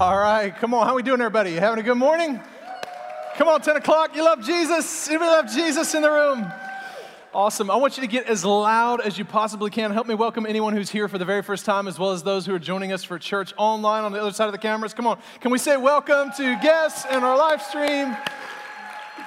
All 0.00 0.16
right, 0.16 0.56
come 0.56 0.74
on. 0.74 0.86
How 0.86 0.94
we 0.94 1.02
doing, 1.02 1.20
everybody? 1.20 1.50
You 1.50 1.58
having 1.58 1.80
a 1.80 1.82
good 1.82 1.96
morning? 1.96 2.40
Come 3.34 3.48
on, 3.48 3.60
10 3.60 3.78
o'clock. 3.78 4.14
You 4.14 4.22
love 4.22 4.46
Jesus? 4.46 5.08
Anybody 5.08 5.28
love 5.28 5.50
Jesus 5.50 5.92
in 5.92 6.02
the 6.02 6.08
room? 6.08 6.46
Awesome. 7.34 7.68
I 7.68 7.74
want 7.74 7.96
you 7.96 8.02
to 8.02 8.06
get 8.06 8.26
as 8.26 8.44
loud 8.44 9.00
as 9.00 9.18
you 9.18 9.24
possibly 9.24 9.70
can. 9.70 9.90
Help 9.90 10.06
me 10.06 10.14
welcome 10.14 10.46
anyone 10.46 10.72
who's 10.72 10.88
here 10.88 11.08
for 11.08 11.18
the 11.18 11.24
very 11.24 11.42
first 11.42 11.64
time, 11.64 11.88
as 11.88 11.98
well 11.98 12.12
as 12.12 12.22
those 12.22 12.46
who 12.46 12.54
are 12.54 12.60
joining 12.60 12.92
us 12.92 13.02
for 13.02 13.18
church 13.18 13.52
online 13.56 14.04
on 14.04 14.12
the 14.12 14.20
other 14.20 14.30
side 14.30 14.46
of 14.46 14.52
the 14.52 14.58
cameras. 14.58 14.94
Come 14.94 15.08
on. 15.08 15.18
Can 15.40 15.50
we 15.50 15.58
say 15.58 15.76
welcome 15.76 16.30
to 16.36 16.56
guests 16.62 17.04
and 17.10 17.24
our 17.24 17.36
live 17.36 17.60
stream? 17.60 18.16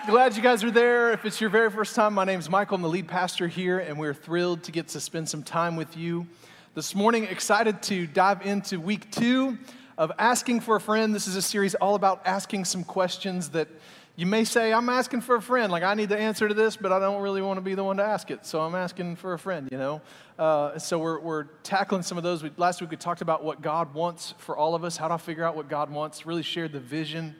Glad 0.07 0.37
you 0.37 0.41
guys 0.41 0.63
are 0.63 0.71
there. 0.71 1.11
If 1.11 1.25
it's 1.25 1.41
your 1.41 1.49
very 1.49 1.69
first 1.69 1.97
time, 1.97 2.13
my 2.13 2.23
name 2.23 2.39
is 2.39 2.49
Michael. 2.49 2.75
I'm 2.75 2.81
the 2.81 2.87
lead 2.87 3.09
pastor 3.09 3.49
here, 3.49 3.79
and 3.79 3.99
we're 3.99 4.13
thrilled 4.13 4.63
to 4.63 4.71
get 4.71 4.87
to 4.87 5.01
spend 5.01 5.27
some 5.27 5.43
time 5.43 5.75
with 5.75 5.97
you 5.97 6.27
this 6.75 6.95
morning. 6.95 7.25
Excited 7.25 7.83
to 7.83 8.07
dive 8.07 8.45
into 8.45 8.79
week 8.79 9.11
two 9.11 9.57
of 9.97 10.11
Asking 10.17 10.61
for 10.61 10.75
a 10.75 10.81
Friend. 10.81 11.13
This 11.13 11.27
is 11.27 11.35
a 11.35 11.41
series 11.41 11.75
all 11.75 11.95
about 11.95 12.21
asking 12.25 12.65
some 12.65 12.83
questions 12.83 13.49
that 13.49 13.67
you 14.15 14.25
may 14.25 14.43
say, 14.43 14.73
I'm 14.73 14.89
asking 14.89 15.21
for 15.21 15.35
a 15.35 15.41
friend. 15.41 15.71
Like, 15.71 15.83
I 15.83 15.93
need 15.93 16.09
the 16.09 16.17
answer 16.17 16.47
to 16.47 16.53
this, 16.53 16.75
but 16.75 16.91
I 16.91 16.99
don't 16.99 17.21
really 17.21 17.41
want 17.41 17.57
to 17.57 17.61
be 17.61 17.75
the 17.75 17.83
one 17.83 17.97
to 17.97 18.03
ask 18.03 18.29
it. 18.29 18.45
So 18.45 18.61
I'm 18.61 18.75
asking 18.75 19.15
for 19.15 19.33
a 19.33 19.39
friend, 19.39 19.69
you 19.71 19.77
know? 19.77 20.01
Uh, 20.37 20.77
so 20.77 20.99
we're, 20.99 21.19
we're 21.19 21.43
tackling 21.63 22.01
some 22.03 22.17
of 22.17 22.23
those. 22.23 22.43
We, 22.43 22.51
last 22.57 22.81
week 22.81 22.91
we 22.91 22.97
talked 22.97 23.21
about 23.21 23.43
what 23.43 23.61
God 23.61 23.93
wants 23.93 24.33
for 24.37 24.55
all 24.55 24.75
of 24.75 24.83
us, 24.83 24.97
how 24.97 25.07
to 25.07 25.17
figure 25.17 25.43
out 25.43 25.55
what 25.55 25.69
God 25.69 25.89
wants, 25.89 26.25
really 26.25 26.43
shared 26.43 26.73
the 26.73 26.79
vision 26.79 27.35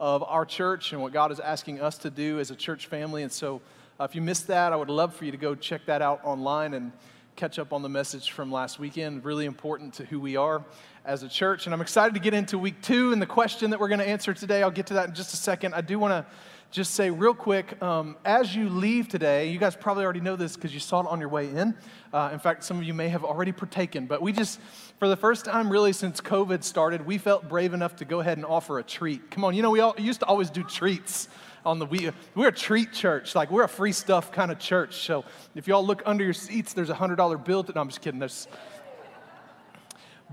of 0.00 0.22
our 0.22 0.44
church 0.44 0.92
and 0.92 1.02
what 1.02 1.12
God 1.12 1.30
is 1.30 1.40
asking 1.40 1.80
us 1.80 1.98
to 1.98 2.10
do 2.10 2.40
as 2.40 2.50
a 2.50 2.56
church 2.56 2.86
family. 2.86 3.22
And 3.22 3.30
so 3.30 3.60
uh, 4.00 4.04
if 4.04 4.14
you 4.14 4.22
missed 4.22 4.46
that, 4.46 4.72
I 4.72 4.76
would 4.76 4.90
love 4.90 5.14
for 5.14 5.24
you 5.24 5.30
to 5.30 5.36
go 5.36 5.54
check 5.54 5.86
that 5.86 6.00
out 6.00 6.20
online 6.24 6.74
and 6.74 6.90
catch 7.36 7.58
up 7.58 7.72
on 7.72 7.82
the 7.82 7.88
message 7.88 8.30
from 8.30 8.50
last 8.50 8.78
weekend. 8.78 9.24
Really 9.24 9.44
important 9.44 9.94
to 9.94 10.04
who 10.04 10.20
we 10.20 10.36
are 10.36 10.64
as 11.04 11.22
a 11.22 11.28
church. 11.28 11.66
And 11.66 11.74
I'm 11.74 11.80
excited 11.80 12.14
to 12.14 12.20
get 12.20 12.34
into 12.34 12.58
week 12.58 12.80
two 12.80 13.12
and 13.12 13.20
the 13.20 13.26
question 13.26 13.70
that 13.70 13.80
we're 13.80 13.88
going 13.88 14.00
to 14.00 14.08
answer 14.08 14.32
today. 14.32 14.62
I'll 14.62 14.70
get 14.70 14.86
to 14.86 14.94
that 14.94 15.08
in 15.08 15.14
just 15.14 15.34
a 15.34 15.36
second. 15.36 15.74
I 15.74 15.80
do 15.80 15.98
want 15.98 16.12
to 16.12 16.26
just 16.70 16.94
say 16.94 17.10
real 17.10 17.34
quick 17.34 17.80
um, 17.82 18.16
as 18.24 18.56
you 18.56 18.68
leave 18.68 19.08
today, 19.08 19.48
you 19.48 19.58
guys 19.58 19.76
probably 19.76 20.02
already 20.02 20.20
know 20.20 20.34
this 20.34 20.56
because 20.56 20.74
you 20.74 20.80
saw 20.80 21.00
it 21.00 21.06
on 21.06 21.20
your 21.20 21.28
way 21.28 21.48
in. 21.48 21.74
Uh, 22.12 22.30
in 22.32 22.38
fact, 22.38 22.64
some 22.64 22.78
of 22.78 22.84
you 22.84 22.94
may 22.94 23.08
have 23.08 23.22
already 23.22 23.52
partaken, 23.52 24.06
but 24.06 24.22
we 24.22 24.32
just, 24.32 24.58
for 24.98 25.06
the 25.06 25.16
first 25.16 25.44
time 25.44 25.70
really 25.70 25.92
since 25.92 26.20
COVID 26.20 26.64
started, 26.64 27.06
we 27.06 27.18
felt 27.18 27.48
brave 27.48 27.74
enough 27.74 27.96
to 27.96 28.04
go 28.04 28.20
ahead 28.20 28.38
and 28.38 28.46
offer 28.46 28.78
a 28.78 28.82
treat. 28.82 29.30
Come 29.30 29.44
on, 29.44 29.54
you 29.54 29.62
know, 29.62 29.70
we 29.70 29.80
all, 29.80 29.94
used 29.98 30.20
to 30.20 30.26
always 30.26 30.50
do 30.50 30.64
treats 30.64 31.28
on 31.64 31.78
the 31.78 31.86
we 31.86 32.10
we're 32.34 32.48
a 32.48 32.52
treat 32.52 32.92
church 32.92 33.34
like 33.34 33.50
we're 33.50 33.62
a 33.62 33.68
free 33.68 33.92
stuff 33.92 34.30
kind 34.30 34.50
of 34.50 34.58
church 34.58 34.96
so 35.06 35.24
if 35.54 35.66
y'all 35.66 35.86
look 35.86 36.02
under 36.04 36.22
your 36.22 36.34
seats 36.34 36.74
there's 36.74 36.90
a 36.90 36.94
hundred 36.94 37.16
dollar 37.16 37.38
bill 37.38 37.64
no 37.74 37.80
i'm 37.80 37.88
just 37.88 38.02
kidding 38.02 38.20
there's 38.20 38.48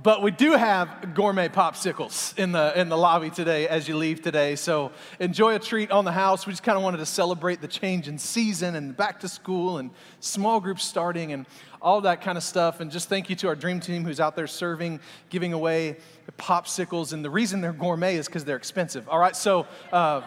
but 0.04 0.24
we 0.24 0.32
do 0.32 0.54
have 0.54 1.14
gourmet 1.14 1.48
popsicles 1.48 2.38
in 2.38 2.52
the, 2.52 2.80
in 2.80 2.90
the 2.90 2.98
lobby 2.98 3.30
today 3.30 3.68
as 3.68 3.88
you 3.88 3.98
leave 3.98 4.22
today. 4.22 4.56
So 4.56 4.92
enjoy 5.20 5.56
a 5.56 5.60
treat 5.60 5.92
on 5.92 6.06
the 6.06 6.12
house. 6.12 6.48
We 6.48 6.54
just 6.54 6.64
kind 6.64 6.78
of 6.78 6.84
wanted 6.84 6.98
to 6.98 7.06
celebrate 7.06 7.62
the 7.62 7.68
change 7.68 8.08
in 8.08 8.18
season 8.18 8.76
and 8.76 8.96
back 8.98 9.20
to 9.20 9.28
school 9.28 9.78
and 9.78 9.92
small 10.20 10.60
groups 10.60 10.84
starting 10.84 11.34
and 11.34 11.46
all 11.82 12.02
that 12.02 12.22
kind 12.22 12.38
of 12.38 12.44
stuff. 12.44 12.80
And 12.80 12.90
just 12.90 13.10
thank 13.10 13.30
you 13.30 13.36
to 13.38 13.48
our 13.50 13.56
dream 13.56 13.80
team 13.80 14.04
who's 14.04 14.20
out 14.20 14.36
there 14.36 14.48
serving, 14.48 15.02
giving 15.30 15.54
away 15.54 15.98
popsicles. 16.40 17.14
And 17.14 17.24
the 17.24 17.30
reason 17.30 17.62
they're 17.62 17.74
gourmet 17.74 18.16
is 18.16 18.26
because 18.26 18.44
they're 18.44 18.58
expensive. 18.58 19.08
All 19.08 19.20
right, 19.20 19.36
so. 19.36 19.68
Uh, 19.92 20.22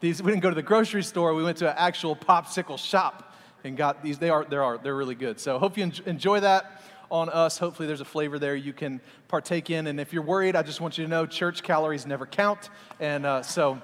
these, 0.01 0.21
we 0.21 0.33
didn't 0.33 0.43
go 0.43 0.49
to 0.49 0.57
the 0.57 0.63
grocery 0.63 1.05
store. 1.05 1.33
We 1.35 1.45
went 1.45 1.59
to 1.59 1.71
an 1.71 1.77
actual 1.79 2.17
popsicle 2.17 2.79
shop 2.79 3.33
and 3.63 3.77
got 3.77 4.03
these. 4.03 4.19
They 4.19 4.31
are, 4.31 4.45
they 4.45 4.57
are, 4.57 4.79
they're 4.79 4.97
really 4.97 5.15
good. 5.15 5.39
So 5.39 5.59
hope 5.59 5.79
you 5.79 5.91
enjoy 6.07 6.41
that 6.41 6.83
on 7.11 7.29
us. 7.29 7.59
Hopefully, 7.59 7.87
there's 7.87 8.01
a 8.01 8.05
flavor 8.05 8.39
there 8.39 8.57
you 8.57 8.73
can 8.73 9.01
partake 9.29 9.71
in. 9.71 9.87
And 9.87 10.01
if 10.01 10.13
you're 10.13 10.23
worried, 10.23 10.57
I 10.57 10.63
just 10.63 10.81
want 10.81 10.99
you 10.99 11.05
to 11.05 11.11
know 11.11 11.27
church 11.27 11.63
calories 11.63 12.07
never 12.07 12.27
count. 12.27 12.71
And 13.01 13.27
uh, 13.27 13.43
so 13.43 13.81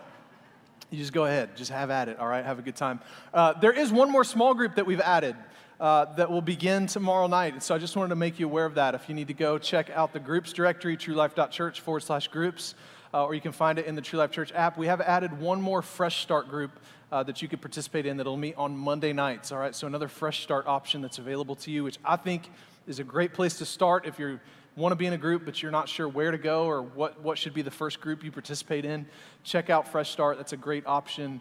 you 0.91 0.99
just 0.99 1.13
go 1.13 1.25
ahead, 1.25 1.57
just 1.57 1.71
have 1.71 1.91
at 1.91 2.09
it, 2.09 2.19
all 2.19 2.27
right? 2.27 2.45
Have 2.45 2.59
a 2.59 2.63
good 2.63 2.77
time. 2.77 3.01
Uh, 3.33 3.53
there 3.55 3.73
is 3.73 3.93
one 3.93 4.11
more 4.11 4.25
small 4.25 4.55
group 4.55 4.75
that 4.75 4.87
we've 4.87 5.01
added. 5.01 5.37
Uh, 5.79 6.05
that 6.15 6.31
will 6.31 6.43
begin 6.43 6.87
tomorrow 6.87 7.27
night. 7.27 7.63
So 7.63 7.75
I 7.75 7.79
just 7.79 7.97
wanted 7.97 8.11
to 8.11 8.15
make 8.15 8.39
you 8.39 8.45
aware 8.45 8.67
of 8.67 8.75
that. 8.75 8.95
If 8.95 9.09
you 9.09 9.15
need 9.15 9.29
to 9.29 9.33
go 9.33 9.57
check 9.57 9.89
out 9.89 10.13
the 10.13 10.21
groups 10.21 10.53
directory, 10.53 10.95
truelife.church 10.95 11.81
forward 11.81 12.01
slash 12.01 12.29
groups, 12.29 12.75
uh, 13.15 13.25
or 13.25 13.35
you 13.35 13.41
can 13.41 13.53
find 13.53 13.79
it 13.79 13.87
in 13.87 13.95
the 13.95 14.03
True 14.03 14.19
Life 14.19 14.31
Church 14.31 14.53
app. 14.53 14.77
We 14.77 14.89
have 14.89 15.01
added 15.01 15.41
one 15.41 15.63
more 15.63 15.81
Fresh 15.81 16.21
Start 16.21 16.51
group 16.51 16.79
uh, 17.11 17.23
that 17.23 17.41
you 17.41 17.49
could 17.49 17.63
participate 17.63 18.05
in 18.05 18.19
that'll 18.19 18.37
meet 18.37 18.57
on 18.57 18.77
Monday 18.77 19.15
nights. 19.15 19.53
All 19.53 19.59
right, 19.59 19.75
so 19.75 19.87
another 19.87 20.09
Fresh 20.09 20.43
Start 20.43 20.67
option 20.67 21.01
that's 21.01 21.19
available 21.19 21.57
to 21.57 21.71
you, 21.71 21.83
which 21.83 21.99
I 22.05 22.17
think 22.17 22.51
is 22.87 22.99
a 22.99 23.05
great 23.05 23.33
place 23.33 23.59
to 23.59 23.65
start 23.65 24.07
if 24.07 24.19
you 24.19 24.41
want 24.77 24.93
to 24.93 24.97
be 24.97 25.07
in 25.07 25.13
a 25.13 25.19
group 25.19 25.45
but 25.45 25.63
you're 25.63 25.73
not 25.73 25.89
sure 25.89 26.09
where 26.09 26.31
to 26.31 26.39
go 26.39 26.67
or 26.67 26.83
what, 26.83 27.21
what 27.23 27.37
should 27.37 27.55
be 27.55 27.63
the 27.63 27.71
first 27.71 28.01
group 28.01 28.25
you 28.25 28.31
participate 28.31 28.85
in. 28.85 29.07
Check 29.45 29.71
out 29.71 29.89
Fresh 29.89 30.11
Start. 30.11 30.37
That's 30.37 30.53
a 30.53 30.57
great 30.57 30.87
option 30.87 31.41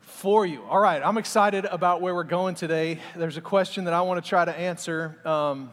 for 0.00 0.46
you. 0.46 0.62
All 0.64 0.78
right, 0.78 1.02
I'm 1.02 1.18
excited 1.18 1.64
about 1.64 2.00
where 2.00 2.14
we're 2.14 2.24
going 2.24 2.54
today. 2.54 3.00
There's 3.16 3.36
a 3.36 3.42
question 3.42 3.84
that 3.84 3.94
I 3.94 4.02
want 4.02 4.22
to 4.22 4.28
try 4.28 4.44
to 4.44 4.56
answer 4.56 5.18
um, 5.24 5.70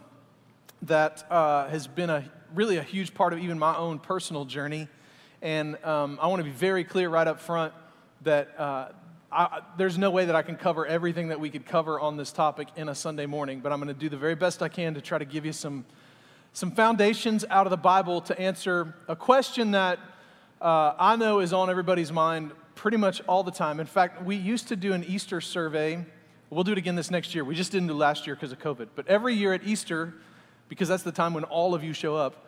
that 0.82 1.24
uh, 1.30 1.68
has 1.68 1.86
been 1.86 2.10
a 2.10 2.30
really 2.54 2.76
a 2.76 2.82
huge 2.82 3.14
part 3.14 3.32
of 3.32 3.38
even 3.38 3.58
my 3.58 3.76
own 3.76 3.98
personal 3.98 4.44
journey. 4.44 4.88
And 5.40 5.82
um, 5.84 6.18
I 6.20 6.26
want 6.28 6.40
to 6.40 6.44
be 6.44 6.50
very 6.50 6.84
clear 6.84 7.08
right 7.08 7.26
up 7.26 7.40
front 7.40 7.72
that 8.22 8.58
uh, 8.58 8.88
I, 9.32 9.62
there's 9.78 9.96
no 9.96 10.10
way 10.10 10.26
that 10.26 10.36
I 10.36 10.42
can 10.42 10.56
cover 10.56 10.86
everything 10.86 11.28
that 11.28 11.40
we 11.40 11.48
could 11.48 11.64
cover 11.64 11.98
on 11.98 12.18
this 12.18 12.32
topic 12.32 12.68
in 12.76 12.90
a 12.90 12.94
Sunday 12.94 13.24
morning, 13.24 13.60
but 13.60 13.72
I'm 13.72 13.80
going 13.80 13.88
to 13.92 13.98
do 13.98 14.10
the 14.10 14.16
very 14.16 14.34
best 14.34 14.62
I 14.62 14.68
can 14.68 14.92
to 14.94 15.00
try 15.00 15.16
to 15.16 15.24
give 15.24 15.46
you 15.46 15.52
some, 15.52 15.86
some 16.52 16.70
foundations 16.70 17.42
out 17.48 17.66
of 17.66 17.70
the 17.70 17.78
Bible 17.78 18.20
to 18.22 18.38
answer 18.38 18.94
a 19.08 19.16
question 19.16 19.70
that 19.70 19.98
uh, 20.60 20.94
I 20.98 21.16
know 21.16 21.40
is 21.40 21.54
on 21.54 21.70
everybody's 21.70 22.12
mind 22.12 22.52
pretty 22.74 22.98
much 22.98 23.22
all 23.22 23.42
the 23.42 23.50
time. 23.50 23.80
In 23.80 23.86
fact, 23.86 24.22
we 24.22 24.36
used 24.36 24.68
to 24.68 24.76
do 24.76 24.92
an 24.92 25.02
Easter 25.04 25.40
survey. 25.40 26.04
We'll 26.50 26.64
do 26.64 26.72
it 26.72 26.78
again 26.78 26.94
this 26.94 27.10
next 27.10 27.34
year. 27.34 27.42
We 27.42 27.54
just 27.54 27.72
didn't 27.72 27.88
do 27.88 27.94
last 27.94 28.26
year 28.26 28.36
because 28.36 28.52
of 28.52 28.58
COVID. 28.58 28.88
But 28.94 29.08
every 29.08 29.34
year 29.34 29.54
at 29.54 29.64
Easter, 29.64 30.12
because 30.68 30.88
that's 30.88 31.04
the 31.04 31.12
time 31.12 31.32
when 31.32 31.44
all 31.44 31.74
of 31.74 31.82
you 31.82 31.94
show 31.94 32.16
up, 32.16 32.46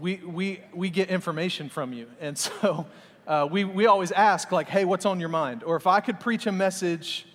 we, 0.00 0.16
we, 0.16 0.60
we 0.72 0.88
get 0.88 1.10
information 1.10 1.68
from 1.68 1.92
you. 1.92 2.06
And 2.20 2.38
so 2.38 2.86
uh, 3.26 3.48
we, 3.50 3.64
we 3.64 3.86
always 3.86 4.12
ask, 4.12 4.50
like, 4.50 4.68
hey, 4.68 4.84
what's 4.84 5.06
on 5.06 5.20
your 5.20 5.28
mind? 5.28 5.62
Or 5.64 5.76
if 5.76 5.86
I 5.86 6.00
could 6.00 6.18
preach 6.20 6.46
a 6.46 6.52
message 6.52 7.26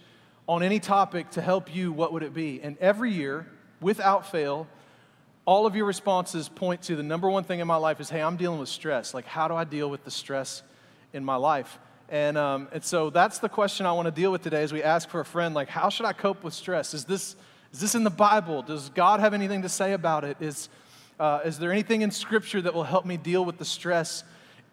on 0.48 0.64
any 0.64 0.80
topic 0.80 1.30
to 1.32 1.42
help 1.42 1.74
you, 1.74 1.92
what 1.92 2.14
would 2.14 2.24
it 2.24 2.34
be? 2.34 2.62
And 2.62 2.78
every 2.80 3.12
year, 3.12 3.48
without 3.82 4.30
fail, 4.30 4.68
all 5.46 5.66
of 5.66 5.76
your 5.76 5.86
responses 5.86 6.50
point 6.50 6.82
to 6.84 6.96
the 6.96 7.04
number 7.04 7.30
one 7.30 7.44
thing 7.44 7.60
in 7.60 7.68
my 7.68 7.78
life 7.78 8.00
is, 8.02 8.10
hey, 8.10 8.22
I'm 8.22 8.36
dealing 8.36 8.60
with 8.60 8.70
stress. 8.70 9.14
Like, 9.14 9.26
how 9.26 9.48
do 9.48 9.56
I 9.56 9.64
deal 9.64 9.90
with 9.90 10.04
the 10.04 10.12
stress 10.12 10.62
in 11.14 11.24
my 11.24 11.36
life? 11.36 11.80
And, 12.10 12.38
um, 12.38 12.68
and 12.72 12.84
so 12.84 13.10
that's 13.10 13.40
the 13.40 13.50
question 13.50 13.86
I 13.86 13.92
want 13.94 14.08
to 14.08 14.12
deal 14.12 14.32
with 14.32 14.42
today 14.42 14.64
as 14.64 14.74
we 14.74 14.84
ask 14.84 15.10
for 15.10 15.20
a 15.20 15.26
friend, 15.26 15.56
like, 15.56 15.70
how 15.70 15.90
should 15.90 16.06
I 16.06 16.14
cope 16.14 16.44
with 16.44 16.54
stress? 16.54 16.94
Is 16.94 17.06
this, 17.06 17.36
is 17.74 17.80
this 17.80 17.96
in 17.96 18.04
the 18.04 18.10
Bible? 18.10 18.62
Does 18.62 18.90
God 18.90 19.20
have 19.20 19.34
anything 19.34 19.62
to 19.62 19.70
say 19.70 19.94
about 19.94 20.24
it? 20.24 20.38
Is, 20.40 20.70
uh, 21.20 21.42
is 21.46 21.60
there 21.60 21.72
anything 21.72 22.02
in 22.02 22.12
Scripture 22.12 22.62
that 22.62 22.74
will 22.74 22.84
help 22.84 23.06
me 23.06 23.18
deal 23.18 23.44
with 23.44 23.58
the 23.58 23.66
stress 23.66 24.24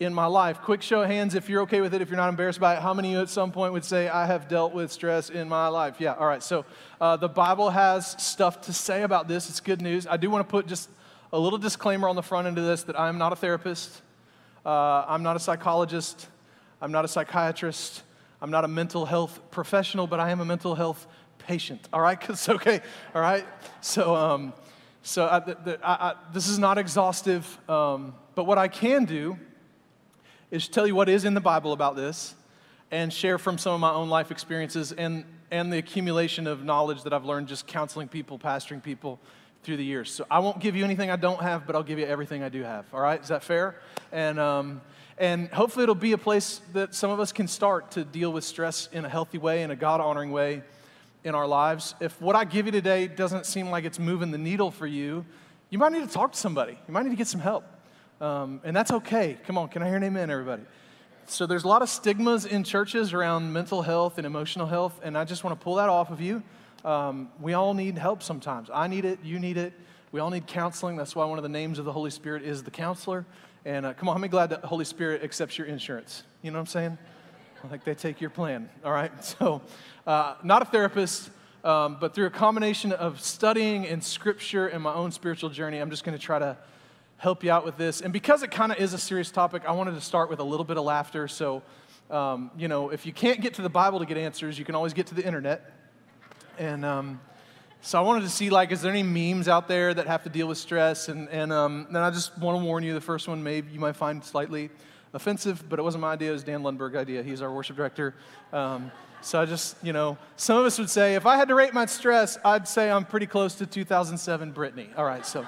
in 0.00 0.12
my 0.12 0.26
life. 0.26 0.60
Quick 0.60 0.82
show 0.82 1.02
of 1.02 1.08
hands 1.08 1.34
if 1.34 1.48
you're 1.48 1.62
okay 1.62 1.80
with 1.80 1.94
it, 1.94 2.02
if 2.02 2.08
you're 2.08 2.16
not 2.16 2.28
embarrassed 2.28 2.60
by 2.60 2.74
it. 2.74 2.82
How 2.82 2.92
many 2.92 3.10
of 3.10 3.12
you 3.12 3.20
at 3.22 3.28
some 3.28 3.52
point 3.52 3.72
would 3.72 3.84
say, 3.84 4.08
I 4.08 4.26
have 4.26 4.48
dealt 4.48 4.74
with 4.74 4.90
stress 4.90 5.30
in 5.30 5.48
my 5.48 5.68
life? 5.68 5.96
Yeah, 6.00 6.14
all 6.14 6.26
right. 6.26 6.42
So 6.42 6.64
uh, 7.00 7.16
the 7.16 7.28
Bible 7.28 7.70
has 7.70 8.20
stuff 8.22 8.62
to 8.62 8.72
say 8.72 9.02
about 9.02 9.28
this. 9.28 9.48
It's 9.48 9.60
good 9.60 9.80
news. 9.80 10.06
I 10.06 10.16
do 10.16 10.30
want 10.30 10.46
to 10.46 10.50
put 10.50 10.66
just 10.66 10.90
a 11.32 11.38
little 11.38 11.58
disclaimer 11.58 12.08
on 12.08 12.16
the 12.16 12.22
front 12.22 12.46
end 12.46 12.58
of 12.58 12.64
this 12.64 12.84
that 12.84 12.98
I'm 12.98 13.18
not 13.18 13.32
a 13.32 13.36
therapist, 13.36 14.02
uh, 14.64 15.04
I'm 15.06 15.22
not 15.22 15.36
a 15.36 15.40
psychologist, 15.40 16.28
I'm 16.80 16.92
not 16.92 17.04
a 17.04 17.08
psychiatrist, 17.08 18.02
I'm 18.40 18.50
not 18.50 18.64
a 18.64 18.68
mental 18.68 19.04
health 19.04 19.40
professional, 19.50 20.06
but 20.06 20.20
I 20.20 20.30
am 20.30 20.40
a 20.40 20.44
mental 20.44 20.74
health 20.74 21.06
patient. 21.38 21.88
All 21.92 22.00
right? 22.00 22.18
Okay. 22.48 22.80
All 23.14 23.20
right? 23.20 23.44
So, 23.80 24.14
um, 24.14 24.52
so 25.02 25.26
I, 25.26 25.38
the, 25.40 25.58
the, 25.64 25.78
I, 25.82 26.14
this 26.32 26.48
is 26.48 26.58
not 26.58 26.78
exhaustive, 26.78 27.58
um, 27.68 28.14
but 28.34 28.44
what 28.44 28.58
I 28.58 28.68
can 28.68 29.04
do 29.04 29.36
is 30.54 30.66
to 30.66 30.70
tell 30.70 30.86
you 30.86 30.94
what 30.94 31.08
is 31.08 31.24
in 31.24 31.34
the 31.34 31.40
Bible 31.40 31.72
about 31.72 31.96
this 31.96 32.32
and 32.92 33.12
share 33.12 33.38
from 33.38 33.58
some 33.58 33.74
of 33.74 33.80
my 33.80 33.90
own 33.90 34.08
life 34.08 34.30
experiences 34.30 34.92
and, 34.92 35.24
and 35.50 35.72
the 35.72 35.78
accumulation 35.78 36.46
of 36.46 36.64
knowledge 36.64 37.02
that 37.02 37.12
I've 37.12 37.24
learned 37.24 37.48
just 37.48 37.66
counseling 37.66 38.06
people, 38.06 38.38
pastoring 38.38 38.80
people 38.80 39.18
through 39.64 39.78
the 39.78 39.84
years. 39.84 40.12
So 40.12 40.24
I 40.30 40.38
won't 40.38 40.60
give 40.60 40.76
you 40.76 40.84
anything 40.84 41.10
I 41.10 41.16
don't 41.16 41.42
have, 41.42 41.66
but 41.66 41.74
I'll 41.74 41.82
give 41.82 41.98
you 41.98 42.06
everything 42.06 42.44
I 42.44 42.50
do 42.50 42.62
have. 42.62 42.84
All 42.94 43.00
right? 43.00 43.20
Is 43.20 43.28
that 43.28 43.42
fair? 43.42 43.80
And, 44.12 44.38
um, 44.38 44.80
and 45.18 45.48
hopefully 45.48 45.82
it'll 45.82 45.96
be 45.96 46.12
a 46.12 46.18
place 46.18 46.60
that 46.72 46.94
some 46.94 47.10
of 47.10 47.18
us 47.18 47.32
can 47.32 47.48
start 47.48 47.90
to 47.92 48.04
deal 48.04 48.32
with 48.32 48.44
stress 48.44 48.88
in 48.92 49.04
a 49.04 49.08
healthy 49.08 49.38
way, 49.38 49.64
in 49.64 49.72
a 49.72 49.76
God 49.76 50.00
honoring 50.00 50.30
way 50.30 50.62
in 51.24 51.34
our 51.34 51.48
lives. 51.48 51.96
If 51.98 52.22
what 52.22 52.36
I 52.36 52.44
give 52.44 52.66
you 52.66 52.72
today 52.72 53.08
doesn't 53.08 53.46
seem 53.46 53.70
like 53.70 53.84
it's 53.84 53.98
moving 53.98 54.30
the 54.30 54.38
needle 54.38 54.70
for 54.70 54.86
you, 54.86 55.26
you 55.70 55.78
might 55.78 55.90
need 55.90 56.06
to 56.06 56.14
talk 56.14 56.30
to 56.30 56.38
somebody. 56.38 56.78
You 56.86 56.94
might 56.94 57.02
need 57.02 57.10
to 57.10 57.16
get 57.16 57.26
some 57.26 57.40
help. 57.40 57.64
Um, 58.20 58.60
and 58.64 58.74
that's 58.74 58.90
okay. 58.90 59.38
Come 59.46 59.58
on, 59.58 59.68
can 59.68 59.82
I 59.82 59.88
hear 59.88 59.96
an 59.96 60.04
amen, 60.04 60.30
everybody? 60.30 60.62
So 61.26 61.46
there's 61.46 61.64
a 61.64 61.68
lot 61.68 61.82
of 61.82 61.88
stigmas 61.88 62.44
in 62.44 62.64
churches 62.64 63.12
around 63.12 63.52
mental 63.52 63.82
health 63.82 64.18
and 64.18 64.26
emotional 64.26 64.66
health, 64.66 65.00
and 65.02 65.16
I 65.16 65.24
just 65.24 65.42
want 65.42 65.58
to 65.58 65.64
pull 65.64 65.76
that 65.76 65.88
off 65.88 66.10
of 66.10 66.20
you. 66.20 66.42
Um, 66.84 67.30
we 67.40 67.54
all 67.54 67.72
need 67.72 67.96
help 67.96 68.22
sometimes. 68.22 68.68
I 68.72 68.88
need 68.88 69.04
it, 69.04 69.18
you 69.22 69.40
need 69.40 69.56
it. 69.56 69.72
We 70.12 70.20
all 70.20 70.30
need 70.30 70.46
counseling. 70.46 70.96
That's 70.96 71.16
why 71.16 71.24
one 71.24 71.38
of 71.38 71.42
the 71.42 71.48
names 71.48 71.78
of 71.78 71.86
the 71.86 71.92
Holy 71.92 72.10
Spirit 72.10 72.42
is 72.42 72.62
the 72.62 72.70
counselor. 72.70 73.24
And 73.64 73.86
uh, 73.86 73.94
come 73.94 74.08
on, 74.08 74.22
I'm 74.22 74.30
glad 74.30 74.50
the 74.50 74.58
Holy 74.58 74.84
Spirit 74.84 75.24
accepts 75.24 75.56
your 75.56 75.66
insurance? 75.66 76.22
You 76.42 76.50
know 76.50 76.58
what 76.58 76.60
I'm 76.60 76.66
saying? 76.66 76.98
Like 77.70 77.84
they 77.84 77.94
take 77.94 78.20
your 78.20 78.30
plan, 78.30 78.68
all 78.84 78.92
right? 78.92 79.10
So, 79.24 79.62
uh, 80.06 80.34
not 80.42 80.60
a 80.60 80.66
therapist, 80.66 81.30
um, 81.64 81.96
but 81.98 82.14
through 82.14 82.26
a 82.26 82.30
combination 82.30 82.92
of 82.92 83.20
studying 83.22 83.86
and 83.86 84.04
scripture 84.04 84.68
and 84.68 84.82
my 84.82 84.92
own 84.92 85.10
spiritual 85.10 85.48
journey, 85.48 85.78
I'm 85.78 85.88
just 85.88 86.04
going 86.04 86.16
to 86.16 86.22
try 86.22 86.38
to 86.38 86.58
help 87.18 87.44
you 87.44 87.50
out 87.50 87.64
with 87.64 87.76
this. 87.76 88.00
And 88.00 88.12
because 88.12 88.42
it 88.42 88.50
kind 88.50 88.72
of 88.72 88.78
is 88.78 88.92
a 88.92 88.98
serious 88.98 89.30
topic, 89.30 89.62
I 89.66 89.72
wanted 89.72 89.94
to 89.94 90.00
start 90.00 90.28
with 90.30 90.40
a 90.40 90.44
little 90.44 90.64
bit 90.64 90.76
of 90.76 90.84
laughter. 90.84 91.28
So, 91.28 91.62
um, 92.10 92.50
you 92.56 92.68
know, 92.68 92.90
if 92.90 93.06
you 93.06 93.12
can't 93.12 93.40
get 93.40 93.54
to 93.54 93.62
the 93.62 93.68
Bible 93.68 93.98
to 94.00 94.06
get 94.06 94.16
answers, 94.16 94.58
you 94.58 94.64
can 94.64 94.74
always 94.74 94.92
get 94.92 95.06
to 95.08 95.14
the 95.14 95.24
internet. 95.24 95.72
And 96.58 96.84
um, 96.84 97.20
so 97.80 97.98
I 97.98 98.02
wanted 98.02 98.22
to 98.22 98.28
see, 98.28 98.50
like, 98.50 98.72
is 98.72 98.82
there 98.82 98.92
any 98.92 99.02
memes 99.02 99.48
out 99.48 99.68
there 99.68 99.94
that 99.94 100.06
have 100.06 100.22
to 100.24 100.30
deal 100.30 100.46
with 100.46 100.58
stress? 100.58 101.08
And, 101.08 101.28
and 101.28 101.52
um, 101.52 101.86
then 101.90 102.02
I 102.02 102.10
just 102.10 102.36
want 102.38 102.58
to 102.58 102.64
warn 102.64 102.84
you 102.84 102.94
the 102.94 103.00
first 103.00 103.28
one, 103.28 103.42
maybe 103.42 103.72
you 103.72 103.80
might 103.80 103.96
find 103.96 104.22
slightly 104.24 104.70
offensive, 105.12 105.64
but 105.68 105.78
it 105.78 105.82
wasn't 105.82 106.02
my 106.02 106.12
idea, 106.12 106.30
it 106.30 106.32
was 106.32 106.44
Dan 106.44 106.62
Lundberg's 106.62 106.96
idea. 106.96 107.22
He's 107.22 107.40
our 107.40 107.52
worship 107.52 107.76
director. 107.76 108.14
Um, 108.52 108.90
so 109.20 109.40
I 109.40 109.46
just, 109.46 109.76
you 109.82 109.94
know, 109.94 110.18
some 110.36 110.58
of 110.58 110.66
us 110.66 110.78
would 110.78 110.90
say, 110.90 111.14
if 111.14 111.24
I 111.24 111.36
had 111.36 111.48
to 111.48 111.54
rate 111.54 111.72
my 111.72 111.86
stress, 111.86 112.36
I'd 112.44 112.68
say 112.68 112.90
I'm 112.90 113.06
pretty 113.06 113.26
close 113.26 113.54
to 113.54 113.66
2007 113.66 114.52
Britney. 114.52 114.88
All 114.98 115.04
right, 115.04 115.24
so. 115.24 115.46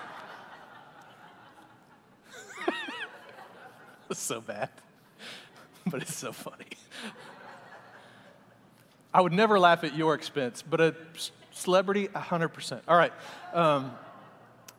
so 4.19 4.41
bad, 4.41 4.71
but 5.87 6.03
it's 6.03 6.17
so 6.17 6.33
funny. 6.33 6.67
I 9.13 9.21
would 9.21 9.33
never 9.33 9.59
laugh 9.59 9.83
at 9.85 9.97
your 9.97 10.15
expense, 10.15 10.63
but 10.63 10.81
a 10.81 10.95
Celebrity, 11.57 12.09
100%. 12.09 12.83
All 12.87 12.99
right. 12.99 13.13
Um, 13.55 13.91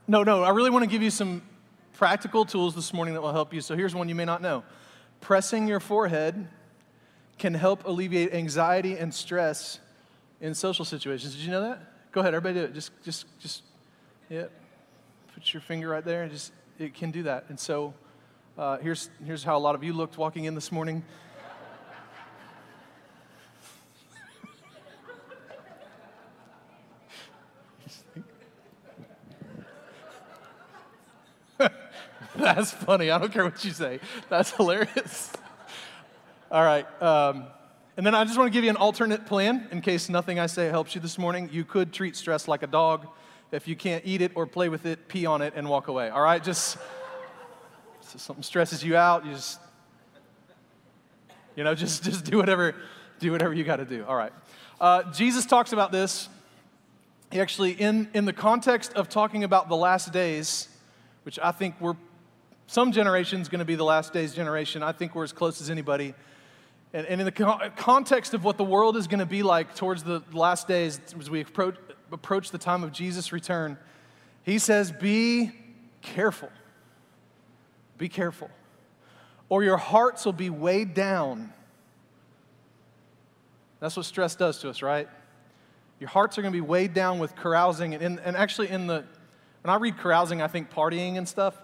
no, 0.08 0.22
no, 0.22 0.44
I 0.44 0.50
really 0.50 0.70
want 0.70 0.84
to 0.84 0.90
give 0.90 1.02
you 1.02 1.10
some 1.10 1.42
practical 1.94 2.46
tools 2.46 2.76
this 2.76 2.94
morning 2.94 3.16
that 3.16 3.22
will 3.22 3.34
help 3.34 3.52
you. 3.52 3.62
So 3.62 3.76
here's 3.76 3.96
one 3.96 4.08
you 4.08 4.14
may 4.14 4.26
not 4.26 4.44
know 4.44 4.64
pressing 5.20 5.68
your 5.68 5.80
forehead 5.80 6.48
can 7.40 7.56
help 7.56 7.88
alleviate 7.88 8.32
anxiety 8.32 8.96
and 8.96 9.12
stress 9.12 9.80
in 10.40 10.54
social 10.54 10.86
situations. 10.86 11.34
Did 11.34 11.42
you 11.42 11.50
know 11.50 11.62
that? 11.62 12.12
Go 12.12 12.22
ahead, 12.22 12.36
everybody 12.36 12.60
do 12.60 12.66
it. 12.66 12.76
Just, 12.76 12.92
just, 13.04 13.26
just, 13.40 13.64
yeah. 14.30 14.46
Put 15.34 15.52
your 15.56 15.62
finger 15.62 15.90
right 15.90 16.06
there 16.06 16.22
and 16.22 16.32
just, 16.32 16.52
it 16.78 16.94
can 16.94 17.10
do 17.10 17.24
that. 17.24 17.46
And 17.50 17.60
so 17.60 17.96
uh, 18.58 18.78
here's, 18.80 19.10
here's 19.24 19.44
how 19.44 19.56
a 19.56 19.60
lot 19.60 19.76
of 19.76 19.84
you 19.84 19.94
looked 19.94 20.18
walking 20.18 20.46
in 20.46 20.56
this 20.56 20.72
morning. 20.72 21.04
That's 32.36 32.72
funny. 32.72 33.12
I 33.12 33.20
don't 33.20 33.32
care 33.32 33.44
what 33.44 33.64
you 33.64 33.70
say. 33.72 34.00
That's 34.28 34.50
hilarious. 34.52 35.32
All 36.50 36.64
right. 36.64 36.86
Um, 37.02 37.46
and 37.96 38.06
then 38.06 38.16
I 38.16 38.24
just 38.24 38.40
want 38.40 38.48
to 38.48 38.52
give 38.52 38.64
you 38.64 38.72
an 38.72 38.78
alternate 38.78 39.28
plan 39.28 39.68
in 39.72 39.82
case 39.82 40.10
nothing 40.10 40.40
I 40.40 40.48
say 40.48 40.68
helps 40.70 40.96
you 40.96 41.02
this 41.02 41.20
morning. 41.20 41.50
You 41.52 41.64
could 41.64 41.94
treat 41.94 42.16
stress 42.16 42.48
like 42.48 42.64
a 42.64 42.68
dog. 42.68 43.08
If 43.52 43.68
you 43.68 43.76
can't 43.76 44.04
eat 44.06 44.22
it 44.22 44.32
or 44.34 44.48
play 44.48 44.70
with 44.70 44.88
it, 44.88 45.08
pee 45.08 45.28
on 45.28 45.44
it 45.44 45.54
and 45.56 45.70
walk 45.70 45.90
away. 45.90 46.10
All 46.10 46.22
right? 46.22 46.44
Just 46.44 46.78
so 48.08 48.18
something 48.18 48.44
stresses 48.44 48.84
you 48.84 48.96
out, 48.96 49.26
you 49.26 49.34
just 49.34 49.60
you 51.56 51.64
know, 51.64 51.76
just 51.84 52.04
just 52.04 52.26
do 52.26 52.38
whatever 52.38 52.76
do 53.20 53.32
whatever 53.32 53.54
you 53.54 53.64
got 53.64 53.78
to 53.78 53.86
do. 53.86 54.06
All 54.08 54.16
right. 54.16 54.34
Uh, 54.80 55.12
Jesus 55.12 55.46
talks 55.46 55.74
about 55.74 55.92
this. 55.92 56.30
He 57.32 57.42
actually, 57.42 57.72
in 57.72 58.10
in 58.14 58.26
the 58.26 58.34
context 58.34 58.94
of 58.94 59.10
talking 59.10 59.44
about 59.44 59.68
the 59.68 59.76
last 59.76 60.14
days, 60.14 60.70
which 61.24 61.38
I 61.40 61.52
think 61.52 61.76
we're 61.80 61.96
some 62.68 62.92
generation's 62.92 63.48
going 63.50 63.60
to 63.60 63.66
be 63.66 63.76
the 63.76 63.86
last 63.86 64.14
days 64.14 64.34
generation. 64.34 64.84
I 64.84 64.92
think 64.92 65.16
we're 65.16 65.24
as 65.24 65.34
close 65.34 65.62
as 65.62 65.70
anybody. 65.70 66.14
And, 66.94 67.06
and 67.08 67.22
in 67.22 67.26
the 67.26 67.32
co- 67.32 67.60
context 67.76 68.34
of 68.34 68.44
what 68.44 68.58
the 68.58 68.64
world 68.64 68.98
is 68.98 69.08
going 69.08 69.20
to 69.20 69.26
be 69.26 69.44
like 69.44 69.76
towards 69.76 70.04
the 70.04 70.22
last 70.34 70.68
days, 70.68 71.00
as 71.18 71.30
we 71.30 71.42
approach, 71.42 71.76
approach 72.12 72.52
the 72.52 72.58
time 72.58 72.84
of 72.84 72.92
Jesus' 72.92 73.32
return, 73.32 73.78
he 74.44 74.60
says, 74.60 74.92
Be 74.92 75.52
careful. 76.02 76.50
Be 77.98 78.10
careful. 78.10 78.50
Or 79.50 79.64
your 79.64 79.78
hearts 79.78 80.26
will 80.26 80.34
be 80.34 80.50
weighed 80.50 80.94
down. 80.94 81.54
That's 83.80 83.96
what 83.96 84.06
stress 84.06 84.36
does 84.36 84.60
to 84.60 84.70
us, 84.70 84.82
right? 84.82 85.08
Your 86.00 86.10
hearts 86.10 86.38
are 86.38 86.42
going 86.42 86.54
to 86.54 86.58
be 86.58 86.66
weighed 86.66 86.94
down 86.94 87.20
with 87.20 87.36
carousing. 87.36 87.96
And, 87.96 88.20
and 88.20 88.38
actually, 88.38 88.70
in 88.70 88.88
the, 88.88 89.04
when 89.64 89.74
I 89.74 89.78
read 89.78 89.98
carousing, 89.98 90.42
I 90.42 90.48
think 90.48 90.70
partying 90.70 91.18
and 91.18 91.28
stuff. 91.28 91.56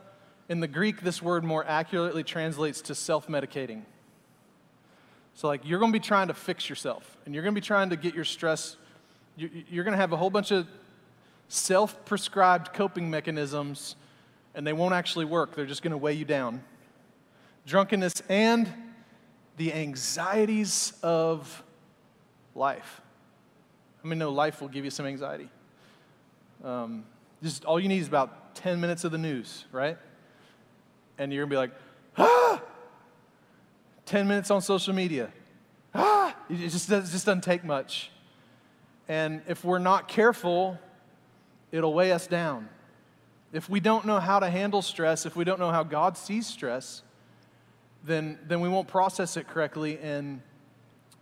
In 0.50 0.60
the 0.60 0.68
Greek, 0.68 1.02
this 1.02 1.22
word 1.22 1.44
more 1.44 1.66
accurately 1.66 2.24
translates 2.24 2.82
to 2.84 2.96
self 2.96 3.28
medicating. 3.28 3.84
So, 5.36 5.48
like, 5.48 5.62
you're 5.64 5.80
going 5.80 5.92
to 5.92 6.00
be 6.00 6.04
trying 6.04 6.28
to 6.28 6.34
fix 6.34 6.70
yourself, 6.70 7.18
and 7.26 7.34
you're 7.34 7.44
going 7.44 7.56
to 7.56 7.60
be 7.60 7.66
trying 7.66 7.90
to 7.90 7.96
get 7.96 8.14
your 8.14 8.26
stress, 8.26 8.78
you're 9.36 9.84
going 9.84 9.94
to 9.94 9.98
have 9.98 10.14
a 10.14 10.18
whole 10.18 10.30
bunch 10.30 10.52
of 10.52 10.68
self 11.48 12.06
prescribed 12.06 12.74
coping 12.74 13.10
mechanisms, 13.10 13.96
and 14.56 14.66
they 14.66 14.74
won't 14.74 14.94
actually 14.94 15.26
work. 15.26 15.56
They're 15.56 15.66
just 15.66 15.82
going 15.82 15.92
to 15.92 15.98
weigh 15.98 16.14
you 16.14 16.26
down. 16.26 16.64
Drunkenness 17.66 18.22
and 18.30 18.72
the 19.58 19.74
anxieties 19.74 20.94
of 21.02 21.64
life. 22.56 23.02
I 24.04 24.08
mean, 24.08 24.20
no, 24.20 24.32
life 24.32 24.62
will 24.62 24.68
give 24.68 24.84
you 24.84 24.92
some 24.92 25.06
anxiety. 25.06 25.50
Um, 26.64 27.06
just 27.42 27.66
all 27.66 27.80
you 27.80 27.88
need 27.88 28.00
is 28.00 28.08
about 28.08 28.56
10 28.56 28.80
minutes 28.80 29.04
of 29.04 29.12
the 29.12 29.18
news, 29.18 29.66
right? 29.72 29.98
and 31.18 31.32
you're 31.32 31.46
gonna 31.46 31.52
be 31.52 31.58
like, 31.58 31.72
ah! 32.18 32.62
10 34.06 34.28
minutes 34.28 34.52
on 34.52 34.62
social 34.62 34.94
media. 34.94 35.32
Ah! 35.94 36.36
It 36.50 36.70
just, 36.70 36.90
it 36.92 37.02
just 37.06 37.26
doesn't 37.26 37.42
take 37.42 37.64
much. 37.64 38.12
And 39.08 39.42
if 39.48 39.64
we're 39.64 39.80
not 39.80 40.08
careful, 40.08 40.80
it'll 41.72 41.94
weigh 41.94 42.12
us 42.12 42.28
down. 42.28 42.70
If 43.54 43.70
we 43.70 43.80
don't 43.80 44.06
know 44.06 44.20
how 44.20 44.40
to 44.40 44.50
handle 44.50 44.82
stress, 44.82 45.28
if 45.28 45.36
we 45.36 45.44
don't 45.44 45.60
know 45.60 45.70
how 45.70 45.84
God 45.84 46.18
sees 46.18 46.48
stress, 46.48 47.04
then, 48.04 48.40
then 48.48 48.62
we 48.62 48.68
won't 48.68 48.88
process 48.88 49.38
it 49.38 49.48
correctly 49.48 50.00
and 50.00 50.42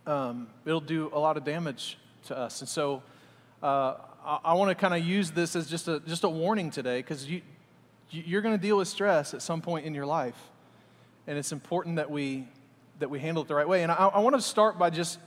um, 0.07 0.47
it'll 0.65 0.79
do 0.79 1.11
a 1.13 1.19
lot 1.19 1.35
of 1.35 1.43
damage 1.43 1.97
to 2.27 2.37
us. 2.37 2.61
And 2.61 2.69
so 2.69 3.03
uh, 3.61 3.95
I, 4.25 4.39
I 4.45 4.53
want 4.53 4.69
to 4.69 4.75
kind 4.75 4.93
of 4.93 5.05
use 5.05 5.31
this 5.31 5.57
as 5.57 5.69
just 5.69 5.89
a, 5.89 5.99
just 5.99 6.23
a 6.23 6.29
warning 6.29 6.71
today 6.71 6.99
because 6.99 7.27
you, 7.27 7.41
you're 8.09 8.41
going 8.41 8.57
to 8.57 8.61
deal 8.61 8.77
with 8.77 8.87
stress 8.87 9.33
at 9.33 9.41
some 9.41 9.61
point 9.61 9.85
in 9.85 9.93
your 9.93 10.05
life. 10.05 10.37
And 11.27 11.37
it's 11.37 11.51
important 11.51 11.97
that 11.97 12.09
we, 12.09 12.47
that 12.99 13.09
we 13.09 13.19
handle 13.19 13.43
it 13.43 13.49
the 13.49 13.55
right 13.55 13.67
way. 13.67 13.83
And 13.83 13.91
I, 13.91 14.07
I 14.07 14.19
want 14.19 14.37
to 14.37 14.41
start 14.41 14.79
by 14.79 14.89
just 14.89 15.19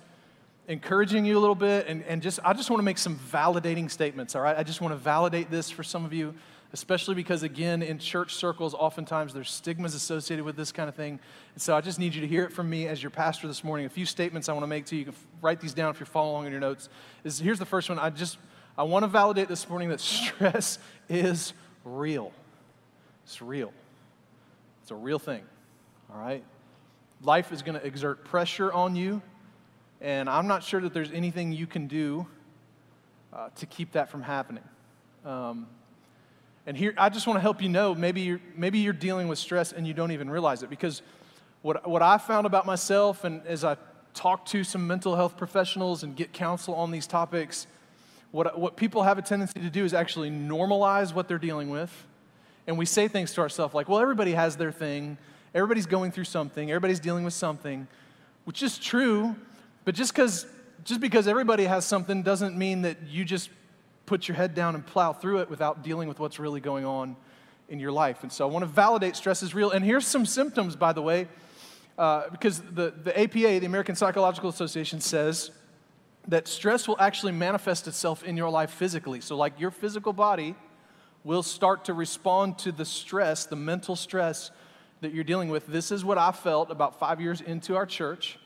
encouraging 0.69 1.27
you 1.27 1.39
a 1.39 1.41
little 1.41 1.55
bit 1.55 1.87
and, 1.87 2.03
and 2.05 2.23
just, 2.23 2.41
I 2.43 2.55
just 2.55 2.71
want 2.71 2.79
to 2.79 2.85
make 2.85 2.97
some 2.97 3.19
validating 3.31 3.91
statements, 3.91 4.35
all 4.35 4.43
right? 4.43 4.57
I 4.57 4.63
just 4.63 4.81
want 4.81 4.93
to 4.93 4.99
validate 4.99 5.51
this 5.51 5.71
for 5.71 5.83
some 5.83 6.07
of 6.07 6.15
you, 6.15 6.35
especially 6.75 7.15
because, 7.15 7.45
again, 7.45 7.83
in 7.83 8.01
church 8.01 8.35
circles, 8.35 8.75
oftentimes 8.75 9.33
there's 9.33 9.49
stigmas 9.49 9.95
associated 9.95 10.45
with 10.45 10.57
this 10.57 10.73
kind 10.73 10.89
of 10.89 10.97
thing. 10.97 11.21
And 11.55 11.63
so 11.63 11.77
I 11.77 11.81
just 11.81 12.01
need 12.01 12.17
you 12.17 12.21
to 12.21 12.27
hear 12.27 12.43
it 12.43 12.53
from 12.53 12.69
me 12.69 12.89
as 12.89 13.01
your 13.01 13.11
pastor 13.11 13.47
this 13.47 13.63
morning. 13.63 13.87
A 13.87 13.89
few 13.89 14.05
statements 14.05 14.49
I 14.49 14.55
want 14.55 14.65
to 14.65 14.67
make 14.67 14.85
to 14.87 14.97
you. 14.97 14.99
You 14.99 15.05
can 15.05 15.15
write 15.41 15.61
these 15.61 15.73
down 15.73 15.91
if 15.91 16.01
you're 16.01 16.07
following 16.07 16.33
along 16.33 16.47
in 16.47 16.51
your 16.51 16.61
notes. 16.61 16.89
Is, 17.23 17.39
here's 17.39 17.61
the 17.61 17.65
first 17.65 17.89
one. 17.89 18.01
I 18.01 18.11
just, 18.11 18.39
I 18.77 18.83
want 18.83 19.05
to 19.05 19.07
validate 19.07 19.47
this 19.47 19.69
morning 19.69 19.89
that 19.91 20.01
stress 20.01 20.81
is 21.09 21.53
real. 21.85 22.33
It's 23.23 23.41
real. 23.41 23.73
It's 24.83 24.91
a 24.91 24.97
real 24.97 25.21
thing, 25.21 25.45
all 26.13 26.21
right? 26.21 26.43
Life 27.23 27.53
is 27.53 27.63
going 27.63 27.79
to 27.79 27.87
exert 27.87 28.25
pressure 28.25 28.73
on 28.73 28.97
you, 28.97 29.23
and 30.01 30.29
I'm 30.29 30.49
not 30.49 30.65
sure 30.65 30.81
that 30.81 30.93
there's 30.93 31.13
anything 31.13 31.53
you 31.53 31.69
can 31.69 31.87
do 31.87 32.27
uh, 33.33 33.51
to 33.55 33.67
keep 33.67 33.93
that 33.93 34.11
from 34.11 34.23
happening. 34.23 34.65
Um, 35.25 35.69
and 36.67 36.77
here, 36.77 36.95
I 36.97 37.09
just 37.11 37.27
want 37.27 37.37
to 37.37 37.43
help 37.43 37.61
you 37.61 37.69
know 37.69 37.95
maybe 37.95 38.23
you're, 38.23 38.41
maybe 38.57 38.79
you're 38.79 38.93
dealing 38.93 39.29
with 39.29 39.39
stress 39.39 39.73
and 39.73 39.87
you 39.87 39.93
don't 39.93 40.13
even 40.13 40.31
realize 40.31 40.63
it. 40.63 40.71
Because 40.71 41.03
what, 41.63 41.89
what 41.89 42.03
I 42.03 42.19
found 42.19 42.47
about 42.47 42.65
myself, 42.67 43.25
and 43.25 43.47
as 43.47 43.65
I 43.65 43.77
talk 44.15 44.47
to 44.47 44.65
some 44.65 44.87
mental 44.87 45.15
health 45.17 45.37
professionals 45.37 46.03
and 46.03 46.17
get 46.17 46.33
counsel 46.33 46.75
on 46.75 46.91
these 46.91 47.07
topics, 47.07 47.67
what, 48.31 48.59
what 48.59 48.77
people 48.77 49.03
have 49.03 49.19
a 49.19 49.23
tendency 49.23 49.61
to 49.61 49.71
do 49.71 49.85
is 49.85 49.93
actually 49.93 50.31
normalize 50.31 51.15
what 51.15 51.29
they're 51.29 51.39
dealing 51.39 51.71
with. 51.71 51.93
And 52.67 52.79
we 52.79 52.87
say 52.87 53.09
things 53.09 53.35
to 53.35 53.43
ourselves 53.43 53.75
like, 53.75 53.89
well, 53.89 54.01
everybody 54.01 54.33
has 54.33 54.57
their 54.57 54.73
thing, 54.73 55.19
everybody's 55.55 55.87
going 55.87 56.13
through 56.13 56.25
something, 56.25 56.71
everybody's 56.71 57.01
dealing 57.01 57.25
with 57.25 57.35
something, 57.35 57.87
which 58.45 58.63
is 58.63 58.79
true, 58.79 59.37
but 59.85 59.95
just 59.95 60.15
because 60.15 60.47
just 60.83 61.01
because 61.01 61.27
everybody 61.27 61.65
has 61.65 61.87
something 61.87 62.23
doesn't 62.23 62.57
mean 62.57 62.83
that 62.83 62.99
you 63.07 63.25
just 63.25 63.49
put 64.07 64.29
your 64.29 64.37
head 64.37 64.55
down 64.55 64.75
and 64.75 64.85
plow 64.85 65.13
through 65.13 65.41
it 65.41 65.51
without 65.51 65.83
dealing 65.83 66.09
with 66.09 66.19
what's 66.19 66.39
really 66.39 66.61
going 66.61 66.85
on 66.85 67.17
in 67.69 67.81
your 67.81 67.93
life. 67.93 68.23
And 68.23 68.33
so 68.33 68.47
I 68.47 68.51
want 68.51 68.63
to 68.63 68.71
validate 68.71 69.17
stress 69.17 69.43
is 69.43 69.55
real. 69.55 69.71
And 69.71 69.85
here's 69.85 70.07
some 70.07 70.27
symptoms, 70.27 70.77
by 70.77 70.93
the 70.93 71.03
way, 71.03 71.29
uh, 71.97 72.29
because 72.31 72.61
the, 72.61 72.93
the 73.03 73.19
APA, 73.19 73.61
the 73.61 73.67
American 73.67 73.97
Psychological 73.97 74.51
Association, 74.51 75.01
says 75.01 75.51
that 76.29 76.49
stress 76.49 76.89
will 76.89 77.01
actually 77.01 77.33
manifest 77.33 77.87
itself 77.87 78.25
in 78.25 78.37
your 78.37 78.51
life 78.51 78.71
physically. 78.71 79.21
So, 79.21 79.37
like 79.37 79.59
your 79.59 79.71
physical 79.71 80.13
body 80.13 80.55
will 81.23 81.43
start 81.43 81.87
to 81.87 81.95
respond 81.95 82.59
to 82.59 82.73
the 82.73 82.85
stress, 82.85 83.47
the 83.47 83.57
mental 83.57 83.97
stress 83.97 84.51
that 85.01 85.13
you're 85.13 85.25
dealing 85.25 85.49
with. 85.49 85.67
This 85.67 85.91
is 85.91 86.05
what 86.05 86.19
I 86.19 86.33
felt 86.33 86.71
about 86.71 86.99
five 86.99 87.21
years 87.21 87.41
into 87.41 87.77
our 87.77 87.87
church 87.87 88.39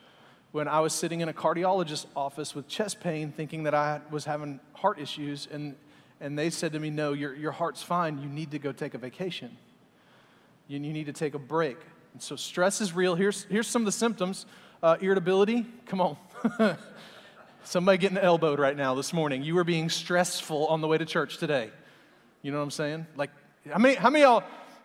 when 0.52 0.68
I 0.68 0.80
was 0.80 0.92
sitting 0.92 1.20
in 1.20 1.28
a 1.28 1.32
cardiologist's 1.32 2.06
office 2.16 2.54
with 2.54 2.68
chest 2.68 3.00
pain, 3.00 3.32
thinking 3.32 3.64
that 3.64 3.74
I 3.74 4.00
was 4.10 4.24
having 4.24 4.60
heart 4.74 4.98
issues. 4.98 5.46
And, 5.50 5.76
and 6.20 6.38
they 6.38 6.50
said 6.50 6.72
to 6.72 6.80
me, 6.80 6.90
No, 6.90 7.12
your, 7.12 7.34
your 7.34 7.52
heart's 7.52 7.82
fine. 7.82 8.18
You 8.18 8.28
need 8.28 8.50
to 8.52 8.58
go 8.58 8.72
take 8.72 8.94
a 8.94 8.98
vacation. 8.98 9.56
You, 10.66 10.78
you 10.80 10.92
need 10.92 11.06
to 11.06 11.12
take 11.12 11.34
a 11.34 11.38
break. 11.38 11.78
And 12.12 12.22
so 12.22 12.36
stress 12.36 12.80
is 12.80 12.94
real. 12.94 13.14
Here's, 13.14 13.44
here's 13.44 13.66
some 13.66 13.82
of 13.82 13.86
the 13.86 13.92
symptoms 13.92 14.46
uh, 14.82 14.96
irritability. 15.00 15.66
Come 15.86 16.00
on. 16.00 16.16
Somebody 17.64 17.98
getting 17.98 18.16
elbowed 18.16 18.58
right 18.58 18.76
now 18.76 18.94
this 18.94 19.12
morning. 19.12 19.42
You 19.42 19.54
were 19.54 19.64
being 19.64 19.90
stressful 19.90 20.66
on 20.68 20.80
the 20.80 20.86
way 20.86 20.96
to 20.96 21.04
church 21.04 21.38
today. 21.38 21.70
You 22.42 22.52
know 22.52 22.58
what 22.58 22.64
I'm 22.64 22.70
saying? 22.70 23.06
Like, 23.16 23.30
how 23.70 23.78
many, 23.78 23.96
how 23.96 24.08
many 24.08 24.22
y'all 24.22 24.44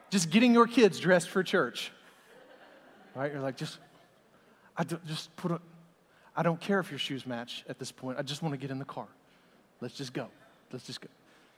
just 0.09 0.29
getting 0.29 0.53
your 0.53 0.67
kids 0.67 0.99
dressed 0.99 1.29
for 1.29 1.43
church? 1.43 1.91
Right? 3.15 3.31
You're 3.31 3.41
like, 3.41 3.55
just, 3.55 3.77
I 4.75 4.83
don't, 4.83 5.05
just 5.05 5.35
put 5.35 5.51
a, 5.51 5.61
I 6.35 6.43
don't 6.43 6.59
care 6.59 6.79
if 6.79 6.89
your 6.89 6.99
shoes 6.99 7.27
match 7.27 7.63
at 7.69 7.79
this 7.79 7.91
point. 7.91 8.17
I 8.17 8.23
just 8.23 8.41
want 8.41 8.53
to 8.53 8.57
get 8.57 8.71
in 8.71 8.79
the 8.79 8.85
car. 8.85 9.07
Let's 9.81 9.95
just 9.95 10.13
go. 10.13 10.27
Let's 10.71 10.85
just 10.85 11.01
go. 11.01 11.07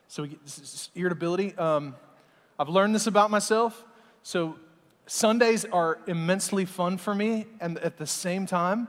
So 0.08 0.24
we 0.24 0.30
get 0.30 0.90
irritability. 0.96 1.56
Um, 1.58 1.96
I've 2.60 2.70
learned 2.70 2.94
this 2.94 3.08
about 3.08 3.32
myself. 3.32 3.86
So 4.24 4.58
Sundays 5.08 5.66
are 5.66 6.00
immensely 6.08 6.66
fun 6.66 6.98
for 6.98 7.14
me, 7.14 7.46
and 7.62 7.78
at 7.80 7.98
the 7.98 8.08
same 8.08 8.46
time, 8.46 8.88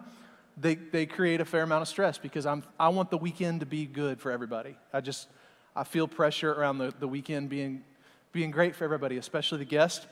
they, 0.56 0.74
they 0.74 1.06
create 1.06 1.40
a 1.40 1.44
fair 1.44 1.62
amount 1.62 1.82
of 1.82 1.88
stress 1.88 2.16
because 2.16 2.46
I'm, 2.46 2.64
I 2.80 2.88
want 2.88 3.10
the 3.10 3.18
weekend 3.18 3.60
to 3.60 3.66
be 3.66 3.84
good 3.84 4.20
for 4.20 4.32
everybody. 4.32 4.76
I 4.92 5.00
just, 5.02 5.28
I 5.74 5.84
feel 5.84 6.08
pressure 6.08 6.52
around 6.52 6.78
the, 6.78 6.94
the 6.98 7.06
weekend 7.06 7.50
being, 7.50 7.84
being 8.32 8.50
great 8.50 8.74
for 8.74 8.84
everybody, 8.84 9.18
especially 9.18 9.58
the 9.58 9.66
guest. 9.66 10.06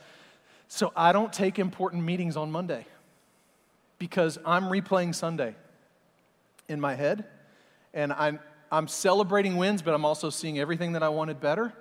So 0.67 0.91
I 0.95 1.11
don't 1.11 1.33
take 1.33 1.57
important 1.57 2.03
meetings 2.03 2.37
on 2.37 2.51
Monday 2.51 2.85
because 3.97 4.37
I'm 4.45 4.65
replaying 4.65 5.15
Sunday 5.15 5.55
in 6.67 6.79
my 6.79 6.95
head, 6.95 7.25
and 7.93 8.11
I'm, 8.13 8.39
I'm 8.71 8.87
celebrating 8.87 9.57
wins, 9.57 9.81
but 9.81 9.93
I'm 9.93 10.05
also 10.05 10.29
seeing 10.29 10.59
everything 10.59 10.93
that 10.93 11.03
I 11.03 11.09
wanted 11.09 11.39
better, 11.39 11.73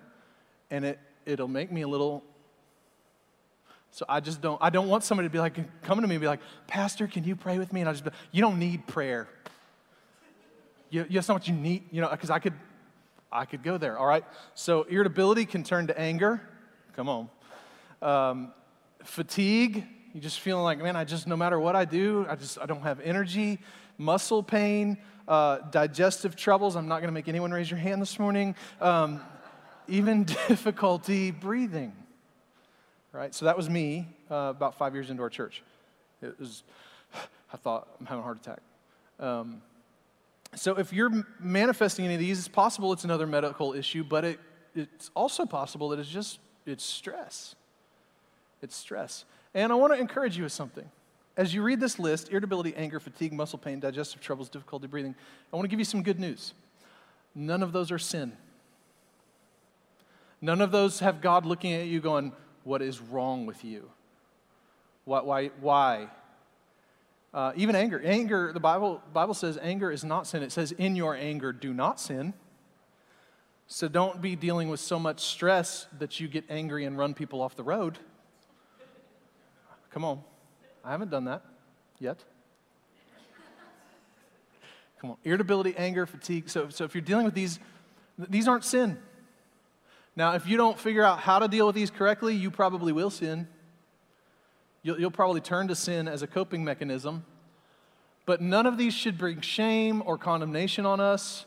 and 0.70 0.84
it, 0.84 0.98
it'll 1.26 1.48
make 1.48 1.72
me 1.72 1.82
a 1.82 1.88
little 1.88 2.22
so 3.94 4.04
I 4.08 4.18
just 4.18 4.40
don't, 4.40 4.58
I 4.60 4.70
don't 4.70 4.88
want 4.88 5.04
somebody 5.04 5.28
to 5.28 5.32
be 5.32 5.38
like, 5.38 5.54
coming 5.82 6.02
to 6.02 6.08
me 6.08 6.16
and 6.16 6.20
be 6.20 6.26
like, 6.26 6.40
Pastor, 6.66 7.06
can 7.06 7.22
you 7.22 7.36
pray 7.36 7.60
with 7.60 7.72
me? 7.72 7.78
And 7.78 7.88
I 7.88 7.92
just 7.92 8.04
be, 8.04 8.10
you 8.32 8.42
don't 8.42 8.58
need 8.58 8.88
prayer. 8.88 9.28
You, 10.90 11.02
you, 11.02 11.14
that's 11.14 11.28
not 11.28 11.34
what 11.34 11.46
you 11.46 11.54
need, 11.54 11.84
you 11.92 12.00
know, 12.00 12.08
because 12.10 12.28
I 12.28 12.40
could, 12.40 12.54
I 13.30 13.44
could 13.44 13.62
go 13.62 13.78
there, 13.78 13.96
all 13.96 14.06
right? 14.06 14.24
So 14.54 14.82
irritability 14.82 15.46
can 15.46 15.62
turn 15.62 15.86
to 15.86 15.96
anger. 15.96 16.40
Come 16.96 17.08
on. 17.08 17.28
Um, 18.02 18.52
fatigue, 19.04 19.86
you 20.14 20.20
just 20.20 20.40
feeling 20.40 20.64
like, 20.64 20.78
man, 20.78 20.96
I 20.96 21.04
just, 21.04 21.26
no 21.26 21.36
matter 21.36 21.58
what 21.58 21.76
I 21.76 21.84
do, 21.84 22.24
I 22.28 22.36
just, 22.36 22.58
I 22.58 22.66
don't 22.66 22.82
have 22.82 23.00
energy. 23.00 23.58
Muscle 23.98 24.42
pain, 24.42 24.96
uh, 25.28 25.58
digestive 25.70 26.36
troubles. 26.36 26.76
I'm 26.76 26.88
not 26.88 27.00
going 27.00 27.08
to 27.08 27.12
make 27.12 27.28
anyone 27.28 27.52
raise 27.52 27.70
your 27.70 27.78
hand 27.78 28.00
this 28.00 28.18
morning. 28.18 28.54
Um, 28.80 29.20
even 29.88 30.24
difficulty 30.48 31.30
breathing 31.30 31.92
right? 33.14 33.34
So 33.34 33.46
that 33.46 33.56
was 33.56 33.70
me 33.70 34.08
uh, 34.30 34.52
about 34.54 34.76
five 34.76 34.92
years 34.92 35.08
into 35.08 35.22
our 35.22 35.30
church. 35.30 35.62
It 36.20 36.38
was, 36.38 36.64
I 37.52 37.56
thought, 37.56 37.88
I'm 37.98 38.06
having 38.06 38.20
a 38.20 38.24
heart 38.24 38.38
attack. 38.38 38.60
Um, 39.20 39.62
so 40.56 40.76
if 40.78 40.92
you're 40.92 41.24
manifesting 41.40 42.04
any 42.04 42.14
of 42.14 42.20
these, 42.20 42.38
it's 42.38 42.48
possible 42.48 42.92
it's 42.92 43.04
another 43.04 43.26
medical 43.26 43.72
issue, 43.72 44.04
but 44.04 44.24
it, 44.24 44.40
it's 44.74 45.10
also 45.14 45.46
possible 45.46 45.88
that 45.90 46.00
it's 46.00 46.08
just, 46.08 46.40
it's 46.66 46.84
stress. 46.84 47.54
It's 48.62 48.76
stress. 48.76 49.24
And 49.54 49.72
I 49.72 49.76
want 49.76 49.92
to 49.92 50.00
encourage 50.00 50.36
you 50.36 50.42
with 50.42 50.52
something. 50.52 50.88
As 51.36 51.54
you 51.54 51.62
read 51.62 51.80
this 51.80 51.98
list 51.98 52.30
irritability, 52.30 52.74
anger, 52.76 53.00
fatigue, 53.00 53.32
muscle 53.32 53.58
pain, 53.58 53.80
digestive 53.80 54.20
troubles, 54.20 54.48
difficulty 54.48 54.86
breathing 54.86 55.14
I 55.52 55.56
want 55.56 55.64
to 55.64 55.68
give 55.68 55.78
you 55.78 55.84
some 55.84 56.02
good 56.02 56.20
news. 56.20 56.54
None 57.34 57.62
of 57.62 57.72
those 57.72 57.90
are 57.90 57.98
sin. 57.98 58.32
None 60.40 60.60
of 60.60 60.70
those 60.70 61.00
have 61.00 61.20
God 61.20 61.46
looking 61.46 61.72
at 61.72 61.86
you 61.86 62.00
going, 62.00 62.32
what 62.64 62.82
is 62.82 63.00
wrong 63.00 63.46
with 63.46 63.64
you. 63.64 63.90
Why? 65.04 65.20
Why? 65.20 65.50
why? 65.60 66.08
Uh, 67.32 67.52
even 67.56 67.74
anger. 67.74 68.00
Anger, 68.04 68.52
the 68.52 68.60
Bible, 68.60 69.02
Bible 69.12 69.34
says 69.34 69.58
anger 69.60 69.90
is 69.90 70.04
not 70.04 70.26
sin. 70.26 70.42
It 70.42 70.52
says, 70.52 70.70
in 70.72 70.94
your 70.94 71.16
anger, 71.16 71.52
do 71.52 71.74
not 71.74 71.98
sin. 71.98 72.32
So 73.66 73.88
don't 73.88 74.20
be 74.20 74.36
dealing 74.36 74.68
with 74.68 74.80
so 74.80 74.98
much 74.98 75.20
stress 75.20 75.86
that 75.98 76.20
you 76.20 76.28
get 76.28 76.44
angry 76.48 76.84
and 76.84 76.96
run 76.96 77.12
people 77.14 77.40
off 77.40 77.56
the 77.56 77.64
road. 77.64 77.98
Come 79.94 80.04
on. 80.04 80.20
I 80.84 80.90
haven't 80.90 81.12
done 81.12 81.26
that 81.26 81.44
yet. 82.00 82.18
Come 85.00 85.10
on. 85.10 85.16
Irritability, 85.22 85.72
anger, 85.76 86.04
fatigue. 86.04 86.48
So, 86.48 86.68
so 86.68 86.82
if 86.82 86.96
you're 86.96 87.02
dealing 87.02 87.24
with 87.24 87.34
these, 87.34 87.60
these 88.18 88.48
aren't 88.48 88.64
sin. 88.64 88.98
Now, 90.16 90.34
if 90.34 90.48
you 90.48 90.56
don't 90.56 90.76
figure 90.76 91.04
out 91.04 91.20
how 91.20 91.38
to 91.38 91.46
deal 91.46 91.66
with 91.66 91.76
these 91.76 91.92
correctly, 91.92 92.34
you 92.34 92.50
probably 92.50 92.92
will 92.92 93.08
sin. 93.08 93.46
You'll, 94.82 94.98
you'll, 94.98 95.12
probably 95.12 95.40
turn 95.40 95.68
to 95.68 95.76
sin 95.76 96.08
as 96.08 96.22
a 96.22 96.26
coping 96.26 96.64
mechanism. 96.64 97.24
But 98.26 98.40
none 98.40 98.66
of 98.66 98.76
these 98.76 98.94
should 98.94 99.16
bring 99.16 99.42
shame 99.42 100.02
or 100.04 100.18
condemnation 100.18 100.86
on 100.86 100.98
us. 100.98 101.46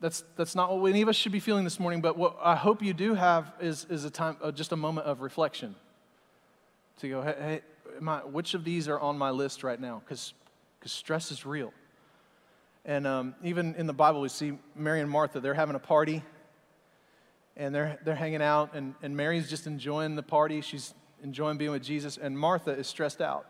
That's, 0.00 0.22
that's 0.36 0.54
not 0.54 0.78
what 0.78 0.88
any 0.88 1.02
of 1.02 1.08
us 1.08 1.16
should 1.16 1.32
be 1.32 1.40
feeling 1.40 1.64
this 1.64 1.80
morning. 1.80 2.00
But 2.00 2.16
what 2.16 2.36
I 2.40 2.54
hope 2.54 2.80
you 2.80 2.94
do 2.94 3.14
have 3.14 3.52
is, 3.60 3.86
is 3.90 4.04
a 4.04 4.10
time, 4.10 4.36
uh, 4.40 4.52
just 4.52 4.70
a 4.70 4.76
moment 4.76 5.08
of 5.08 5.20
reflection 5.20 5.74
to 6.98 7.08
go, 7.08 7.22
hey, 7.22 7.34
hey 7.38 7.60
I, 8.00 8.18
which 8.18 8.54
of 8.54 8.64
these 8.64 8.88
are 8.88 8.98
on 8.98 9.16
my 9.16 9.30
list 9.30 9.62
right 9.62 9.80
now? 9.80 10.02
Because 10.04 10.34
stress 10.84 11.30
is 11.30 11.46
real. 11.46 11.72
And 12.84 13.06
um, 13.06 13.34
even 13.42 13.74
in 13.74 13.86
the 13.86 13.92
Bible, 13.92 14.20
we 14.20 14.28
see 14.28 14.58
Mary 14.74 15.00
and 15.00 15.10
Martha, 15.10 15.40
they're 15.40 15.54
having 15.54 15.74
a 15.74 15.80
party 15.80 16.22
and 17.56 17.74
they're, 17.74 17.98
they're 18.04 18.14
hanging 18.14 18.42
out, 18.42 18.74
and, 18.74 18.94
and 19.02 19.16
Mary's 19.16 19.48
just 19.48 19.66
enjoying 19.66 20.14
the 20.14 20.22
party. 20.22 20.60
She's 20.60 20.92
enjoying 21.22 21.56
being 21.56 21.70
with 21.70 21.82
Jesus, 21.82 22.18
and 22.18 22.38
Martha 22.38 22.70
is 22.72 22.86
stressed 22.86 23.22
out. 23.22 23.46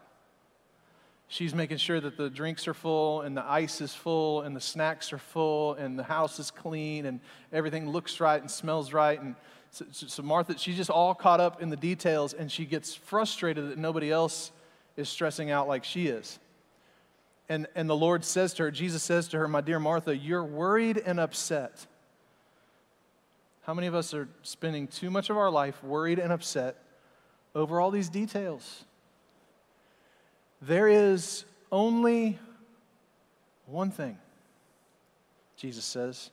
She's 1.28 1.54
making 1.54 1.78
sure 1.78 2.00
that 2.00 2.16
the 2.16 2.30
drinks 2.30 2.68
are 2.68 2.74
full, 2.74 3.22
and 3.22 3.36
the 3.36 3.44
ice 3.44 3.80
is 3.80 3.94
full, 3.94 4.42
and 4.42 4.54
the 4.54 4.60
snacks 4.60 5.12
are 5.12 5.18
full, 5.18 5.74
and 5.74 5.98
the 5.98 6.04
house 6.04 6.38
is 6.38 6.50
clean, 6.50 7.06
and 7.06 7.20
everything 7.52 7.90
looks 7.90 8.20
right 8.20 8.40
and 8.40 8.50
smells 8.50 8.92
right. 8.92 9.20
And 9.20 9.34
so, 9.70 9.84
so 9.90 10.22
Martha, 10.22 10.56
she's 10.56 10.76
just 10.76 10.90
all 10.90 11.14
caught 11.14 11.40
up 11.40 11.60
in 11.60 11.68
the 11.68 11.76
details, 11.76 12.32
and 12.32 12.50
she 12.50 12.64
gets 12.64 12.94
frustrated 12.94 13.70
that 13.70 13.78
nobody 13.78 14.10
else 14.10 14.52
is 14.96 15.08
stressing 15.08 15.50
out 15.50 15.66
like 15.66 15.84
she 15.84 16.06
is. 16.06 16.38
And, 17.48 17.66
and 17.74 17.90
the 17.90 17.96
Lord 17.96 18.24
says 18.24 18.54
to 18.54 18.64
her, 18.64 18.70
Jesus 18.70 19.02
says 19.02 19.28
to 19.28 19.38
her, 19.38 19.48
My 19.48 19.60
dear 19.60 19.80
Martha, 19.80 20.16
you're 20.16 20.44
worried 20.44 20.98
and 20.98 21.18
upset 21.18 21.86
how 23.66 23.74
many 23.74 23.88
of 23.88 23.96
us 23.96 24.14
are 24.14 24.28
spending 24.42 24.86
too 24.86 25.10
much 25.10 25.28
of 25.28 25.36
our 25.36 25.50
life 25.50 25.82
worried 25.82 26.20
and 26.20 26.32
upset 26.32 26.76
over 27.52 27.80
all 27.80 27.90
these 27.90 28.08
details? 28.08 28.84
There 30.66 30.88
is 30.88 31.44
only 31.70 32.38
one 33.66 33.90
thing, 33.90 34.18
Jesus 35.56 35.84
says, 35.84 36.30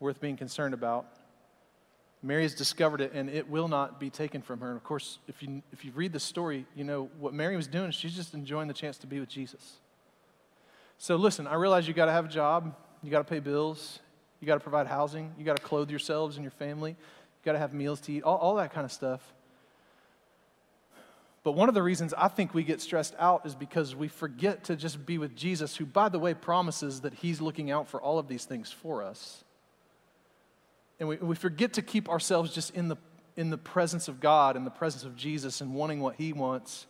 worth 0.00 0.20
being 0.20 0.36
concerned 0.36 0.74
about. 0.74 1.06
Mary 2.22 2.42
has 2.42 2.54
discovered 2.54 3.00
it, 3.00 3.12
and 3.12 3.30
it 3.30 3.48
will 3.48 3.68
not 3.68 4.00
be 4.00 4.10
taken 4.10 4.42
from 4.42 4.60
her. 4.60 4.68
And 4.68 4.76
of 4.76 4.82
course, 4.82 5.18
if 5.28 5.42
you, 5.42 5.62
if 5.72 5.84
you 5.84 5.92
read 5.94 6.12
the 6.12 6.20
story, 6.20 6.66
you 6.74 6.82
know 6.82 7.08
what 7.20 7.32
Mary 7.32 7.56
was 7.56 7.68
doing, 7.68 7.92
she's 7.92 8.16
just 8.16 8.34
enjoying 8.34 8.66
the 8.66 8.74
chance 8.74 8.98
to 8.98 9.06
be 9.06 9.20
with 9.20 9.28
Jesus. 9.28 9.74
So 10.96 11.14
listen, 11.14 11.46
I 11.46 11.54
realize 11.54 11.86
you 11.86 11.94
got 11.94 12.06
to 12.06 12.12
have 12.12 12.24
a 12.24 12.28
job, 12.28 12.74
you 13.04 13.12
got 13.12 13.18
to 13.18 13.24
pay 13.32 13.38
bills, 13.38 14.00
you 14.40 14.46
got 14.46 14.54
to 14.54 14.60
provide 14.60 14.86
housing. 14.86 15.32
You 15.38 15.44
got 15.44 15.56
to 15.56 15.62
clothe 15.62 15.90
yourselves 15.90 16.36
and 16.36 16.44
your 16.44 16.52
family. 16.52 16.90
You 16.90 17.44
got 17.44 17.52
to 17.52 17.58
have 17.58 17.72
meals 17.72 18.00
to 18.02 18.12
eat, 18.12 18.22
all, 18.22 18.36
all 18.36 18.56
that 18.56 18.72
kind 18.72 18.84
of 18.84 18.92
stuff. 18.92 19.20
But 21.48 21.52
one 21.52 21.70
of 21.70 21.74
the 21.74 21.82
reasons 21.82 22.12
I 22.12 22.28
think 22.28 22.52
we 22.52 22.62
get 22.62 22.78
stressed 22.78 23.14
out 23.18 23.46
is 23.46 23.54
because 23.54 23.96
we 23.96 24.08
forget 24.08 24.64
to 24.64 24.76
just 24.76 25.06
be 25.06 25.16
with 25.16 25.34
Jesus, 25.34 25.74
who, 25.74 25.86
by 25.86 26.10
the 26.10 26.18
way, 26.18 26.34
promises 26.34 27.00
that 27.00 27.14
he's 27.14 27.40
looking 27.40 27.70
out 27.70 27.88
for 27.88 28.02
all 28.02 28.18
of 28.18 28.28
these 28.28 28.44
things 28.44 28.70
for 28.70 29.02
us. 29.02 29.44
And 31.00 31.08
we, 31.08 31.16
we 31.16 31.34
forget 31.34 31.72
to 31.72 31.80
keep 31.80 32.10
ourselves 32.10 32.54
just 32.54 32.74
in 32.74 32.88
the, 32.88 32.96
in 33.34 33.48
the 33.48 33.56
presence 33.56 34.08
of 34.08 34.20
God, 34.20 34.56
in 34.56 34.66
the 34.66 34.70
presence 34.70 35.04
of 35.04 35.16
Jesus, 35.16 35.62
and 35.62 35.74
wanting 35.74 36.00
what 36.00 36.16
he 36.16 36.34
wants, 36.34 36.86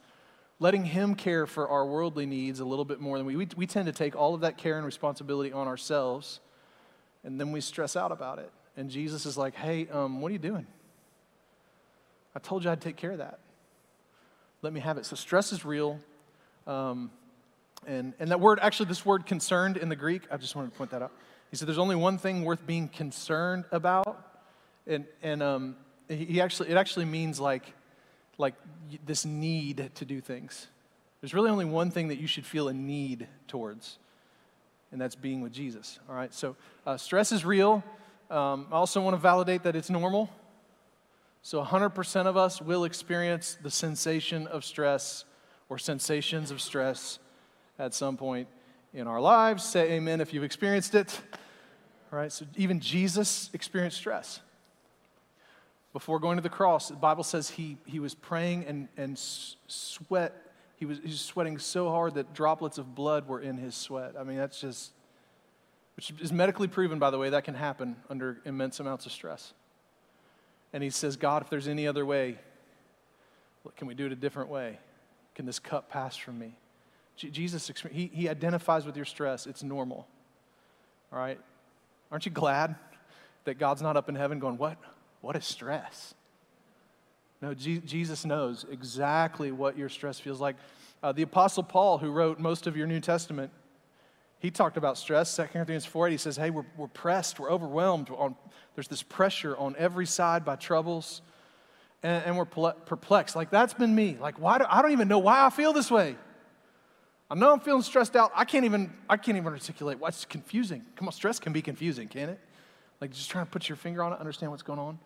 letting 0.58 0.86
him 0.86 1.14
care 1.14 1.46
for 1.46 1.68
our 1.68 1.86
worldly 1.86 2.26
needs 2.26 2.58
a 2.58 2.64
little 2.64 2.84
bit 2.84 2.98
more 2.98 3.16
than 3.16 3.28
we, 3.28 3.36
we, 3.36 3.46
we 3.56 3.64
tend 3.68 3.86
to 3.86 3.92
take 3.92 4.16
all 4.16 4.34
of 4.34 4.40
that 4.40 4.58
care 4.58 4.76
and 4.76 4.84
responsibility 4.84 5.52
on 5.52 5.68
ourselves 5.68 6.40
and 7.22 7.38
then 7.38 7.52
we 7.52 7.60
stress 7.60 7.94
out 7.94 8.10
about 8.10 8.40
it. 8.40 8.50
And 8.76 8.90
Jesus 8.90 9.24
is 9.24 9.38
like, 9.38 9.54
hey, 9.54 9.86
um, 9.92 10.20
what 10.20 10.30
are 10.30 10.32
you 10.32 10.40
doing? 10.40 10.66
I 12.34 12.40
told 12.40 12.64
you 12.64 12.72
I'd 12.72 12.80
take 12.80 12.96
care 12.96 13.12
of 13.12 13.18
that. 13.18 13.38
Let 14.62 14.72
me 14.72 14.80
have 14.80 14.98
it. 14.98 15.06
So 15.06 15.16
stress 15.16 15.52
is 15.52 15.64
real. 15.64 15.98
Um, 16.66 17.10
and, 17.86 18.12
and 18.18 18.30
that 18.30 18.40
word, 18.40 18.58
actually, 18.60 18.86
this 18.86 19.06
word 19.06 19.24
concerned 19.26 19.76
in 19.76 19.88
the 19.88 19.96
Greek, 19.96 20.22
I 20.30 20.36
just 20.36 20.56
wanted 20.56 20.72
to 20.72 20.78
point 20.78 20.90
that 20.90 21.02
out. 21.02 21.12
He 21.50 21.56
said 21.56 21.68
there's 21.68 21.78
only 21.78 21.96
one 21.96 22.18
thing 22.18 22.44
worth 22.44 22.66
being 22.66 22.88
concerned 22.88 23.64
about. 23.70 24.38
And, 24.86 25.06
and 25.22 25.42
um, 25.42 25.76
he 26.08 26.40
actually, 26.40 26.70
it 26.70 26.76
actually 26.76 27.04
means 27.04 27.38
like, 27.38 27.72
like 28.36 28.54
this 29.04 29.24
need 29.24 29.90
to 29.96 30.04
do 30.04 30.20
things. 30.20 30.66
There's 31.20 31.34
really 31.34 31.50
only 31.50 31.64
one 31.64 31.90
thing 31.90 32.08
that 32.08 32.18
you 32.18 32.26
should 32.26 32.46
feel 32.46 32.68
a 32.68 32.72
need 32.72 33.26
towards, 33.48 33.98
and 34.92 35.00
that's 35.00 35.16
being 35.16 35.40
with 35.40 35.52
Jesus. 35.52 35.98
All 36.08 36.14
right, 36.14 36.32
so 36.32 36.54
uh, 36.86 36.96
stress 36.96 37.32
is 37.32 37.44
real. 37.44 37.82
Um, 38.30 38.68
I 38.70 38.76
also 38.76 39.00
want 39.00 39.14
to 39.14 39.20
validate 39.20 39.64
that 39.64 39.74
it's 39.74 39.90
normal. 39.90 40.30
So 41.48 41.64
100% 41.64 42.26
of 42.26 42.36
us 42.36 42.60
will 42.60 42.84
experience 42.84 43.56
the 43.62 43.70
sensation 43.70 44.46
of 44.48 44.66
stress 44.66 45.24
or 45.70 45.78
sensations 45.78 46.50
of 46.50 46.60
stress 46.60 47.18
at 47.78 47.94
some 47.94 48.18
point 48.18 48.48
in 48.92 49.06
our 49.06 49.18
lives. 49.18 49.64
Say 49.64 49.92
amen 49.92 50.20
if 50.20 50.34
you've 50.34 50.44
experienced 50.44 50.94
it. 50.94 51.18
All 52.12 52.18
right, 52.18 52.30
so 52.30 52.44
even 52.56 52.80
Jesus 52.80 53.48
experienced 53.54 53.96
stress. 53.96 54.40
Before 55.94 56.18
going 56.18 56.36
to 56.36 56.42
the 56.42 56.50
cross, 56.50 56.90
the 56.90 56.96
Bible 56.96 57.24
says 57.24 57.48
he, 57.48 57.78
he 57.86 57.98
was 57.98 58.14
praying 58.14 58.66
and, 58.66 58.88
and 58.98 59.18
sweat. 59.18 60.52
He 60.76 60.84
was, 60.84 60.98
he 60.98 61.08
was 61.08 61.22
sweating 61.22 61.56
so 61.56 61.88
hard 61.88 62.12
that 62.16 62.34
droplets 62.34 62.76
of 62.76 62.94
blood 62.94 63.26
were 63.26 63.40
in 63.40 63.56
his 63.56 63.74
sweat. 63.74 64.16
I 64.20 64.22
mean, 64.22 64.36
that's 64.36 64.60
just, 64.60 64.92
which 65.96 66.12
is 66.20 66.30
medically 66.30 66.68
proven, 66.68 66.98
by 66.98 67.08
the 67.08 67.16
way, 67.16 67.30
that 67.30 67.44
can 67.44 67.54
happen 67.54 67.96
under 68.10 68.42
immense 68.44 68.80
amounts 68.80 69.06
of 69.06 69.12
stress. 69.12 69.54
And 70.72 70.82
he 70.82 70.90
says, 70.90 71.16
God, 71.16 71.42
if 71.42 71.50
there's 71.50 71.68
any 71.68 71.86
other 71.86 72.04
way, 72.04 72.38
can 73.76 73.86
we 73.86 73.94
do 73.94 74.06
it 74.06 74.12
a 74.12 74.16
different 74.16 74.50
way? 74.50 74.78
Can 75.34 75.46
this 75.46 75.58
cup 75.58 75.90
pass 75.90 76.16
from 76.16 76.38
me? 76.38 76.54
Jesus, 77.16 77.70
he, 77.90 78.10
he 78.12 78.28
identifies 78.28 78.86
with 78.86 78.96
your 78.96 79.04
stress. 79.04 79.46
It's 79.46 79.62
normal. 79.62 80.06
All 81.12 81.18
right? 81.18 81.40
Aren't 82.12 82.26
you 82.26 82.32
glad 82.32 82.76
that 83.44 83.58
God's 83.58 83.82
not 83.82 83.96
up 83.96 84.08
in 84.08 84.14
heaven 84.14 84.38
going, 84.38 84.56
What? 84.56 84.78
What 85.20 85.34
is 85.34 85.44
stress? 85.44 86.14
No, 87.40 87.54
G- 87.54 87.82
Jesus 87.84 88.24
knows 88.24 88.64
exactly 88.70 89.52
what 89.52 89.76
your 89.76 89.88
stress 89.88 90.20
feels 90.20 90.40
like. 90.40 90.56
Uh, 91.02 91.12
the 91.12 91.22
Apostle 91.22 91.62
Paul, 91.62 91.98
who 91.98 92.10
wrote 92.10 92.38
most 92.38 92.66
of 92.66 92.76
your 92.76 92.86
New 92.86 93.00
Testament, 93.00 93.50
he 94.40 94.50
talked 94.50 94.76
about 94.76 94.96
stress. 94.96 95.34
2 95.36 95.44
Corinthians 95.44 95.84
4 95.84 96.08
8, 96.08 96.10
he 96.10 96.16
says, 96.16 96.36
Hey, 96.36 96.50
we're, 96.50 96.66
we're 96.76 96.86
pressed, 96.88 97.40
we're 97.40 97.50
overwhelmed. 97.50 98.10
On, 98.10 98.36
there's 98.74 98.88
this 98.88 99.02
pressure 99.02 99.56
on 99.56 99.74
every 99.78 100.06
side 100.06 100.44
by 100.44 100.56
troubles, 100.56 101.22
and, 102.02 102.24
and 102.24 102.38
we're 102.38 102.44
perplexed. 102.44 103.34
Like, 103.34 103.50
that's 103.50 103.74
been 103.74 103.94
me. 103.94 104.16
Like, 104.20 104.38
why 104.40 104.58
do, 104.58 104.64
I 104.68 104.82
don't 104.82 104.92
even 104.92 105.08
know 105.08 105.18
why 105.18 105.44
I 105.44 105.50
feel 105.50 105.72
this 105.72 105.90
way. 105.90 106.16
I 107.30 107.34
know 107.34 107.52
I'm 107.52 107.60
feeling 107.60 107.82
stressed 107.82 108.16
out. 108.16 108.32
I 108.34 108.44
can't 108.44 108.64
even, 108.64 108.92
I 109.08 109.16
can't 109.16 109.36
even 109.36 109.52
articulate 109.52 109.98
why 109.98 110.08
it's 110.08 110.24
confusing. 110.24 110.84
Come 110.96 111.08
on, 111.08 111.12
stress 111.12 111.38
can 111.38 111.52
be 111.52 111.60
confusing, 111.60 112.08
can 112.08 112.30
it? 112.30 112.40
Like 113.00 113.12
just 113.12 113.30
trying 113.30 113.44
to 113.44 113.50
put 113.50 113.68
your 113.68 113.76
finger 113.76 114.02
on 114.02 114.12
it, 114.12 114.18
understand 114.18 114.50
what's 114.50 114.62
going 114.62 114.78
on. 114.78 114.98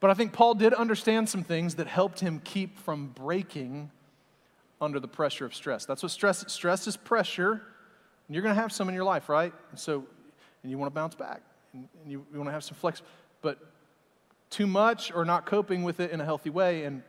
But 0.00 0.10
I 0.10 0.14
think 0.14 0.32
Paul 0.32 0.54
did 0.54 0.72
understand 0.72 1.28
some 1.28 1.42
things 1.42 1.74
that 1.74 1.88
helped 1.88 2.20
him 2.20 2.40
keep 2.44 2.78
from 2.78 3.08
breaking 3.08 3.90
under 4.80 5.00
the 5.00 5.08
pressure 5.08 5.44
of 5.44 5.54
stress. 5.54 5.84
That's 5.84 6.02
what 6.02 6.12
stress 6.12 6.44
stress 6.52 6.86
is 6.86 6.96
pressure. 6.96 7.62
And 8.28 8.34
you're 8.34 8.42
going 8.42 8.54
to 8.54 8.60
have 8.60 8.72
some 8.72 8.88
in 8.88 8.94
your 8.94 9.04
life, 9.04 9.28
right? 9.28 9.52
And 9.70 9.78
so 9.78 10.04
and 10.62 10.70
you 10.70 10.78
want 10.78 10.92
to 10.92 10.94
bounce 10.94 11.14
back 11.14 11.42
and, 11.72 11.88
and 12.02 12.12
you, 12.12 12.24
you 12.32 12.38
want 12.38 12.48
to 12.48 12.52
have 12.52 12.64
some 12.64 12.76
flex, 12.76 13.02
but 13.42 13.58
too 14.50 14.66
much 14.66 15.12
or 15.12 15.24
not 15.24 15.46
coping 15.46 15.82
with 15.82 16.00
it 16.00 16.10
in 16.10 16.20
a 16.20 16.24
healthy 16.24 16.50
way 16.50 16.84
and 16.84 17.02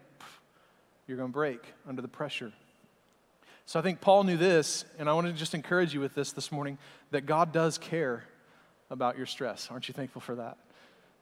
you're 1.08 1.18
going 1.18 1.30
to 1.30 1.34
break 1.34 1.62
under 1.88 2.02
the 2.02 2.08
pressure. 2.08 2.54
So 3.66 3.80
I 3.80 3.84
think 3.84 4.02
Paul 4.02 4.24
knew 4.24 4.38
this, 4.38 4.84
and 4.98 5.08
I 5.08 5.14
want 5.14 5.28
to 5.28 5.34
just 5.34 5.54
encourage 5.54 5.94
you 5.94 6.00
with 6.00 6.16
this 6.16 6.32
this 6.32 6.52
morning 6.52 6.80
that 7.12 7.28
God 7.28 7.52
does 7.52 7.78
care 7.78 8.24
about 8.90 9.16
your 9.16 9.28
stress. 9.28 9.68
Aren't 9.70 9.88
you 9.88 9.94
thankful 9.94 10.22
for 10.22 10.36
that? 10.36 10.58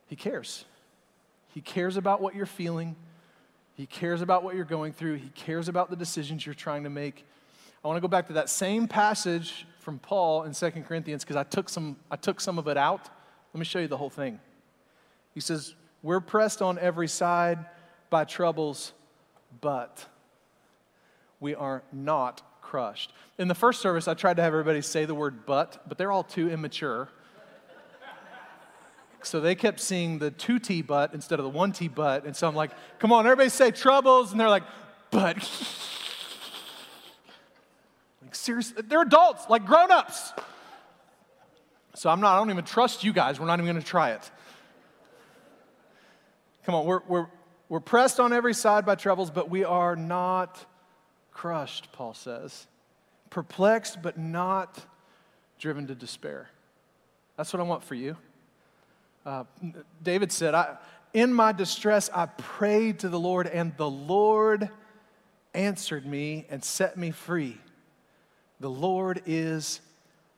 He 0.07 0.15
cares. 0.15 0.63
He 1.53 1.59
cares 1.59 1.97
about 1.97 2.21
what 2.21 2.35
you're 2.35 2.45
feeling. 2.45 2.95
He 3.75 3.85
cares 3.85 4.21
about 4.21 4.43
what 4.43 4.55
you're 4.55 4.63
going 4.63 4.93
through. 4.93 5.15
He 5.15 5.29
cares 5.29 5.67
about 5.67 5.89
the 5.89 5.97
decisions 5.97 6.45
you're 6.45 6.55
trying 6.55 6.83
to 6.83 6.89
make. 6.89 7.25
I 7.83 7.87
want 7.87 7.97
to 7.97 8.01
go 8.01 8.07
back 8.07 8.27
to 8.27 8.33
that 8.33 8.49
same 8.49 8.87
passage 8.87 9.65
from 9.87 9.99
Paul 9.99 10.43
in 10.43 10.51
2 10.51 10.69
Corinthians 10.85 11.23
because 11.23 11.37
I 11.37 11.43
took 11.43 11.69
some 11.69 11.95
I 12.11 12.17
took 12.17 12.41
some 12.41 12.59
of 12.59 12.67
it 12.67 12.75
out. 12.75 13.09
Let 13.53 13.59
me 13.59 13.63
show 13.63 13.79
you 13.79 13.87
the 13.87 13.95
whole 13.95 14.09
thing. 14.09 14.37
He 15.33 15.39
says, 15.39 15.75
"We're 16.03 16.19
pressed 16.19 16.61
on 16.61 16.77
every 16.77 17.07
side 17.07 17.65
by 18.09 18.25
troubles, 18.25 18.91
but 19.61 20.05
we 21.39 21.55
are 21.55 21.83
not 21.93 22.41
crushed. 22.61 23.13
In 23.37 23.47
the 23.47 23.55
first 23.55 23.79
service, 23.79 24.09
I 24.09 24.13
tried 24.13 24.35
to 24.35 24.43
have 24.43 24.51
everybody 24.51 24.81
say 24.81 25.05
the 25.05 25.15
word 25.15 25.45
but, 25.45 25.81
but 25.87 25.97
they're 25.97 26.11
all 26.11 26.23
too 26.23 26.49
immature. 26.49 27.07
So 29.23 29.39
they 29.39 29.55
kept 29.55 29.79
seeing 29.79 30.19
the 30.19 30.31
2T 30.31 30.85
but 30.85 31.13
instead 31.13 31.39
of 31.39 31.45
the 31.45 31.57
1T 31.57 31.95
but. 31.95 32.25
And 32.25 32.35
so 32.35 32.45
I'm 32.45 32.55
like, 32.55 32.71
come 32.99 33.13
on, 33.13 33.25
everybody 33.25 33.47
say 33.47 33.71
troubles. 33.71 34.31
And 34.31 34.39
they're 34.41 34.49
like, 34.49 34.63
but. 35.11 35.37
like, 38.27 38.35
seriously, 38.35 38.83
they're 38.85 39.03
adults, 39.03 39.45
like 39.49 39.65
grown 39.65 39.89
ups. 39.89 40.33
So 41.95 42.09
I'm 42.09 42.19
not, 42.19 42.35
I 42.35 42.39
don't 42.39 42.49
even 42.49 42.65
trust 42.65 43.05
you 43.05 43.13
guys. 43.13 43.39
We're 43.39 43.45
not 43.45 43.57
even 43.57 43.71
going 43.71 43.81
to 43.81 43.87
try 43.87 44.11
it. 44.11 44.31
Come 46.65 46.75
on, 46.75 46.85
we're, 46.85 46.99
we're, 47.07 47.27
we're 47.69 47.79
pressed 47.79 48.19
on 48.19 48.33
every 48.33 48.53
side 48.53 48.85
by 48.85 48.95
troubles, 48.95 49.31
but 49.31 49.49
we 49.49 49.63
are 49.63 49.95
not 49.95 50.65
crushed, 51.31 51.93
Paul 51.93 52.13
says, 52.13 52.67
perplexed, 53.29 54.01
but 54.01 54.17
not 54.17 54.77
driven 55.57 55.87
to 55.87 55.95
despair. 55.95 56.49
That's 57.37 57.53
what 57.53 57.61
I 57.61 57.63
want 57.63 57.85
for 57.85 57.95
you. 57.95 58.17
Uh, 59.25 59.45
David 60.03 60.33
said, 60.33 60.53
I, 60.53 60.75
In 61.13 61.33
my 61.33 61.53
distress, 61.53 62.09
I 62.13 62.25
prayed 62.25 62.99
to 62.99 63.09
the 63.09 63.19
Lord, 63.19 63.47
and 63.47 63.75
the 63.77 63.89
Lord 63.89 64.69
answered 65.53 66.05
me 66.05 66.45
and 66.49 66.61
set 66.61 66.97
me 66.97 67.11
free. 67.11 67.57
The 68.59 68.69
Lord 68.69 69.21
is 69.25 69.81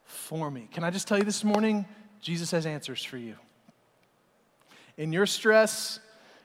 for 0.04 0.52
me. 0.52 0.68
Can 0.72 0.84
I 0.84 0.90
just 0.90 1.08
tell 1.08 1.18
you 1.18 1.24
this 1.24 1.44
morning? 1.44 1.86
Jesus 2.20 2.52
has 2.52 2.66
answers 2.66 3.04
for 3.04 3.18
you. 3.18 3.36
In 4.98 5.14
your 5.14 5.26
stress, 5.26 6.00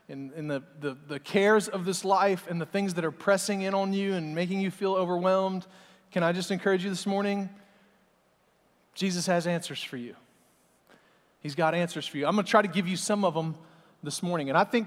in, 0.09 0.33
in 0.37 0.47
the, 0.47 0.63
the, 0.81 0.97
the 1.09 1.19
cares 1.19 1.67
of 1.67 1.85
this 1.85 2.05
life 2.05 2.47
and 2.49 2.61
the 2.61 2.67
things 2.67 2.95
that 2.95 3.05
are 3.05 3.11
pressing 3.11 3.63
in 3.63 3.75
on 3.75 3.93
you 3.93 4.15
and 4.15 4.35
making 4.35 4.61
you 4.61 4.71
feel 4.71 4.95
overwhelmed, 4.95 5.67
can 6.13 6.23
I 6.23 6.33
just 6.33 6.51
encourage 6.53 6.85
you 6.85 6.91
this 6.91 7.07
morning? 7.07 7.49
Jesus 8.95 9.27
has 9.27 9.47
answers 9.47 9.83
for 9.83 9.97
you. 9.97 10.15
He's 11.41 11.57
got 11.57 11.75
answers 11.75 12.07
for 12.07 12.19
you. 12.19 12.27
I'm 12.27 12.35
going 12.35 12.45
to 12.45 12.51
try 12.51 12.63
to 12.63 12.69
give 12.69 12.87
you 12.87 12.97
some 12.97 13.25
of 13.25 13.35
them 13.35 13.57
this 14.03 14.23
morning. 14.23 14.49
And 14.49 14.57
I 14.57 14.65
think, 14.65 14.87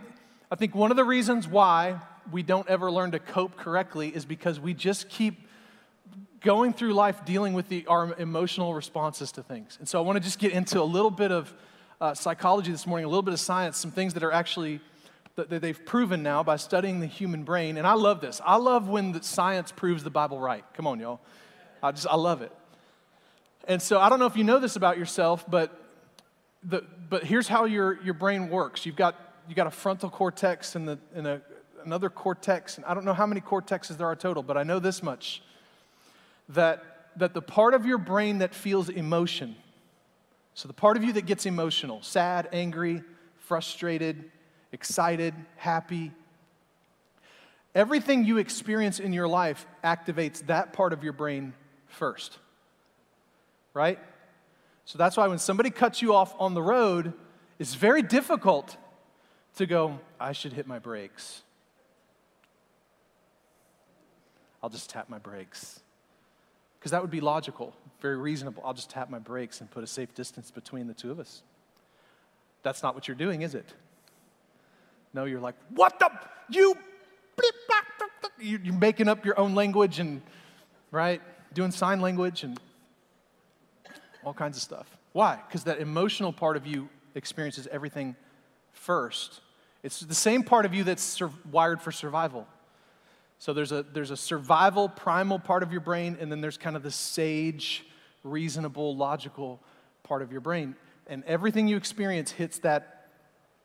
I 0.49 0.55
think 0.55 0.73
one 0.73 0.91
of 0.91 0.97
the 0.97 1.03
reasons 1.03 1.47
why 1.47 1.99
we 2.31 2.43
don't 2.43 2.67
ever 2.69 2.89
learn 2.89 3.11
to 3.11 3.19
cope 3.19 3.57
correctly 3.57 4.09
is 4.15 4.25
because 4.25 4.59
we 4.59 4.73
just 4.73 5.09
keep 5.09 5.46
going 6.41 6.73
through 6.73 6.93
life 6.93 7.25
dealing 7.25 7.53
with 7.53 7.67
the, 7.67 7.85
our 7.87 8.15
emotional 8.19 8.73
responses 8.73 9.31
to 9.33 9.43
things. 9.43 9.77
And 9.79 9.87
so 9.87 9.99
I 9.99 10.01
want 10.01 10.17
to 10.17 10.23
just 10.23 10.39
get 10.39 10.51
into 10.51 10.81
a 10.81 10.83
little 10.83 11.11
bit 11.11 11.31
of 11.31 11.53
uh, 11.99 12.13
psychology 12.13 12.71
this 12.71 12.85
morning, 12.85 13.05
a 13.05 13.09
little 13.09 13.23
bit 13.23 13.33
of 13.33 13.39
science, 13.39 13.77
some 13.77 13.91
things 13.91 14.13
that 14.13 14.23
are 14.23 14.31
actually 14.31 14.79
that 15.35 15.61
they've 15.61 15.85
proven 15.85 16.23
now 16.23 16.41
by 16.41 16.55
studying 16.55 16.99
the 16.99 17.05
human 17.05 17.43
brain. 17.43 17.77
And 17.77 17.85
I 17.85 17.93
love 17.93 18.21
this. 18.21 18.41
I 18.43 18.55
love 18.55 18.89
when 18.89 19.11
the 19.11 19.21
science 19.21 19.71
proves 19.71 20.03
the 20.03 20.09
Bible 20.09 20.39
right. 20.39 20.63
Come 20.73 20.87
on, 20.87 20.99
y'all. 20.99 21.19
I 21.83 21.91
just, 21.91 22.07
I 22.07 22.15
love 22.15 22.41
it. 22.41 22.51
And 23.67 23.79
so 23.79 23.99
I 23.99 24.09
don't 24.09 24.17
know 24.17 24.25
if 24.25 24.35
you 24.35 24.43
know 24.43 24.59
this 24.59 24.75
about 24.77 24.97
yourself, 24.97 25.45
but, 25.47 25.79
the, 26.63 26.83
but 27.09 27.23
here's 27.23 27.47
how 27.47 27.65
your, 27.65 28.01
your 28.01 28.15
brain 28.15 28.49
works. 28.49 28.83
You've 28.83 28.95
got, 28.95 29.15
you 29.47 29.53
got 29.53 29.67
a 29.67 29.71
frontal 29.71 30.09
cortex 30.09 30.75
and, 30.75 30.87
the, 30.87 30.97
and 31.13 31.27
a, 31.27 31.41
another 31.85 32.09
cortex. 32.09 32.77
And 32.77 32.85
I 32.85 32.95
don't 32.95 33.05
know 33.05 33.13
how 33.13 33.27
many 33.27 33.41
cortexes 33.41 33.97
there 33.97 34.07
are 34.07 34.15
total, 34.15 34.41
but 34.41 34.57
I 34.57 34.63
know 34.63 34.79
this 34.79 35.03
much 35.03 35.43
that, 36.49 36.83
that 37.17 37.33
the 37.33 37.41
part 37.41 37.73
of 37.73 37.85
your 37.85 37.97
brain 37.97 38.39
that 38.39 38.53
feels 38.53 38.89
emotion, 38.89 39.55
so 40.53 40.67
the 40.67 40.73
part 40.73 40.97
of 40.97 41.03
you 41.03 41.13
that 41.13 41.25
gets 41.25 41.45
emotional, 41.45 42.01
sad, 42.01 42.49
angry, 42.51 43.03
frustrated, 43.37 44.31
excited, 44.71 45.33
happy. 45.55 46.11
Everything 47.75 48.25
you 48.25 48.39
experience 48.39 48.99
in 48.99 49.13
your 49.13 49.27
life 49.27 49.67
activates 49.83 50.45
that 50.47 50.73
part 50.73 50.93
of 50.93 51.03
your 51.03 51.13
brain 51.13 51.53
first. 51.85 52.39
Right? 53.73 53.99
So 54.85 54.97
that's 54.97 55.15
why 55.15 55.27
when 55.27 55.37
somebody 55.37 55.69
cuts 55.69 56.01
you 56.01 56.15
off 56.15 56.33
on 56.39 56.53
the 56.53 56.61
road, 56.61 57.13
it's 57.59 57.75
very 57.75 58.01
difficult 58.01 58.77
to 59.57 59.65
go, 59.65 59.99
I 60.19 60.31
should 60.31 60.53
hit 60.53 60.65
my 60.65 60.79
brakes. 60.79 61.43
I'll 64.63 64.69
just 64.69 64.89
tap 64.89 65.09
my 65.09 65.19
brakes. 65.19 65.81
Because 66.79 66.91
that 66.91 67.01
would 67.01 67.11
be 67.11 67.21
logical, 67.21 67.73
very 68.01 68.17
reasonable. 68.17 68.63
I'll 68.65 68.73
just 68.73 68.89
tap 68.89 69.09
my 69.09 69.19
brakes 69.19 69.61
and 69.61 69.69
put 69.69 69.83
a 69.83 69.87
safe 69.87 70.13
distance 70.13 70.51
between 70.51 70.87
the 70.87 70.93
two 70.93 71.11
of 71.11 71.19
us. 71.19 71.41
That's 72.63 72.83
not 72.83 72.95
what 72.95 73.07
you're 73.07 73.15
doing, 73.15 73.41
is 73.41 73.55
it? 73.55 73.73
No, 75.13 75.25
you're 75.25 75.39
like, 75.39 75.55
what 75.69 75.99
the? 75.99 76.09
You, 76.49 76.75
you're 78.39 78.73
making 78.73 79.07
up 79.07 79.25
your 79.25 79.39
own 79.39 79.55
language 79.55 79.99
and, 79.99 80.21
right? 80.91 81.21
Doing 81.53 81.71
sign 81.71 82.01
language 82.01 82.43
and 82.43 82.59
all 84.23 84.33
kinds 84.33 84.57
of 84.57 84.63
stuff. 84.63 84.87
Why? 85.13 85.39
Because 85.47 85.63
that 85.63 85.79
emotional 85.79 86.31
part 86.31 86.57
of 86.57 86.67
you 86.67 86.89
experiences 87.15 87.67
everything 87.71 88.15
first. 88.71 89.41
It's 89.83 90.01
the 90.01 90.15
same 90.15 90.43
part 90.43 90.65
of 90.65 90.73
you 90.73 90.83
that's 90.83 91.03
sur- 91.03 91.31
wired 91.51 91.81
for 91.81 91.91
survival. 91.91 92.47
So 93.39 93.53
there's 93.53 93.71
a, 93.71 93.83
there's 93.83 94.11
a 94.11 94.17
survival, 94.17 94.89
primal 94.89 95.39
part 95.39 95.63
of 95.63 95.71
your 95.71 95.81
brain, 95.81 96.17
and 96.19 96.31
then 96.31 96.41
there's 96.41 96.57
kind 96.57 96.75
of 96.75 96.83
the 96.83 96.91
sage, 96.91 97.85
reasonable, 98.23 98.95
logical 98.95 99.59
part 100.03 100.21
of 100.21 100.31
your 100.31 100.41
brain. 100.41 100.75
And 101.07 101.23
everything 101.25 101.67
you 101.67 101.77
experience 101.77 102.31
hits 102.31 102.59
that 102.59 103.09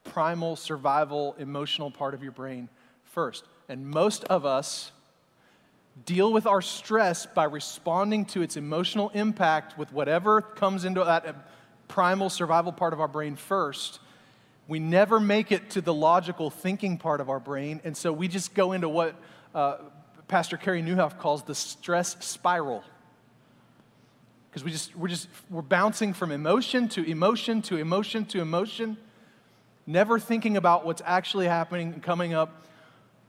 primal, 0.05 0.57
survival, 0.57 1.35
emotional 1.39 1.91
part 1.91 2.15
of 2.15 2.23
your 2.23 2.33
brain 2.33 2.69
first. 3.05 3.45
And 3.69 3.87
most 3.87 4.25
of 4.25 4.45
us 4.45 4.93
deal 6.07 6.33
with 6.33 6.47
our 6.47 6.63
stress 6.63 7.27
by 7.27 7.45
responding 7.45 8.25
to 8.25 8.43
its 8.43 8.57
emotional 8.57 9.11
impact 9.11 9.77
with 9.79 9.93
whatever 9.93 10.41
comes 10.41 10.85
into 10.85 11.05
that 11.05 11.27
uh, 11.27 11.33
primal 11.89 12.31
survival 12.31 12.73
part 12.73 12.93
of 12.93 13.01
our 13.01 13.09
brain 13.09 13.37
first. 13.37 14.01
We 14.69 14.79
never 14.79 15.21
make 15.21 15.53
it 15.53 15.71
to 15.71 15.81
the 15.81 15.93
logical 15.93 16.49
thinking 16.49 16.97
part 16.97 17.21
of 17.21 17.29
our 17.29 17.41
brain, 17.41 17.81
and 17.85 17.97
so 17.97 18.13
we 18.13 18.29
just 18.29 18.55
go 18.55 18.73
into 18.73 18.89
what 18.89 19.15
uh, 19.55 19.77
Pastor 20.29 20.57
Carey 20.57 20.83
Nieuwhof 20.83 21.19
calls 21.19 21.43
the 21.43 21.55
stress 21.55 22.17
spiral. 22.21 22.83
Because 24.51 24.65
we 24.65 24.71
just, 24.71 24.97
we're 24.97 25.09
just, 25.09 25.29
we're 25.51 25.63
bouncing 25.63 26.13
from 26.13 26.31
emotion 26.31 26.89
to 26.91 27.03
emotion 27.05 27.63
to 27.63 27.77
emotion 27.77 28.25
to 28.27 28.41
emotion, 28.41 28.97
never 29.87 30.19
thinking 30.19 30.57
about 30.57 30.85
what's 30.85 31.03
actually 31.05 31.47
happening 31.47 31.95
and 31.95 32.03
coming 32.03 32.35
up 32.35 32.63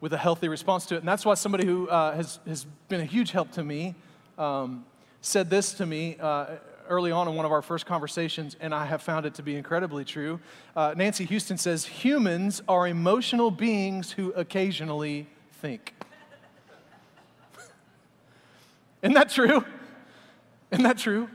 with 0.02 0.12
a 0.12 0.18
healthy 0.18 0.50
response 0.50 0.86
to 0.88 0.96
it. 0.96 1.00
And 1.00 1.08
that's 1.08 1.26
why 1.26 1.34
somebody 1.36 1.66
who 1.66 1.88
uh, 1.88 2.14
has, 2.16 2.40
has 2.46 2.66
been 2.90 3.00
a 3.00 3.06
huge 3.06 3.32
help 3.32 3.52
to 3.54 3.64
me 3.64 3.96
um, 4.38 4.86
said 5.22 5.50
this 5.50 5.74
to 5.76 5.86
me 5.86 6.18
uh, 6.20 6.56
early 6.90 7.12
on 7.12 7.28
in 7.28 7.36
one 7.36 7.46
of 7.46 7.52
our 7.52 7.62
first 7.62 7.86
conversations, 7.86 8.58
and 8.60 8.76
I 8.76 8.86
have 8.86 9.02
found 9.02 9.26
it 9.26 9.36
to 9.36 9.44
be 9.44 9.56
incredibly 9.56 10.04
true. 10.04 10.40
Uh, 10.76 10.94
Nancy 10.98 11.24
Houston 11.26 11.58
says, 11.58 11.86
Humans 11.86 12.62
are 12.68 12.88
emotional 12.88 13.50
beings 13.50 14.12
who 14.12 14.34
occasionally 14.34 15.28
think. 15.54 15.94
Isn't 19.04 19.14
that 19.16 19.30
true? 19.30 19.64
Isn't 20.72 20.84
that 20.84 20.98
true? 20.98 21.30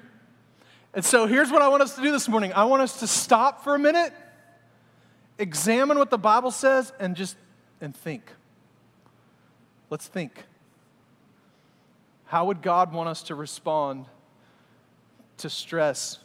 And 0.95 1.05
so 1.05 1.27
here's 1.27 1.51
what 1.51 1.63
I 1.63 1.69
want 1.69 1.83
us 1.83 1.95
to 1.97 2.03
do 2.03 2.11
this 2.11 2.29
morning 2.29 2.53
I 2.55 2.65
want 2.65 2.83
us 2.83 3.01
to 3.01 3.07
stop 3.07 3.63
for 3.63 3.75
a 3.75 3.79
minute, 3.79 4.13
examine 5.39 5.99
what 5.99 6.11
the 6.11 6.19
Bible 6.19 6.51
says, 6.51 6.93
and 6.99 7.15
just 7.15 7.37
and 7.81 7.95
think. 7.95 8.33
Let's 9.91 10.09
think. 10.09 10.45
How 12.25 12.47
would 12.47 12.63
God 12.63 12.93
want 12.93 13.09
us 13.09 13.23
to 13.25 13.35
respond 13.35 14.07
to 15.39 15.49
stress 15.49 16.19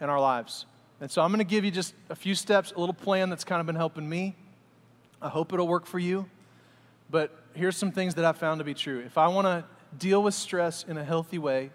in 0.00 0.08
our 0.08 0.20
lives? 0.20 0.64
And 1.00 1.10
so 1.10 1.22
I'm 1.22 1.30
going 1.30 1.38
to 1.38 1.44
give 1.44 1.64
you 1.64 1.70
just 1.70 1.94
a 2.08 2.16
few 2.16 2.34
steps, 2.34 2.72
a 2.74 2.80
little 2.80 2.94
plan 2.94 3.30
that's 3.30 3.44
kind 3.44 3.60
of 3.60 3.66
been 3.66 3.76
helping 3.76 4.08
me. 4.08 4.34
I 5.22 5.28
hope 5.28 5.52
it'll 5.52 5.68
work 5.68 5.86
for 5.86 5.98
you. 5.98 6.28
But 7.10 7.36
here's 7.54 7.76
some 7.76 7.92
things 7.92 8.14
that 8.16 8.24
I've 8.24 8.36
found 8.36 8.58
to 8.58 8.64
be 8.64 8.74
true. 8.74 9.00
If 9.00 9.16
I 9.16 9.28
want 9.28 9.46
to 9.46 9.64
deal 9.96 10.22
with 10.22 10.34
stress 10.34 10.84
in 10.84 10.98
a 10.98 11.04
healthy 11.04 11.38
way, 11.38 11.70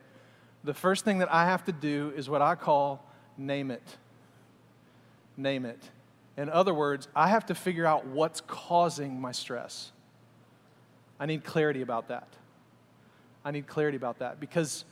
the 0.63 0.73
first 0.73 1.04
thing 1.04 1.19
that 1.19 1.34
I 1.34 1.45
have 1.45 1.65
to 1.65 1.71
do 1.71 2.13
is 2.15 2.30
what 2.30 2.41
I 2.41 2.56
call 2.56 3.04
name 3.38 3.71
it. 3.71 3.97
Name 5.36 5.65
it. 5.65 5.82
In 6.38 6.49
other 6.49 6.73
words, 6.73 7.08
I 7.15 7.28
have 7.30 7.45
to 7.47 7.56
figure 7.56 7.86
out 7.86 8.06
what's 8.08 8.41
causing 8.41 9.19
my 9.19 9.32
stress. 9.32 9.91
I 11.19 11.26
need 11.26 11.43
clarity 11.43 11.82
about 11.82 12.08
that. 12.08 12.28
I 13.45 13.52
need 13.52 13.67
clarity 13.67 13.97
about 13.97 14.19
that 14.19 14.39
because 14.39 14.86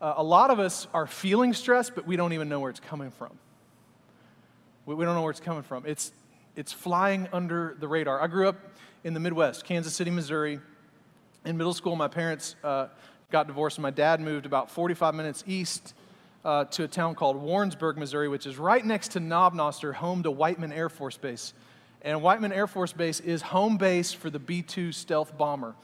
uh, 0.00 0.14
a 0.16 0.22
lot 0.22 0.50
of 0.50 0.60
us 0.60 0.86
are 0.92 1.06
feeling 1.06 1.52
stress, 1.52 1.90
but 1.90 2.06
we 2.06 2.16
don't 2.16 2.32
even 2.32 2.48
know 2.48 2.60
where 2.60 2.70
it's 2.70 2.80
coming 2.80 3.10
from. 3.10 3.30
We, 4.86 4.94
we 4.94 5.04
don't 5.04 5.14
know 5.14 5.22
where 5.22 5.30
it's 5.30 5.40
coming 5.40 5.62
from. 5.62 5.84
It's, 5.86 6.12
it's 6.54 6.72
flying 6.72 7.28
under 7.32 7.76
the 7.80 7.88
radar. 7.88 8.20
I 8.20 8.26
grew 8.26 8.48
up 8.48 8.56
in 9.02 9.14
the 9.14 9.20
Midwest, 9.20 9.64
Kansas 9.64 9.94
City, 9.94 10.10
Missouri. 10.10 10.60
In 11.44 11.58
middle 11.58 11.74
school, 11.74 11.94
my 11.94 12.08
parents 12.08 12.56
uh, 12.64 12.86
got 13.30 13.46
divorced, 13.46 13.76
and 13.76 13.82
my 13.82 13.90
dad 13.90 14.18
moved 14.18 14.46
about 14.46 14.70
45 14.70 15.14
minutes 15.14 15.44
east 15.46 15.92
uh, 16.42 16.64
to 16.64 16.84
a 16.84 16.88
town 16.88 17.14
called 17.14 17.36
Warrensburg, 17.36 17.98
Missouri, 17.98 18.28
which 18.28 18.46
is 18.46 18.56
right 18.56 18.84
next 18.84 19.08
to 19.08 19.20
Knob 19.20 19.52
Noster, 19.52 19.92
home 19.92 20.22
to 20.22 20.30
Whiteman 20.30 20.72
Air 20.72 20.88
Force 20.88 21.18
Base. 21.18 21.52
And 22.00 22.22
Whiteman 22.22 22.50
Air 22.52 22.66
Force 22.66 22.94
Base 22.94 23.20
is 23.20 23.42
home 23.42 23.76
base 23.76 24.12
for 24.12 24.30
the 24.30 24.38
B 24.38 24.62
2 24.62 24.92
stealth 24.92 25.36
bomber, 25.36 25.74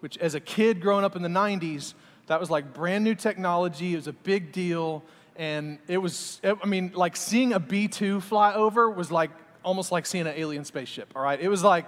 which, 0.00 0.16
as 0.16 0.34
a 0.34 0.40
kid 0.40 0.80
growing 0.80 1.04
up 1.04 1.14
in 1.14 1.20
the 1.20 1.28
90s, 1.28 1.92
that 2.28 2.40
was 2.40 2.50
like 2.50 2.72
brand 2.72 3.04
new 3.04 3.14
technology. 3.14 3.92
It 3.92 3.96
was 3.96 4.06
a 4.06 4.14
big 4.14 4.50
deal. 4.50 5.02
And 5.36 5.78
it 5.88 5.98
was, 5.98 6.40
I 6.42 6.66
mean, 6.66 6.92
like 6.94 7.16
seeing 7.16 7.52
a 7.52 7.60
B 7.60 7.86
2 7.86 8.22
fly 8.22 8.54
over 8.54 8.88
was 8.88 9.10
like 9.10 9.30
almost 9.62 9.92
like 9.92 10.06
seeing 10.06 10.26
an 10.26 10.34
alien 10.36 10.64
spaceship, 10.64 11.12
all 11.14 11.22
right? 11.22 11.40
It 11.40 11.48
was 11.48 11.62
like, 11.62 11.86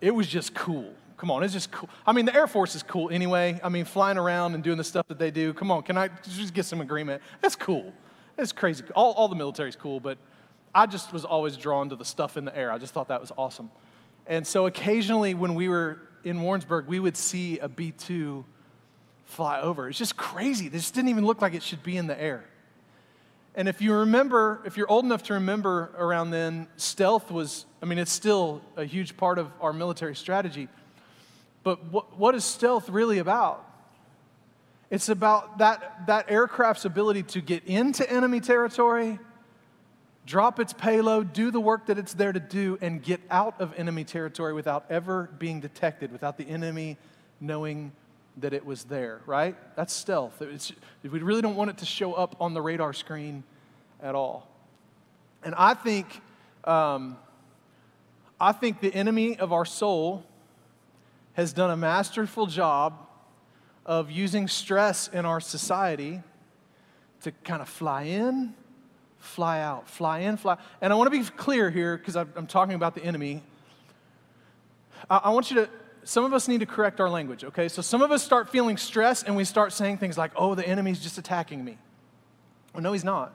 it 0.00 0.10
was 0.10 0.26
just 0.26 0.52
cool. 0.54 0.92
Come 1.16 1.30
on, 1.30 1.42
it's 1.42 1.52
just 1.52 1.70
cool. 1.70 1.88
I 2.06 2.12
mean, 2.12 2.26
the 2.26 2.34
Air 2.34 2.46
Force 2.46 2.74
is 2.74 2.82
cool 2.82 3.10
anyway. 3.10 3.58
I 3.64 3.68
mean, 3.68 3.84
flying 3.84 4.18
around 4.18 4.54
and 4.54 4.62
doing 4.62 4.76
the 4.76 4.84
stuff 4.84 5.08
that 5.08 5.18
they 5.18 5.30
do. 5.30 5.54
Come 5.54 5.70
on, 5.70 5.82
can 5.82 5.96
I 5.96 6.08
just 6.22 6.52
get 6.52 6.66
some 6.66 6.80
agreement? 6.80 7.22
That's 7.40 7.56
cool. 7.56 7.92
It's 8.36 8.52
crazy. 8.52 8.84
All, 8.94 9.12
all 9.12 9.28
the 9.28 9.34
military's 9.34 9.76
cool, 9.76 9.98
but 9.98 10.18
I 10.74 10.84
just 10.84 11.12
was 11.12 11.24
always 11.24 11.56
drawn 11.56 11.88
to 11.88 11.96
the 11.96 12.04
stuff 12.04 12.36
in 12.36 12.44
the 12.44 12.56
air. 12.56 12.70
I 12.70 12.76
just 12.76 12.92
thought 12.92 13.08
that 13.08 13.20
was 13.20 13.32
awesome. 13.38 13.70
And 14.26 14.46
so 14.46 14.66
occasionally 14.66 15.32
when 15.32 15.54
we 15.54 15.68
were 15.68 16.00
in 16.22 16.42
Warrensburg, 16.42 16.86
we 16.86 17.00
would 17.00 17.16
see 17.16 17.58
a 17.60 17.68
B 17.68 17.92
2 17.92 18.44
fly 19.24 19.60
over. 19.60 19.88
It's 19.88 19.98
just 19.98 20.16
crazy. 20.16 20.68
This 20.68 20.90
didn't 20.90 21.08
even 21.08 21.24
look 21.24 21.40
like 21.40 21.54
it 21.54 21.62
should 21.62 21.82
be 21.82 21.96
in 21.96 22.06
the 22.06 22.20
air. 22.20 22.44
And 23.54 23.68
if 23.68 23.80
you 23.80 23.94
remember, 23.94 24.60
if 24.66 24.76
you're 24.76 24.90
old 24.90 25.06
enough 25.06 25.22
to 25.24 25.34
remember 25.34 25.90
around 25.96 26.30
then, 26.30 26.68
stealth 26.76 27.30
was, 27.30 27.64
I 27.82 27.86
mean, 27.86 27.98
it's 27.98 28.12
still 28.12 28.60
a 28.76 28.84
huge 28.84 29.16
part 29.16 29.38
of 29.38 29.50
our 29.62 29.72
military 29.72 30.14
strategy. 30.14 30.68
But 31.66 31.82
what, 31.90 32.16
what 32.16 32.36
is 32.36 32.44
stealth 32.44 32.88
really 32.88 33.18
about? 33.18 33.68
It's 34.88 35.08
about 35.08 35.58
that, 35.58 36.06
that 36.06 36.30
aircraft's 36.30 36.84
ability 36.84 37.24
to 37.24 37.40
get 37.40 37.64
into 37.64 38.08
enemy 38.08 38.38
territory 38.38 39.18
drop 40.26 40.60
its 40.60 40.72
payload, 40.72 41.32
do 41.32 41.50
the 41.50 41.58
work 41.58 41.86
that 41.86 41.98
it's 41.98 42.14
there 42.14 42.32
to 42.32 42.38
do, 42.38 42.78
and 42.80 43.02
get 43.02 43.20
out 43.32 43.60
of 43.60 43.74
enemy 43.76 44.04
territory 44.04 44.52
without 44.52 44.84
ever 44.88 45.28
being 45.40 45.58
detected, 45.58 46.12
without 46.12 46.38
the 46.38 46.44
enemy 46.44 46.98
knowing 47.40 47.90
that 48.36 48.52
it 48.52 48.64
was 48.64 48.84
there, 48.84 49.20
right? 49.26 49.56
That's 49.74 49.92
stealth. 49.92 50.40
It's, 50.40 50.70
we 51.02 51.18
really 51.18 51.42
don't 51.42 51.56
want 51.56 51.70
it 51.70 51.78
to 51.78 51.84
show 51.84 52.12
up 52.12 52.36
on 52.40 52.54
the 52.54 52.62
radar 52.62 52.92
screen 52.92 53.42
at 54.00 54.14
all. 54.14 54.48
And 55.42 55.52
I 55.56 55.74
think, 55.74 56.20
um, 56.62 57.18
I 58.40 58.52
think 58.52 58.80
the 58.80 58.94
enemy 58.94 59.36
of 59.36 59.52
our 59.52 59.64
soul 59.64 60.24
has 61.36 61.52
done 61.52 61.70
a 61.70 61.76
masterful 61.76 62.46
job 62.46 62.98
of 63.86 64.10
using 64.10 64.48
stress 64.48 65.08
in 65.08 65.24
our 65.24 65.40
society 65.40 66.20
to 67.22 67.30
kind 67.30 67.62
of 67.62 67.68
fly 67.68 68.02
in 68.02 68.54
fly 69.26 69.60
out, 69.60 69.88
fly 69.88 70.20
in, 70.20 70.36
fly. 70.36 70.56
And 70.80 70.92
I 70.92 70.96
want 70.96 71.12
to 71.12 71.18
be 71.18 71.24
clear 71.24 71.70
here 71.70 71.96
because 71.96 72.16
I'm 72.16 72.46
talking 72.46 72.74
about 72.74 72.94
the 72.94 73.04
enemy. 73.04 73.42
I 75.10 75.30
want 75.30 75.50
you 75.50 75.56
to, 75.56 75.70
some 76.04 76.24
of 76.24 76.32
us 76.32 76.48
need 76.48 76.60
to 76.60 76.66
correct 76.66 77.00
our 77.00 77.10
language, 77.10 77.44
okay? 77.44 77.68
So 77.68 77.82
some 77.82 78.00
of 78.00 78.10
us 78.10 78.22
start 78.22 78.48
feeling 78.48 78.76
stress 78.76 79.22
and 79.22 79.36
we 79.36 79.44
start 79.44 79.72
saying 79.72 79.98
things 79.98 80.16
like, 80.16 80.30
oh, 80.36 80.54
the 80.54 80.66
enemy's 80.66 81.00
just 81.00 81.18
attacking 81.18 81.64
me. 81.64 81.76
Well, 82.72 82.82
no, 82.82 82.92
he's 82.92 83.04
not. 83.04 83.34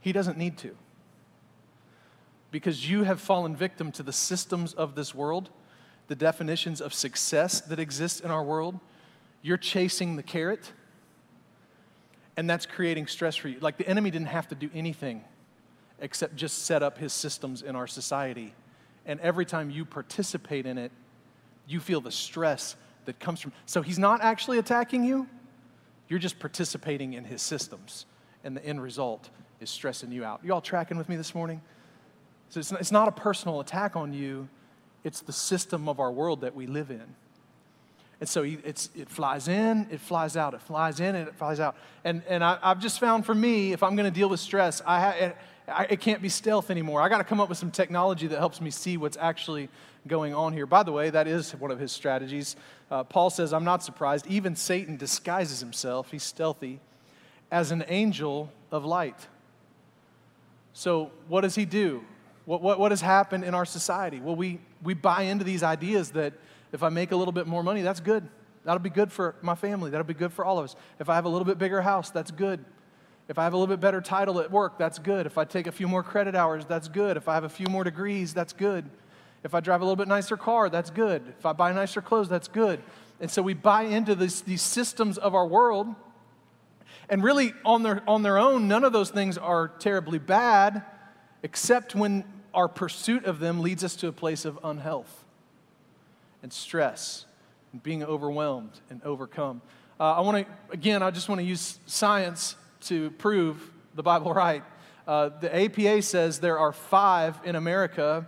He 0.00 0.12
doesn't 0.12 0.38
need 0.38 0.58
to. 0.58 0.76
Because 2.50 2.88
you 2.88 3.02
have 3.02 3.20
fallen 3.20 3.56
victim 3.56 3.90
to 3.92 4.02
the 4.02 4.12
systems 4.12 4.72
of 4.74 4.94
this 4.94 5.14
world, 5.14 5.50
the 6.08 6.14
definitions 6.14 6.80
of 6.80 6.94
success 6.94 7.60
that 7.62 7.78
exist 7.78 8.20
in 8.20 8.30
our 8.30 8.42
world. 8.42 8.78
You're 9.42 9.56
chasing 9.56 10.16
the 10.16 10.22
carrot 10.22 10.72
and 12.36 12.48
that's 12.48 12.66
creating 12.66 13.06
stress 13.06 13.34
for 13.34 13.48
you. 13.48 13.58
Like 13.60 13.78
the 13.78 13.88
enemy 13.88 14.10
didn't 14.10 14.28
have 14.28 14.48
to 14.48 14.54
do 14.54 14.70
anything 14.74 15.24
except 16.00 16.36
just 16.36 16.64
set 16.64 16.82
up 16.82 16.98
his 16.98 17.12
systems 17.12 17.62
in 17.62 17.74
our 17.74 17.86
society. 17.86 18.54
And 19.06 19.18
every 19.20 19.46
time 19.46 19.70
you 19.70 19.84
participate 19.84 20.66
in 20.66 20.76
it, 20.76 20.92
you 21.66 21.80
feel 21.80 22.00
the 22.00 22.10
stress 22.10 22.76
that 23.06 23.18
comes 23.18 23.40
from. 23.40 23.52
So 23.64 23.80
he's 23.82 23.98
not 23.98 24.20
actually 24.22 24.58
attacking 24.58 25.04
you, 25.04 25.26
you're 26.08 26.18
just 26.18 26.38
participating 26.38 27.14
in 27.14 27.24
his 27.24 27.42
systems. 27.42 28.06
And 28.44 28.56
the 28.56 28.64
end 28.64 28.82
result 28.82 29.30
is 29.60 29.70
stressing 29.70 30.12
you 30.12 30.24
out. 30.24 30.40
You 30.44 30.52
all 30.52 30.60
tracking 30.60 30.98
with 30.98 31.08
me 31.08 31.16
this 31.16 31.34
morning? 31.34 31.60
So 32.50 32.60
it's 32.60 32.70
not, 32.70 32.80
it's 32.80 32.92
not 32.92 33.08
a 33.08 33.12
personal 33.12 33.60
attack 33.60 33.96
on 33.96 34.12
you, 34.12 34.48
it's 35.06 35.20
the 35.20 35.32
system 35.32 35.88
of 35.88 36.00
our 36.00 36.10
world 36.10 36.40
that 36.40 36.56
we 36.56 36.66
live 36.66 36.90
in. 36.90 37.04
And 38.18 38.28
so 38.28 38.42
it's, 38.42 38.90
it 38.96 39.08
flies 39.08 39.46
in, 39.46 39.86
it 39.88 40.00
flies 40.00 40.36
out, 40.36 40.52
it 40.52 40.62
flies 40.62 40.98
in, 40.98 41.14
and 41.14 41.28
it 41.28 41.36
flies 41.36 41.60
out. 41.60 41.76
And, 42.02 42.24
and 42.28 42.42
I, 42.42 42.58
have 42.60 42.80
just 42.80 42.98
found 42.98 43.24
for 43.24 43.34
me, 43.34 43.72
if 43.72 43.84
I'm 43.84 43.94
going 43.94 44.12
to 44.12 44.18
deal 44.18 44.28
with 44.28 44.40
stress, 44.40 44.82
I, 44.84 45.00
ha, 45.00 45.10
it, 45.10 45.36
I, 45.68 45.86
it 45.90 46.00
can't 46.00 46.20
be 46.20 46.28
stealth 46.28 46.72
anymore. 46.72 47.00
I 47.02 47.08
got 47.08 47.18
to 47.18 47.24
come 47.24 47.40
up 47.40 47.48
with 47.48 47.56
some 47.56 47.70
technology 47.70 48.26
that 48.26 48.38
helps 48.40 48.60
me 48.60 48.70
see 48.70 48.96
what's 48.96 49.16
actually 49.16 49.68
going 50.08 50.34
on 50.34 50.52
here. 50.52 50.66
By 50.66 50.82
the 50.82 50.90
way, 50.92 51.08
that 51.10 51.28
is 51.28 51.52
one 51.52 51.70
of 51.70 51.78
his 51.78 51.92
strategies. 51.92 52.56
Uh, 52.90 53.04
Paul 53.04 53.30
says, 53.30 53.52
I'm 53.52 53.64
not 53.64 53.84
surprised. 53.84 54.26
Even 54.26 54.56
Satan 54.56 54.96
disguises 54.96 55.60
himself, 55.60 56.10
he's 56.10 56.24
stealthy, 56.24 56.80
as 57.52 57.70
an 57.70 57.84
angel 57.86 58.50
of 58.72 58.84
light. 58.84 59.28
So, 60.72 61.12
what 61.28 61.42
does 61.42 61.54
he 61.54 61.64
do? 61.64 62.04
What, 62.46 62.62
what, 62.62 62.78
what 62.78 62.92
has 62.92 63.02
happened 63.02 63.44
in 63.44 63.54
our 63.54 63.66
society? 63.66 64.20
Well, 64.20 64.36
we, 64.36 64.60
we 64.82 64.94
buy 64.94 65.22
into 65.22 65.44
these 65.44 65.62
ideas 65.62 66.12
that 66.12 66.32
If 66.72 66.82
I 66.82 66.88
make 66.88 67.12
a 67.12 67.16
little 67.16 67.32
bit 67.32 67.46
more 67.46 67.62
money, 67.62 67.82
that's 67.82 68.00
good. 68.00 68.28
That'll 68.64 68.80
be 68.80 68.90
good 68.90 69.12
for 69.12 69.36
my 69.40 69.54
family. 69.54 69.90
That'll 69.90 70.06
be 70.06 70.14
good 70.14 70.32
for 70.32 70.44
all 70.44 70.58
of 70.58 70.64
us. 70.64 70.76
If 70.98 71.08
I 71.08 71.14
have 71.14 71.24
a 71.24 71.28
little 71.28 71.44
bit 71.44 71.58
bigger 71.58 71.80
house, 71.80 72.10
that's 72.10 72.30
good. 72.30 72.64
If 73.28 73.38
I 73.38 73.44
have 73.44 73.52
a 73.52 73.56
little 73.56 73.74
bit 73.74 73.80
better 73.80 74.00
title 74.00 74.40
at 74.40 74.50
work, 74.50 74.78
that's 74.78 74.98
good. 74.98 75.26
If 75.26 75.38
I 75.38 75.44
take 75.44 75.66
a 75.66 75.72
few 75.72 75.88
more 75.88 76.02
credit 76.02 76.34
hours, 76.34 76.66
that's 76.66 76.88
good. 76.88 77.16
If 77.16 77.28
I 77.28 77.34
have 77.34 77.44
a 77.44 77.48
few 77.48 77.66
more 77.66 77.82
degrees, 77.84 78.34
that's 78.34 78.52
good. 78.52 78.88
If 79.42 79.54
I 79.54 79.60
drive 79.60 79.80
a 79.80 79.84
little 79.84 79.96
bit 79.96 80.08
nicer 80.08 80.36
car, 80.36 80.68
that's 80.68 80.90
good. 80.90 81.22
If 81.38 81.46
I 81.46 81.52
buy 81.52 81.72
nicer 81.72 82.02
clothes, 82.02 82.28
that's 82.28 82.48
good. 82.48 82.82
And 83.20 83.30
so 83.30 83.42
we 83.42 83.54
buy 83.54 83.82
into 83.84 84.14
this, 84.14 84.40
these 84.40 84.62
systems 84.62 85.18
of 85.18 85.34
our 85.34 85.46
world. 85.46 85.94
And 87.08 87.22
really, 87.22 87.54
on 87.64 87.84
their, 87.84 88.02
on 88.08 88.22
their 88.22 88.38
own, 88.38 88.68
none 88.68 88.84
of 88.84 88.92
those 88.92 89.10
things 89.10 89.38
are 89.38 89.68
terribly 89.68 90.18
bad, 90.18 90.82
except 91.42 91.94
when 91.94 92.24
our 92.56 92.68
pursuit 92.68 93.26
of 93.26 93.38
them 93.38 93.60
leads 93.60 93.84
us 93.84 93.94
to 93.96 94.08
a 94.08 94.12
place 94.12 94.44
of 94.44 94.58
unhealth 94.64 95.24
and 96.42 96.52
stress 96.52 97.26
and 97.72 97.82
being 97.82 98.02
overwhelmed 98.02 98.72
and 98.88 99.02
overcome. 99.04 99.60
Uh, 100.00 100.14
I 100.14 100.20
want 100.22 100.46
to, 100.46 100.52
again, 100.72 101.02
I 101.02 101.10
just 101.10 101.28
want 101.28 101.40
to 101.40 101.44
use 101.44 101.78
science 101.86 102.56
to 102.82 103.10
prove 103.12 103.70
the 103.94 104.02
Bible 104.02 104.32
right. 104.34 104.64
Uh, 105.06 105.28
the 105.40 105.54
APA 105.54 106.02
says 106.02 106.40
there 106.40 106.58
are 106.58 106.72
five 106.72 107.38
in 107.44 107.54
America 107.56 108.26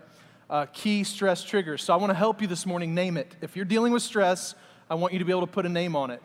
uh, 0.51 0.67
key 0.73 1.05
stress 1.05 1.43
triggers. 1.43 1.83
So 1.83 1.93
I 1.93 1.97
want 1.97 2.11
to 2.11 2.17
help 2.17 2.41
you 2.41 2.47
this 2.47 2.67
morning 2.67 2.95
name 2.95 3.17
it. 3.17 3.35
If 3.41 3.57
you're 3.57 3.65
dealing 3.65 3.93
with 3.93 4.03
stress, 4.03 4.55
I 4.91 4.95
want 4.95 5.13
you 5.13 5.19
to 5.19 5.25
be 5.25 5.33
able 5.33 5.47
to 5.47 5.53
put 5.53 5.67
a 5.67 5.71
name 5.71 5.97
on 5.97 6.11
it. 6.11 6.23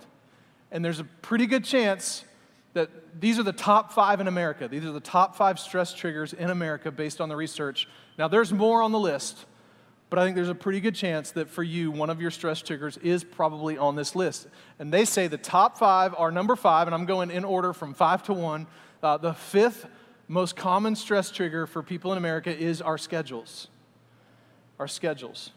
And 0.71 0.83
there's 0.83 0.99
a 0.99 1.03
pretty 1.03 1.45
good 1.45 1.63
chance 1.63 2.25
that 2.73 3.21
these 3.21 3.39
are 3.39 3.43
the 3.43 3.53
top 3.53 3.91
five 3.91 4.19
in 4.19 4.27
America. 4.27 4.67
These 4.67 4.85
are 4.85 4.91
the 4.91 4.99
top 4.99 5.35
five 5.35 5.59
stress 5.59 5.93
triggers 5.93 6.33
in 6.33 6.49
America 6.49 6.91
based 6.91 7.21
on 7.21 7.29
the 7.29 7.35
research. 7.35 7.87
Now, 8.17 8.27
there's 8.27 8.51
more 8.51 8.81
on 8.81 8.91
the 8.91 8.99
list, 8.99 9.45
but 10.09 10.19
I 10.19 10.25
think 10.25 10.35
there's 10.35 10.49
a 10.49 10.55
pretty 10.55 10.79
good 10.79 10.95
chance 10.95 11.31
that 11.31 11.49
for 11.49 11.63
you, 11.63 11.91
one 11.91 12.09
of 12.09 12.21
your 12.21 12.31
stress 12.31 12.61
triggers 12.61 12.97
is 12.97 13.23
probably 13.23 13.77
on 13.77 13.95
this 13.95 14.15
list. 14.15 14.47
And 14.79 14.91
they 14.91 15.05
say 15.05 15.27
the 15.27 15.37
top 15.37 15.77
five 15.77 16.15
are 16.17 16.31
number 16.31 16.55
five, 16.55 16.87
and 16.87 16.95
I'm 16.95 17.05
going 17.05 17.31
in 17.31 17.45
order 17.45 17.73
from 17.73 17.93
five 17.93 18.23
to 18.23 18.33
one. 18.33 18.67
Uh, 19.01 19.17
the 19.17 19.33
fifth 19.33 19.85
most 20.27 20.55
common 20.55 20.95
stress 20.95 21.29
trigger 21.29 21.67
for 21.67 21.83
people 21.83 22.11
in 22.11 22.17
America 22.17 22.55
is 22.55 22.81
our 22.81 22.97
schedules. 22.97 23.67
Our 24.79 24.87
schedules. 24.87 25.51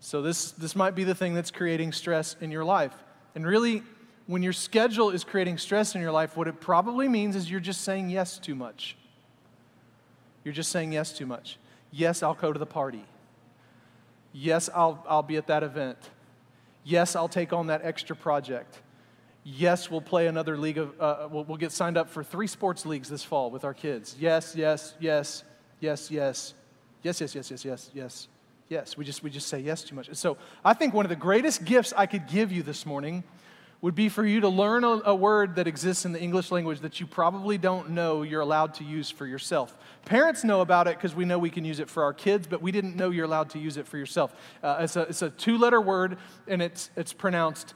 So, 0.00 0.22
this, 0.22 0.52
this 0.52 0.76
might 0.76 0.94
be 0.94 1.04
the 1.04 1.14
thing 1.14 1.34
that's 1.34 1.50
creating 1.50 1.92
stress 1.92 2.36
in 2.40 2.50
your 2.50 2.64
life. 2.64 2.92
And 3.34 3.46
really, 3.46 3.82
when 4.26 4.42
your 4.42 4.52
schedule 4.52 5.10
is 5.10 5.24
creating 5.24 5.58
stress 5.58 5.94
in 5.94 6.00
your 6.00 6.12
life, 6.12 6.36
what 6.36 6.48
it 6.48 6.60
probably 6.60 7.08
means 7.08 7.36
is 7.36 7.50
you're 7.50 7.60
just 7.60 7.82
saying 7.82 8.10
yes 8.10 8.38
too 8.38 8.54
much. 8.54 8.96
You're 10.44 10.54
just 10.54 10.70
saying 10.70 10.92
yes 10.92 11.12
too 11.12 11.26
much. 11.26 11.58
Yes, 11.90 12.22
I'll 12.22 12.34
go 12.34 12.52
to 12.52 12.58
the 12.58 12.66
party. 12.66 13.04
Yes, 14.32 14.68
I'll, 14.74 15.04
I'll 15.08 15.22
be 15.22 15.36
at 15.36 15.46
that 15.46 15.62
event. 15.62 15.98
Yes, 16.84 17.16
I'll 17.16 17.28
take 17.28 17.52
on 17.52 17.68
that 17.68 17.82
extra 17.84 18.16
project. 18.16 18.80
Yes, 19.44 19.90
we'll 19.90 20.00
play 20.00 20.26
another 20.26 20.56
league 20.56 20.78
of, 20.78 21.00
uh, 21.00 21.28
we'll, 21.30 21.44
we'll 21.44 21.58
get 21.58 21.70
signed 21.70 21.96
up 21.96 22.08
for 22.08 22.24
three 22.24 22.46
sports 22.46 22.86
leagues 22.86 23.08
this 23.08 23.22
fall 23.22 23.50
with 23.50 23.64
our 23.64 23.74
kids. 23.74 24.16
Yes, 24.18 24.54
yes, 24.56 24.94
yes, 24.98 25.44
yes, 25.80 26.10
yes, 26.10 26.54
yes, 27.02 27.20
yes, 27.20 27.34
yes, 27.34 27.50
yes, 27.50 27.64
yes, 27.64 27.90
yes, 27.94 28.28
yes. 28.70 28.96
We 28.96 29.04
just, 29.04 29.22
we 29.22 29.30
just 29.30 29.48
say 29.48 29.60
yes 29.60 29.82
too 29.82 29.94
much. 29.94 30.08
So 30.14 30.38
I 30.64 30.72
think 30.72 30.94
one 30.94 31.04
of 31.04 31.10
the 31.10 31.16
greatest 31.16 31.64
gifts 31.64 31.92
I 31.94 32.06
could 32.06 32.26
give 32.26 32.50
you 32.52 32.62
this 32.62 32.86
morning 32.86 33.22
would 33.84 33.94
be 33.94 34.08
for 34.08 34.24
you 34.24 34.40
to 34.40 34.48
learn 34.48 34.82
a, 34.82 35.02
a, 35.04 35.14
word 35.14 35.56
that 35.56 35.66
exists 35.66 36.06
in 36.06 36.12
the 36.12 36.18
English 36.18 36.50
language 36.50 36.80
that 36.80 37.00
you 37.00 37.06
probably 37.06 37.58
don't 37.58 37.90
know 37.90 38.22
you're 38.22 38.40
allowed 38.40 38.72
to 38.72 38.82
use 38.82 39.10
for 39.10 39.26
yourself. 39.26 39.76
Parents 40.06 40.42
know 40.42 40.62
about 40.62 40.88
it 40.88 40.96
because 40.96 41.14
we 41.14 41.26
know 41.26 41.38
we 41.38 41.50
can 41.50 41.66
use 41.66 41.80
it 41.80 41.90
for 41.90 42.02
our 42.02 42.14
kids, 42.14 42.46
but 42.46 42.62
we 42.62 42.72
didn't 42.72 42.96
know 42.96 43.10
you're 43.10 43.26
allowed 43.26 43.50
to 43.50 43.58
use 43.58 43.76
it 43.76 43.86
for 43.86 43.98
yourself. 43.98 44.34
Uh, 44.62 44.78
it's 44.80 44.96
a, 44.96 45.02
it's 45.02 45.20
a 45.20 45.28
two 45.28 45.58
letter 45.58 45.82
word, 45.82 46.16
and 46.48 46.62
it's, 46.62 46.88
it's 46.96 47.12
pronounced 47.12 47.74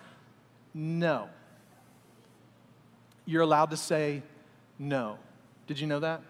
no. 0.73 1.29
You're 3.27 3.43
allowed 3.43 3.73
to 3.73 3.77
say 3.77 4.23
no. 4.79 5.19
Did 5.67 5.79
you 5.79 5.87
know 5.87 6.01
that? 6.01 6.23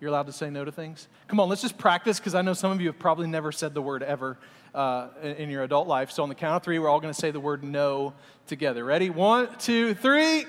You're 0.00 0.08
allowed 0.08 0.28
to 0.28 0.32
say 0.32 0.48
no 0.48 0.64
to 0.64 0.72
things? 0.72 1.06
Come 1.28 1.38
on, 1.38 1.50
let's 1.50 1.60
just 1.60 1.76
practice 1.76 2.18
because 2.18 2.34
I 2.34 2.40
know 2.40 2.54
some 2.54 2.72
of 2.72 2.80
you 2.80 2.86
have 2.86 2.98
probably 2.98 3.26
never 3.26 3.52
said 3.52 3.74
the 3.74 3.82
word 3.82 4.02
ever 4.02 4.38
uh, 4.74 5.08
in 5.22 5.50
your 5.50 5.62
adult 5.62 5.88
life. 5.88 6.10
So 6.10 6.22
on 6.22 6.28
the 6.28 6.34
count 6.34 6.56
of 6.56 6.62
three, 6.62 6.78
we're 6.78 6.88
all 6.88 7.00
going 7.00 7.12
to 7.12 7.20
say 7.20 7.30
the 7.30 7.40
word 7.40 7.64
no 7.64 8.14
together. 8.46 8.84
Ready? 8.84 9.10
One, 9.10 9.48
two, 9.58 9.94
three. 9.94 10.46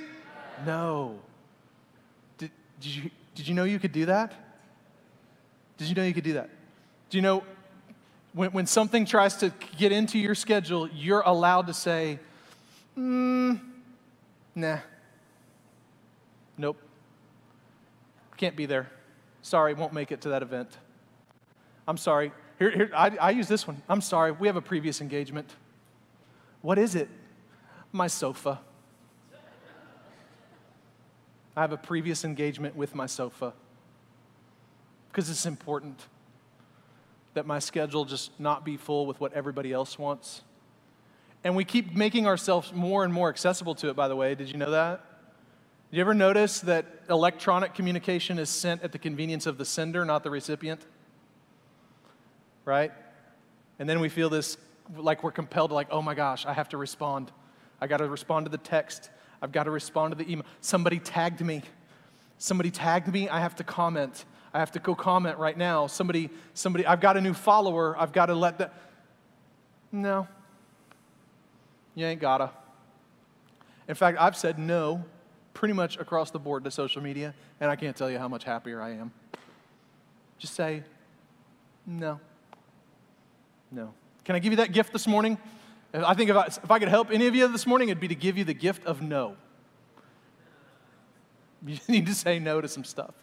No. 0.66 1.20
Did, 2.38 2.52
did, 2.80 2.96
you, 2.96 3.12
did 3.36 3.48
you 3.48 3.54
know 3.54 3.64
you 3.64 3.80
could 3.80 3.92
do 3.92 4.06
that? 4.06 4.34
Did 5.78 5.88
you 5.88 5.96
know 5.96 6.04
you 6.04 6.14
could 6.14 6.24
do 6.24 6.34
that? 6.34 6.50
Do 7.10 7.18
you 7.18 7.22
know 7.22 7.44
when, 8.34 8.52
when 8.52 8.66
something 8.66 9.06
tries 9.06 9.38
to 9.38 9.52
get 9.78 9.92
into 9.92 10.18
your 10.18 10.36
schedule, 10.36 10.88
you're 10.90 11.22
allowed 11.22 11.68
to 11.68 11.74
say, 11.74 12.20
mm, 12.98 13.60
nah, 14.56 14.78
nope, 16.58 16.78
can't 18.38 18.56
be 18.56 18.66
there. 18.66 18.90
Sorry, 19.42 19.74
won't 19.74 19.94
make 19.94 20.12
it 20.12 20.22
to 20.22 20.30
that 20.30 20.44
event. 20.44 20.70
I'm 21.88 21.98
sorry, 21.98 22.32
here, 22.62 22.69
here 22.69 22.91
I, 22.95 23.17
I 23.19 23.32
use 23.32 23.47
this 23.47 23.65
one. 23.65 23.82
I'm 23.89 24.02
sorry, 24.02 24.32
we 24.32 24.47
have 24.47 24.56
a 24.56 24.62
previous 24.62 25.02
engagement. 25.02 25.50
What 26.62 26.78
is 26.78 26.93
it? 26.93 27.10
My 27.91 28.06
sofa. 28.06 28.60
I 31.58 31.62
have 31.62 31.71
a 31.71 31.78
previous 31.78 32.24
engagement 32.24 32.76
with 32.76 32.93
my 32.93 33.08
sofa 33.08 33.54
because 35.10 35.28
it's 35.30 35.47
important 35.47 36.06
that 37.34 37.47
my 37.47 37.58
schedule 37.58 38.06
just 38.06 38.39
not 38.39 38.63
be 38.63 38.78
full 38.78 39.08
with 39.08 39.19
what 39.19 39.34
everybody 39.34 39.74
else 39.74 39.97
wants. 39.97 40.43
And 41.43 41.56
we 41.56 41.65
keep 41.65 41.95
making 41.95 42.28
ourselves 42.28 42.71
more 42.74 43.04
and 43.04 43.12
more 43.12 43.30
accessible 43.30 43.74
to 43.76 43.89
it, 43.89 43.95
by 43.95 44.08
the 44.08 44.15
way. 44.15 44.36
Did 44.36 44.50
you 44.50 44.58
know 44.58 44.69
that? 44.69 45.04
Did 45.89 45.97
you 45.97 46.02
ever 46.02 46.13
notice 46.13 46.60
that 46.62 46.86
electronic 47.10 47.74
communication 47.74 48.38
is 48.38 48.50
sent 48.50 48.84
at 48.84 48.91
the 48.91 49.00
convenience 49.00 49.47
of 49.47 49.58
the 49.58 49.65
sender, 49.65 50.06
not 50.06 50.24
the 50.24 50.30
recipient? 50.30 50.86
Right? 52.65 52.91
And 53.80 53.89
then 53.89 54.00
we 54.00 54.10
feel 54.10 54.30
this 54.30 54.58
like 54.95 55.24
we're 55.24 55.32
compelled 55.32 55.69
to, 55.69 55.74
like, 55.74 55.88
oh 55.91 56.02
my 56.02 56.13
gosh, 56.13 56.45
I 56.45 56.54
have 56.54 56.69
to 56.69 56.78
respond. 56.78 57.32
I 57.80 57.88
got 57.88 57.97
to 57.97 58.08
respond 58.08 58.45
to 58.45 58.50
the 58.50 58.58
text. 58.58 59.10
I've 59.41 59.52
got 59.52 59.63
to 59.63 59.71
respond 59.71 60.12
to 60.12 60.24
the 60.24 60.30
email. 60.32 60.45
Somebody 60.60 61.00
tagged 61.00 61.41
me. 61.41 61.62
Somebody 62.38 62.71
tagged 62.71 63.12
me. 63.12 63.30
I 63.30 63.39
have 63.39 63.56
to 63.58 63.63
comment. 63.63 64.26
I 64.54 64.60
have 64.60 64.71
to 64.74 64.80
go 64.80 64.95
comment 64.95 65.38
right 65.38 65.58
now. 65.58 65.88
Somebody, 65.88 66.30
somebody, 66.54 66.86
I've 66.86 67.00
got 67.00 67.17
a 67.17 67.21
new 67.21 67.34
follower. 67.34 67.95
I've 67.97 68.12
got 68.12 68.28
to 68.28 68.36
let 68.36 68.58
that. 68.58 68.74
No. 69.91 70.28
You 71.95 72.06
ain't 72.06 72.21
gotta. 72.21 72.52
In 73.88 73.95
fact, 73.95 74.17
I've 74.19 74.38
said 74.38 74.58
no 74.58 75.04
pretty 75.54 75.74
much 75.74 75.97
across 75.97 76.32
the 76.32 76.39
board 76.39 76.63
to 76.63 76.71
social 76.71 77.02
media, 77.02 77.34
and 77.60 77.69
I 77.69 77.76
can't 77.76 77.95
tell 77.95 78.10
you 78.10 78.17
how 78.17 78.28
much 78.28 78.43
happier 78.43 78.82
I 78.82 78.91
am. 78.91 79.12
Just 80.38 80.54
say 80.54 80.84
no. 81.86 82.19
No. 83.72 83.94
Can 84.26 84.36
I 84.36 84.40
give 84.40 84.52
you 84.54 84.58
that 84.58 84.74
gift 84.74 84.94
this 84.94 85.08
morning? 85.08 85.38
I 85.94 86.14
think 86.14 86.30
if 86.30 86.36
I, 86.36 86.46
if 86.46 86.72
I 86.72 86.80
could 86.80 86.88
help 86.88 87.12
any 87.12 87.28
of 87.28 87.36
you 87.36 87.48
this 87.48 87.66
morning, 87.66 87.90
it'd 87.90 88.00
be 88.00 88.08
to 88.08 88.16
give 88.16 88.38
you 88.38 88.44
the 88.44 88.54
gift 88.54 88.86
of 88.86 89.02
no. 89.02 89.36
You 91.66 91.78
need 91.88 92.08
to 92.08 92.16
say 92.16 92.40
no 92.40 92.60
to 92.60 92.68
some 92.68 92.84
stuff. 92.84 93.14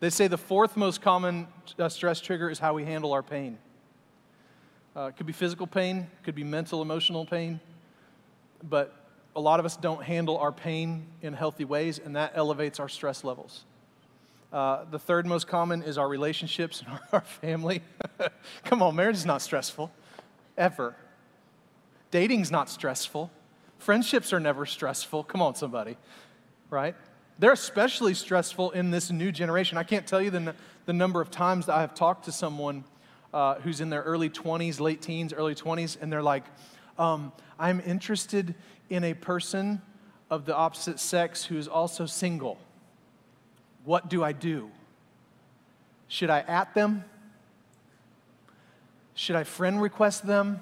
They 0.00 0.10
say 0.10 0.28
the 0.28 0.36
fourth 0.38 0.76
most 0.76 1.00
common 1.00 1.48
uh, 1.78 1.88
stress 1.88 2.20
trigger 2.20 2.50
is 2.50 2.58
how 2.58 2.74
we 2.74 2.84
handle 2.84 3.12
our 3.12 3.22
pain. 3.22 3.58
Uh, 4.94 5.06
it 5.06 5.16
could 5.16 5.26
be 5.26 5.32
physical 5.32 5.66
pain, 5.66 6.06
could 6.22 6.34
be 6.34 6.44
mental, 6.44 6.82
emotional 6.82 7.24
pain, 7.24 7.60
but 8.62 8.94
a 9.34 9.40
lot 9.40 9.58
of 9.58 9.66
us 9.66 9.76
don't 9.76 10.02
handle 10.02 10.36
our 10.38 10.52
pain 10.52 11.06
in 11.22 11.32
healthy 11.32 11.64
ways, 11.64 11.98
and 11.98 12.14
that 12.16 12.32
elevates 12.34 12.78
our 12.78 12.88
stress 12.88 13.24
levels. 13.24 13.64
Uh, 14.52 14.84
the 14.90 14.98
third 14.98 15.26
most 15.26 15.46
common 15.46 15.82
is 15.82 15.98
our 15.98 16.08
relationships 16.08 16.82
and 16.82 16.98
our 17.12 17.20
family. 17.20 17.82
Come 18.64 18.82
on, 18.82 18.96
marriage 18.96 19.16
is 19.16 19.26
not 19.26 19.42
stressful, 19.42 19.92
ever. 20.56 20.96
Dating's 22.10 22.50
not 22.50 22.70
stressful. 22.70 23.30
Friendships 23.78 24.32
are 24.32 24.40
never 24.40 24.64
stressful. 24.64 25.24
Come 25.24 25.42
on, 25.42 25.54
somebody, 25.54 25.96
right? 26.70 26.94
They're 27.38 27.52
especially 27.52 28.14
stressful 28.14 28.72
in 28.72 28.90
this 28.90 29.10
new 29.10 29.30
generation. 29.30 29.78
I 29.78 29.84
can't 29.84 30.06
tell 30.06 30.20
you 30.20 30.30
the, 30.30 30.54
the 30.86 30.92
number 30.92 31.20
of 31.20 31.30
times 31.30 31.66
that 31.66 31.74
I 31.74 31.82
have 31.82 31.94
talked 31.94 32.24
to 32.24 32.32
someone 32.32 32.84
uh, 33.32 33.56
who's 33.56 33.80
in 33.80 33.90
their 33.90 34.02
early 34.02 34.30
20s, 34.30 34.80
late 34.80 35.02
teens, 35.02 35.32
early 35.32 35.54
20s, 35.54 36.00
and 36.00 36.10
they're 36.10 36.22
like, 36.22 36.44
um, 36.98 37.32
I'm 37.58 37.80
interested 37.80 38.54
in 38.88 39.04
a 39.04 39.14
person 39.14 39.82
of 40.30 40.46
the 40.46 40.56
opposite 40.56 40.98
sex 40.98 41.44
who 41.44 41.56
is 41.56 41.68
also 41.68 42.06
single. 42.06 42.58
What 43.88 44.10
do 44.10 44.22
I 44.22 44.32
do? 44.32 44.70
Should 46.08 46.28
I 46.28 46.40
at 46.40 46.74
them? 46.74 47.04
Should 49.14 49.34
I 49.34 49.44
friend 49.44 49.80
request 49.80 50.26
them? 50.26 50.60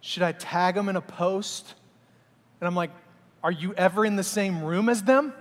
Should 0.00 0.22
I 0.22 0.32
tag 0.32 0.76
them 0.76 0.88
in 0.88 0.96
a 0.96 1.02
post? 1.02 1.74
And 2.58 2.66
I'm 2.66 2.74
like, 2.74 2.90
Are 3.44 3.52
you 3.52 3.74
ever 3.74 4.06
in 4.06 4.16
the 4.16 4.22
same 4.22 4.64
room 4.64 4.88
as 4.88 5.02
them? 5.02 5.34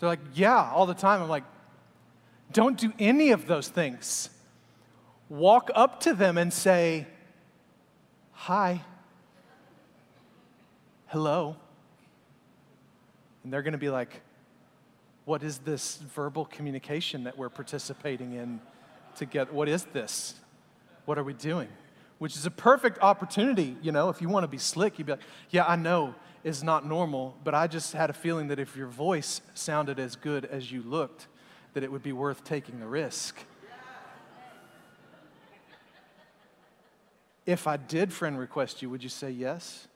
They're 0.00 0.08
like, 0.08 0.24
Yeah, 0.32 0.70
all 0.72 0.86
the 0.86 0.94
time. 0.94 1.20
I'm 1.20 1.28
like, 1.28 1.44
Don't 2.50 2.78
do 2.78 2.90
any 2.98 3.32
of 3.32 3.46
those 3.46 3.68
things. 3.68 4.30
Walk 5.28 5.70
up 5.74 6.00
to 6.00 6.14
them 6.14 6.38
and 6.38 6.50
say, 6.50 7.06
hi, 8.32 8.80
hello. 11.08 11.56
And 13.44 13.52
they're 13.52 13.62
going 13.62 13.72
to 13.72 13.78
be 13.78 13.90
like, 13.90 14.22
what 15.24 15.42
is 15.42 15.58
this 15.58 15.96
verbal 15.96 16.44
communication 16.44 17.24
that 17.24 17.38
we're 17.38 17.48
participating 17.48 18.32
in 18.32 18.60
together? 19.16 19.52
What 19.52 19.68
is 19.68 19.84
this? 19.92 20.34
What 21.04 21.18
are 21.18 21.24
we 21.24 21.32
doing? 21.32 21.68
Which 22.18 22.36
is 22.36 22.46
a 22.46 22.50
perfect 22.50 22.98
opportunity, 23.02 23.76
you 23.82 23.92
know, 23.92 24.08
if 24.08 24.20
you 24.20 24.28
want 24.28 24.44
to 24.44 24.48
be 24.48 24.58
slick, 24.58 24.98
you'd 24.98 25.06
be 25.06 25.12
like, 25.12 25.22
yeah, 25.50 25.64
I 25.66 25.76
know 25.76 26.14
it's 26.44 26.62
not 26.62 26.86
normal, 26.86 27.36
but 27.44 27.54
I 27.54 27.66
just 27.66 27.92
had 27.92 28.10
a 28.10 28.12
feeling 28.12 28.48
that 28.48 28.58
if 28.58 28.76
your 28.76 28.86
voice 28.86 29.40
sounded 29.54 29.98
as 29.98 30.16
good 30.16 30.44
as 30.44 30.70
you 30.70 30.82
looked, 30.82 31.28
that 31.74 31.82
it 31.82 31.90
would 31.90 32.02
be 32.02 32.12
worth 32.12 32.44
taking 32.44 32.80
the 32.80 32.86
risk. 32.86 33.36
If 37.44 37.66
I 37.66 37.76
did 37.76 38.12
friend 38.12 38.38
request 38.38 38.82
you, 38.82 38.90
would 38.90 39.02
you 39.02 39.08
say 39.08 39.30
yes? 39.30 39.88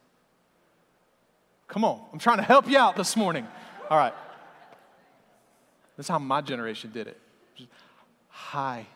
Come 1.69 1.85
on, 1.85 2.01
I'm 2.13 2.19
trying 2.19 2.39
to 2.39 2.43
help 2.43 2.69
you 2.69 2.79
out 2.79 2.97
this 2.97 3.17
morning. 3.17 3.47
All 3.89 3.99
right. 3.99 4.15
That's 5.97 6.09
how 6.09 6.19
my 6.19 6.41
generation 6.41 6.91
did 6.93 7.07
it. 7.07 7.19
Just, 7.57 7.71
Hi. 8.29 8.87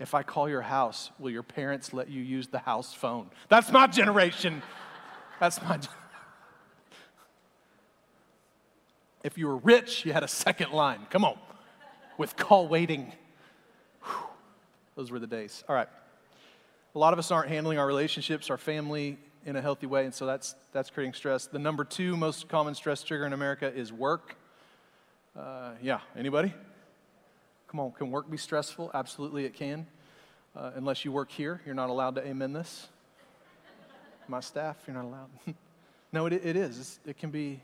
If 0.00 0.14
I 0.14 0.24
call 0.24 0.48
your 0.48 0.62
house, 0.62 1.12
will 1.20 1.30
your 1.30 1.44
parents 1.44 1.92
let 1.92 2.08
you 2.08 2.20
use 2.20 2.48
the 2.48 2.58
house 2.58 2.92
phone? 2.92 3.30
That's 3.48 3.70
my 3.70 3.86
generation. 3.86 4.62
That's 5.38 5.62
my. 5.62 5.78
If 9.22 9.38
you 9.38 9.46
were 9.46 9.58
rich, 9.58 10.04
you 10.04 10.12
had 10.12 10.24
a 10.24 10.28
second 10.28 10.72
line. 10.72 11.06
Come 11.08 11.24
on. 11.24 11.38
With 12.18 12.34
call 12.34 12.66
waiting. 12.66 13.12
Whew. 14.02 14.26
Those 14.96 15.12
were 15.12 15.20
the 15.20 15.28
days. 15.28 15.62
All 15.68 15.76
right. 15.76 15.88
A 16.96 16.98
lot 16.98 17.12
of 17.12 17.20
us 17.20 17.30
aren't 17.30 17.48
handling 17.48 17.78
our 17.78 17.86
relationships, 17.86 18.50
our 18.50 18.58
family 18.58 19.18
in 19.44 19.56
a 19.56 19.62
healthy 19.62 19.86
way, 19.86 20.04
and 20.04 20.14
so 20.14 20.26
that's, 20.26 20.54
that's 20.72 20.90
creating 20.90 21.14
stress. 21.14 21.46
The 21.46 21.58
number 21.58 21.84
two 21.84 22.16
most 22.16 22.48
common 22.48 22.74
stress 22.74 23.02
trigger 23.02 23.26
in 23.26 23.32
America 23.32 23.72
is 23.72 23.92
work. 23.92 24.36
Uh, 25.36 25.72
yeah, 25.82 26.00
anybody? 26.16 26.52
Come 27.68 27.80
on, 27.80 27.92
can 27.92 28.10
work 28.10 28.30
be 28.30 28.36
stressful? 28.36 28.90
Absolutely, 28.94 29.44
it 29.44 29.54
can. 29.54 29.86
Uh, 30.54 30.72
unless 30.74 31.04
you 31.04 31.12
work 31.12 31.30
here, 31.30 31.60
you're 31.64 31.74
not 31.74 31.88
allowed 31.88 32.14
to 32.16 32.26
amen 32.26 32.52
this. 32.52 32.88
My 34.28 34.40
staff, 34.40 34.76
you're 34.86 34.94
not 34.94 35.04
allowed. 35.04 35.30
no, 36.12 36.26
it, 36.26 36.34
it 36.34 36.56
is. 36.56 36.78
It's, 36.78 37.00
it 37.06 37.18
can 37.18 37.30
be. 37.30 37.60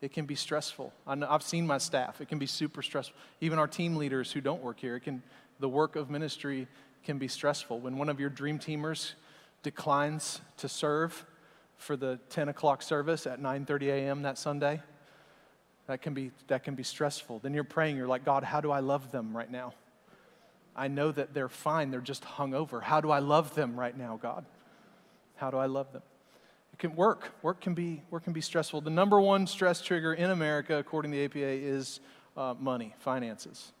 It 0.00 0.12
can 0.12 0.26
be 0.26 0.36
stressful. 0.36 0.92
I 1.06 1.14
I've 1.28 1.42
seen 1.42 1.66
my 1.66 1.78
staff. 1.78 2.20
It 2.20 2.28
can 2.28 2.38
be 2.38 2.46
super 2.46 2.82
stressful. 2.82 3.16
Even 3.40 3.58
our 3.58 3.66
team 3.66 3.96
leaders 3.96 4.30
who 4.30 4.40
don't 4.40 4.62
work 4.62 4.78
here, 4.78 4.96
it 4.96 5.00
can. 5.00 5.22
The 5.60 5.68
work 5.68 5.96
of 5.96 6.08
ministry 6.08 6.68
can 7.04 7.18
be 7.18 7.28
stressful. 7.28 7.80
When 7.80 7.98
one 7.98 8.08
of 8.08 8.20
your 8.20 8.30
dream 8.30 8.58
teamers 8.58 9.12
declines 9.62 10.40
to 10.58 10.68
serve 10.68 11.24
for 11.76 11.96
the 11.96 12.18
10 12.30 12.48
o'clock 12.48 12.82
service 12.82 13.26
at 13.26 13.40
9:30 13.40 13.88
a.m. 13.88 14.22
that 14.22 14.36
Sunday, 14.36 14.82
that 15.86 16.02
can 16.02 16.14
be 16.14 16.32
that 16.48 16.64
can 16.64 16.74
be 16.74 16.82
stressful. 16.82 17.38
Then 17.38 17.54
you're 17.54 17.64
praying. 17.64 17.96
You're 17.96 18.08
like, 18.08 18.24
God, 18.24 18.44
how 18.44 18.60
do 18.60 18.70
I 18.70 18.80
love 18.80 19.10
them 19.12 19.36
right 19.36 19.50
now? 19.50 19.74
I 20.76 20.88
know 20.88 21.10
that 21.12 21.34
they're 21.34 21.48
fine. 21.48 21.90
They're 21.90 22.00
just 22.00 22.24
hungover. 22.24 22.82
How 22.82 23.00
do 23.00 23.10
I 23.10 23.18
love 23.18 23.54
them 23.54 23.78
right 23.78 23.96
now, 23.96 24.18
God? 24.20 24.44
How 25.36 25.50
do 25.50 25.56
I 25.56 25.66
love 25.66 25.92
them? 25.92 26.02
It 26.72 26.78
can 26.78 26.94
work. 26.94 27.32
Work 27.42 27.60
can 27.60 27.74
be 27.74 28.02
work 28.10 28.24
can 28.24 28.32
be 28.32 28.40
stressful. 28.40 28.82
The 28.82 28.90
number 28.90 29.20
one 29.20 29.46
stress 29.46 29.80
trigger 29.80 30.14
in 30.14 30.30
America, 30.30 30.76
according 30.76 31.12
to 31.12 31.18
the 31.18 31.24
APA, 31.24 31.38
is 31.38 32.00
uh, 32.36 32.54
money, 32.58 32.94
finances. 32.98 33.72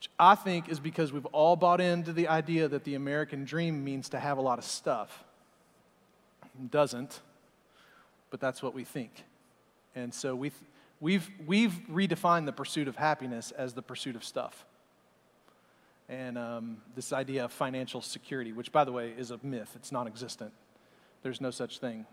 Which 0.00 0.10
I 0.18 0.34
think 0.34 0.68
is 0.68 0.80
because 0.80 1.12
we've 1.12 1.26
all 1.26 1.56
bought 1.56 1.80
into 1.80 2.12
the 2.12 2.28
idea 2.28 2.66
that 2.68 2.84
the 2.84 2.94
American 2.94 3.44
dream 3.44 3.84
means 3.84 4.08
to 4.08 4.18
have 4.18 4.38
a 4.38 4.40
lot 4.40 4.58
of 4.58 4.64
stuff. 4.64 5.24
It 6.42 6.70
doesn't, 6.70 7.20
but 8.30 8.40
that's 8.40 8.62
what 8.62 8.74
we 8.74 8.82
think. 8.82 9.24
And 9.94 10.12
so 10.12 10.34
we 10.34 10.52
we've, 11.00 11.28
we've 11.46 11.78
redefined 11.90 12.46
the 12.46 12.52
pursuit 12.52 12.88
of 12.88 12.96
happiness 12.96 13.52
as 13.52 13.74
the 13.74 13.82
pursuit 13.82 14.16
of 14.16 14.24
stuff 14.24 14.64
and 16.10 16.36
um, 16.36 16.78
this 16.96 17.12
idea 17.12 17.44
of 17.44 17.52
financial 17.52 18.02
security, 18.02 18.52
which, 18.52 18.72
by 18.72 18.82
the 18.84 18.90
way, 18.90 19.14
is 19.16 19.30
a 19.30 19.38
myth. 19.44 19.70
It's 19.76 19.92
non 19.92 20.08
existent. 20.08 20.52
There's 21.22 21.40
no 21.40 21.52
such 21.52 21.78
thing. 21.78 22.04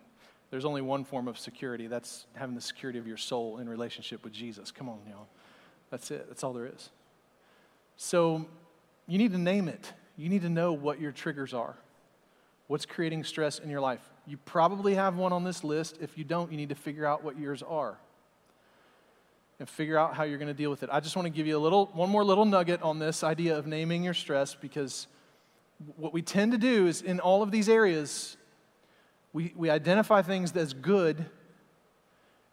There's 0.51 0.65
only 0.65 0.81
one 0.81 1.03
form 1.03 1.27
of 1.27 1.37
security 1.37 1.87
that's 1.87 2.27
having 2.35 2.55
the 2.55 2.61
security 2.61 2.99
of 2.99 3.07
your 3.07 3.17
soul 3.17 3.57
in 3.57 3.67
relationship 3.67 4.23
with 4.23 4.33
Jesus. 4.33 4.71
Come 4.71 4.87
on, 4.87 4.99
y'all. 5.09 5.27
That's 5.89 6.11
it. 6.11 6.27
That's 6.27 6.43
all 6.43 6.53
there 6.53 6.67
is. 6.67 6.91
So 7.97 8.45
you 9.07 9.17
need 9.17 9.31
to 9.33 9.37
name 9.37 9.67
it. 9.67 9.91
You 10.15 10.29
need 10.29 10.43
to 10.43 10.49
know 10.49 10.73
what 10.73 11.01
your 11.01 11.11
triggers 11.11 11.53
are. 11.53 11.75
What's 12.67 12.85
creating 12.85 13.23
stress 13.23 13.59
in 13.59 13.69
your 13.69 13.81
life? 13.81 14.01
You 14.25 14.37
probably 14.37 14.95
have 14.95 15.15
one 15.15 15.33
on 15.33 15.43
this 15.43 15.63
list. 15.63 15.97
If 16.01 16.17
you 16.17 16.23
don't, 16.23 16.51
you 16.51 16.57
need 16.57 16.69
to 16.69 16.75
figure 16.75 17.05
out 17.05 17.23
what 17.23 17.37
yours 17.39 17.63
are 17.63 17.97
and 19.59 19.67
figure 19.67 19.97
out 19.97 20.13
how 20.13 20.23
you're 20.23 20.37
going 20.37 20.49
to 20.49 20.53
deal 20.53 20.69
with 20.69 20.83
it. 20.83 20.89
I 20.91 20.99
just 20.99 21.15
want 21.15 21.25
to 21.25 21.31
give 21.31 21.47
you 21.47 21.57
a 21.57 21.59
little, 21.59 21.87
one 21.93 22.09
more 22.09 22.23
little 22.23 22.45
nugget 22.45 22.81
on 22.83 22.99
this 22.99 23.23
idea 23.23 23.57
of 23.57 23.65
naming 23.65 24.03
your 24.03 24.13
stress 24.13 24.53
because 24.53 25.07
what 25.95 26.13
we 26.13 26.21
tend 26.21 26.51
to 26.51 26.57
do 26.57 26.87
is 26.87 27.01
in 27.01 27.19
all 27.19 27.41
of 27.41 27.51
these 27.51 27.69
areas, 27.69 28.37
we, 29.33 29.53
we 29.55 29.69
identify 29.69 30.21
things 30.21 30.55
as 30.55 30.73
good, 30.73 31.25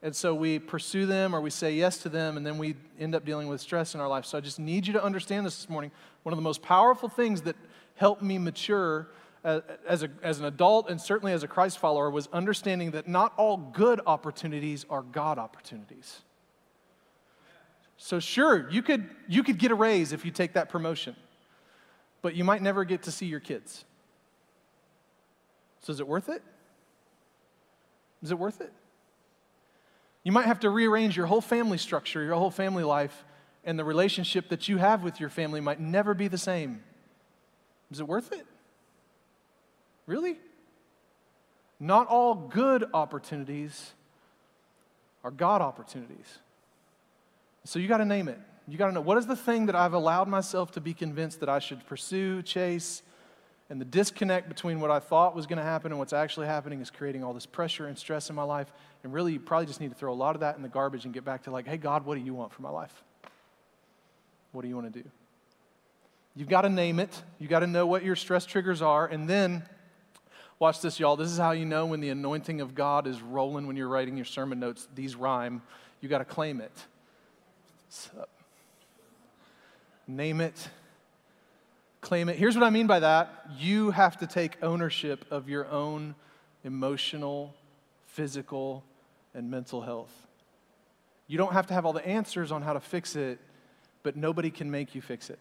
and 0.05 0.15
so 0.15 0.35
we 0.35 0.59
pursue 0.59 1.07
them 1.07 1.35
or 1.35 1.41
we 1.41 1.49
say 1.49 1.73
yes 1.73 1.97
to 1.99 2.11
them, 2.11 2.37
and 2.37 2.47
then 2.47 2.59
we 2.59 2.77
end 3.01 3.15
up 3.15 3.25
dealing 3.25 3.49
with 3.49 3.59
stress 3.63 3.95
in 3.95 4.01
our 4.01 4.07
life. 4.07 4.27
So 4.27 4.37
I 4.37 4.43
just 4.43 4.59
need 4.59 4.87
you 4.87 4.93
to 4.93 5.03
understand 5.03 5.47
this 5.47 5.57
this 5.57 5.71
morning. 5.71 5.91
One 6.25 6.35
of 6.35 6.37
the 6.37 6.43
most 6.43 6.61
powerful 6.61 7.09
things 7.09 7.41
that 7.43 7.57
helped 7.95 8.21
me 8.21 8.37
mature 8.37 9.09
uh, 9.47 9.61
as, 9.89 10.03
a, 10.03 10.11
as 10.23 10.41
an 10.41 10.45
adult 10.45 10.91
and 10.91 11.01
certainly 11.01 11.33
as 11.33 11.43
a 11.43 11.49
Christ 11.49 11.79
follower 11.79 12.11
was 12.11 12.29
understanding 12.35 12.91
that 12.91 13.09
not 13.09 13.33
all 13.39 13.57
good 13.57 13.99
opportunities 14.07 14.85
are 14.91 15.01
God 15.01 15.39
opportunities. 15.39 16.21
So, 17.97 18.21
sure, 18.21 18.69
you 18.71 18.83
could, 18.83 19.09
you 19.27 19.43
could 19.43 19.59
get 19.59 19.71
a 19.71 19.75
raise 19.75 20.13
if 20.13 20.27
you 20.27 20.31
take 20.31 20.53
that 20.53 20.69
promotion, 20.69 21.17
but 22.21 22.35
you 22.35 22.45
might 22.45 22.61
never 22.61 22.85
get 22.85 23.05
to 23.05 23.11
see 23.11 23.25
your 23.25 23.41
kids. 23.41 23.87
So, 25.81 25.95
is 25.95 26.01
it 26.01 26.07
worth 26.07 26.29
it? 26.29 26.43
Is 28.23 28.31
it 28.31 28.39
worth 28.39 28.61
it? 28.61 28.73
You 30.25 30.33
might 30.33 30.47
have 30.47 30.61
to 30.61 30.71
rearrange 30.71 31.17
your 31.17 31.27
whole 31.27 31.43
family 31.43 31.79
structure, 31.79 32.25
your 32.25 32.35
whole 32.35 32.51
family 32.51 32.83
life, 32.83 33.25
and 33.63 33.79
the 33.79 33.85
relationship 33.85 34.49
that 34.49 34.69
you 34.69 34.79
have 34.79 35.05
with 35.05 35.21
your 35.21 35.29
family 35.29 35.61
might 35.61 35.81
never 35.81 36.15
be 36.15 36.29
the 36.29 36.39
same. 36.39 36.83
Is 37.91 38.01
it 38.01 38.09
worth 38.09 38.33
it? 38.33 38.47
Really? 40.07 40.39
Not 41.79 42.09
all 42.09 42.35
good 42.35 42.85
opportunities 42.95 43.93
are 45.23 45.31
God 45.31 45.61
opportunities. 45.61 46.39
So 47.65 47.79
you 47.79 47.89
got 47.89 47.99
to 47.99 48.05
name 48.05 48.29
it. 48.29 48.39
You 48.67 48.79
got 48.79 48.87
to 48.87 48.93
know 48.93 49.01
what 49.01 49.19
is 49.19 49.27
the 49.27 49.37
thing 49.37 49.67
that 49.67 49.75
I've 49.75 49.93
allowed 49.93 50.29
myself 50.29 50.73
to 50.73 50.81
be 50.81 50.95
convinced 50.95 51.41
that 51.41 51.49
I 51.49 51.59
should 51.59 51.87
pursue, 51.87 52.43
chase, 52.43 53.03
and 53.71 53.81
the 53.81 53.85
disconnect 53.85 54.49
between 54.49 54.81
what 54.81 54.91
I 54.91 55.01
thought 55.01 55.35
was 55.35 55.47
going 55.47 55.59
to 55.59 55.65
happen 55.65 55.91
and 55.91 55.99
what's 55.99 56.13
actually 56.13 56.47
happening 56.47 56.81
is 56.81 56.91
creating 56.91 57.25
all 57.25 57.33
this 57.33 57.47
pressure 57.47 57.87
and 57.87 57.97
stress 57.97 58.29
in 58.29 58.37
my 58.37 58.43
life. 58.43 58.71
And 59.03 59.13
really, 59.13 59.33
you 59.33 59.41
probably 59.41 59.67
just 59.67 59.81
need 59.81 59.91
to 59.91 59.95
throw 59.95 60.13
a 60.13 60.15
lot 60.15 60.35
of 60.35 60.41
that 60.41 60.57
in 60.57 60.63
the 60.63 60.69
garbage 60.69 61.05
and 61.07 61.15
get 61.15 61.25
back 61.25 61.45
to 61.45 61.51
like, 61.51 61.67
hey, 61.67 61.79
God, 61.79 62.05
what 62.05 62.17
do 62.17 62.21
you 62.21 62.35
want 62.35 62.53
for 62.53 62.63
my 62.63 62.71
life? 62.71 63.03
What 64.53 64.63
do 64.63 64.69
you 64.69 64.77
want 64.77 64.93
to 64.93 65.03
do? 65.03 65.09
You've 66.37 66.49
got 66.49 66.63
to 66.63 66.69
name 66.69 67.01
it. 67.01 67.23
You've 67.39 67.51
got 67.51 67.61
to 67.61 67.67
know 67.67 67.87
what 67.87 68.05
your 68.05 68.17
stress 68.17 68.45
triggers 68.45 68.83
are. 68.83 69.07
And 69.07 69.29
then, 69.29 69.63
watch 70.59 70.81
this, 70.81 71.01
y'all. 71.01 71.17
This 71.17 71.31
is 71.31 71.39
how 71.39 71.53
you 71.53 71.65
know 71.65 71.87
when 71.87 72.01
the 72.01 72.11
anointing 72.11 72.61
of 72.61 72.75
God 72.75 73.07
is 73.07 73.23
rolling 73.23 73.67
when 73.67 73.77
you're 73.77 73.89
writing 73.89 74.17
your 74.17 74.27
sermon 74.27 74.61
notes. 74.61 74.89
These 74.95 75.17
rhyme. 75.17 75.63
You've 76.01 76.11
got 76.11 76.19
to 76.19 76.25
claim 76.25 76.61
it. 76.61 76.73
Name 80.07 80.41
it, 80.41 80.69
claim 82.05 82.29
it. 82.29 82.37
Here's 82.37 82.55
what 82.55 82.65
I 82.65 82.71
mean 82.71 82.87
by 82.87 83.01
that 83.01 83.47
you 83.59 83.91
have 83.91 84.19
to 84.19 84.27
take 84.27 84.63
ownership 84.63 85.25
of 85.31 85.49
your 85.49 85.67
own 85.69 86.15
emotional, 86.63 87.55
physical, 88.07 88.85
and 89.35 89.51
mental 89.51 89.81
health. 89.81 90.13
You 91.27 91.39
don't 91.39 91.55
have 91.55 91.67
to 91.69 91.75
have 91.75 91.87
all 91.87 91.93
the 91.93 92.07
answers 92.07 92.53
on 92.53 92.63
how 92.63 92.75
to 92.75 92.81
fix 92.81 93.17
it, 93.17 93.41
but 94.03 94.17
nobody 94.17 94.51
can 94.51 94.71
make 94.71 94.95
you 94.95 95.01
fix 95.01 95.31
it. 95.31 95.39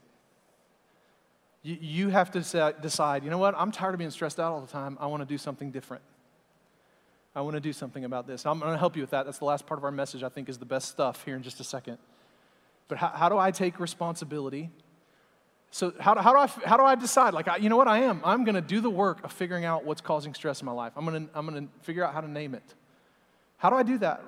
You, 1.61 1.78
you 1.80 2.09
have 2.09 2.32
to 2.32 2.74
decide, 2.82 3.24
you 3.24 3.30
know 3.30 3.38
what, 3.38 3.53
I'm 3.57 3.72
tired 3.72 3.93
of 3.93 3.97
being 3.97 4.11
stressed 4.11 4.39
out 4.39 4.53
all 4.53 4.61
the 4.61 4.72
time. 4.72 4.97
I 4.99 5.07
want 5.07 5.22
to 5.22 5.28
do 5.28 5.38
something 5.38 5.72
different. 5.72 6.03
I 7.36 7.41
want 7.41 7.55
to 7.55 7.59
do 7.59 7.74
something 7.74 8.05
about 8.05 8.28
this. 8.28 8.45
I'm 8.45 8.59
going 8.59 8.72
to 8.72 8.78
help 8.78 8.95
you 8.95 9.01
with 9.03 9.09
that. 9.09 9.26
That's 9.26 9.39
the 9.39 9.45
last 9.45 9.66
part 9.66 9.80
of 9.80 9.84
our 9.84 9.91
message, 9.91 10.24
I 10.24 10.30
think, 10.30 10.49
is 10.49 10.57
the 10.57 10.66
best 10.66 10.89
stuff 10.89 11.24
here 11.26 11.36
in 11.36 11.43
just 11.43 11.59
a 11.59 11.64
second. 11.64 11.97
But 12.88 12.97
how, 12.99 13.09
how 13.09 13.30
do 13.30 13.38
I 13.38 13.51
take 13.51 13.80
responsibility? 13.80 14.70
So, 15.74 15.91
how, 15.99 16.15
how, 16.21 16.34
do 16.34 16.38
I, 16.38 16.67
how 16.69 16.78
do 16.78 16.84
I 16.84 16.93
decide? 16.93 17.34
Like, 17.34 17.47
I, 17.47 17.57
you 17.57 17.67
know 17.67 17.78
what 17.78 17.88
I 17.88 18.03
am? 18.03 18.21
I'm 18.24 18.43
going 18.43 18.53
to 18.53 18.61
do 18.61 18.80
the 18.80 18.91
work 18.91 19.24
of 19.24 19.32
figuring 19.32 19.65
out 19.65 19.86
what's 19.86 20.01
causing 20.01 20.36
stress 20.36 20.61
in 20.61 20.67
my 20.67 20.71
life. 20.71 20.93
I'm 20.95 21.03
going 21.03 21.26
to 21.26 21.32
I'm 21.34 21.51
to 21.51 21.67
figure 21.82 22.05
out 22.05 22.13
how 22.13 22.21
to 22.21 22.30
name 22.30 22.53
it. 22.53 22.76
How 23.57 23.71
do 23.71 23.76
I 23.76 23.82
do 23.82 23.97
that? 23.97 24.24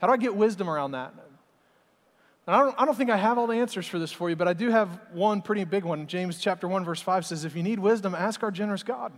How 0.00 0.06
do 0.06 0.14
I 0.14 0.16
get 0.16 0.34
wisdom 0.34 0.70
around 0.70 0.92
that? 0.92 1.12
And 2.46 2.56
I 2.56 2.60
don't, 2.60 2.74
I 2.78 2.86
don't 2.86 2.96
think 2.96 3.10
I 3.10 3.18
have 3.18 3.36
all 3.36 3.46
the 3.46 3.56
answers 3.56 3.86
for 3.86 3.98
this 3.98 4.12
for 4.12 4.30
you, 4.30 4.36
but 4.36 4.48
I 4.48 4.54
do 4.54 4.70
have 4.70 4.88
one 5.12 5.42
pretty 5.42 5.64
big 5.64 5.84
one. 5.84 6.06
James 6.06 6.38
chapter 6.38 6.66
1, 6.66 6.86
verse 6.86 7.02
5 7.02 7.26
says, 7.26 7.44
If 7.44 7.54
you 7.54 7.62
need 7.62 7.78
wisdom, 7.78 8.14
ask 8.14 8.42
our 8.42 8.50
generous 8.50 8.82
God. 8.82 9.12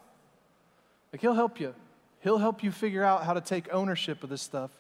Like, 1.13 1.21
He'll 1.21 1.35
help 1.35 1.61
you. 1.61 1.73
He'll 2.19 2.39
help 2.39 2.65
you 2.65 2.73
figure 2.73 3.05
out 3.05 3.23
how 3.23 3.33
to 3.33 3.41
take 3.41 3.73
ownership 3.73 4.25
of 4.25 4.29
this 4.29 4.43
stuff, 4.43 4.73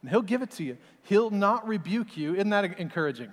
and 0.00 0.08
He'll 0.08 0.22
give 0.22 0.40
it 0.40 0.52
to 0.52 0.64
you. 0.64 0.78
He'll 1.02 1.28
not 1.28 1.68
rebuke 1.68 2.16
you. 2.16 2.32
Isn't 2.36 2.48
that 2.48 2.78
encouraging? 2.78 3.32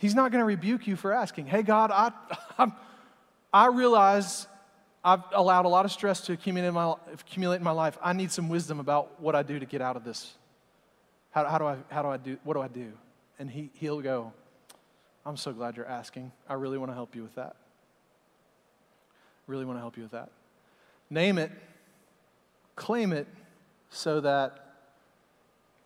He's 0.00 0.14
not 0.14 0.32
going 0.32 0.40
to 0.40 0.46
rebuke 0.46 0.86
you 0.86 0.96
for 0.96 1.12
asking, 1.12 1.46
Hey, 1.46 1.62
God, 1.62 1.90
I, 1.92 2.10
i 2.58 2.72
I 3.52 3.66
realize 3.66 4.46
I've 5.04 5.22
allowed 5.32 5.66
a 5.66 5.68
lot 5.68 5.84
of 5.84 5.92
stress 5.92 6.22
to 6.22 6.32
accumulate 6.32 6.68
in, 6.68 6.74
my, 6.74 6.94
accumulate 7.12 7.56
in 7.56 7.64
my 7.64 7.72
life. 7.72 7.98
I 8.02 8.14
need 8.14 8.32
some 8.32 8.48
wisdom 8.48 8.80
about 8.80 9.20
what 9.20 9.34
I 9.34 9.42
do 9.42 9.58
to 9.58 9.66
get 9.66 9.82
out 9.82 9.96
of 9.96 10.04
this. 10.04 10.34
How, 11.32 11.44
how, 11.44 11.58
do, 11.58 11.66
I, 11.66 11.76
how 11.90 12.02
do 12.02 12.08
I 12.08 12.16
do? 12.16 12.38
What 12.44 12.54
do 12.54 12.60
I 12.60 12.68
do? 12.68 12.92
And 13.38 13.50
he, 13.50 13.70
he'll 13.74 14.00
go, 14.00 14.32
I'm 15.26 15.36
so 15.36 15.52
glad 15.52 15.76
you're 15.76 15.86
asking. 15.86 16.32
I 16.48 16.54
really 16.54 16.78
want 16.78 16.90
to 16.90 16.94
help 16.94 17.14
you 17.14 17.22
with 17.22 17.34
that. 17.34 17.56
Really 19.46 19.66
want 19.66 19.76
to 19.76 19.80
help 19.80 19.96
you 19.96 20.04
with 20.04 20.12
that. 20.12 20.30
Name 21.10 21.36
it, 21.36 21.50
claim 22.74 23.12
it, 23.12 23.26
so 23.90 24.20
that, 24.20 24.69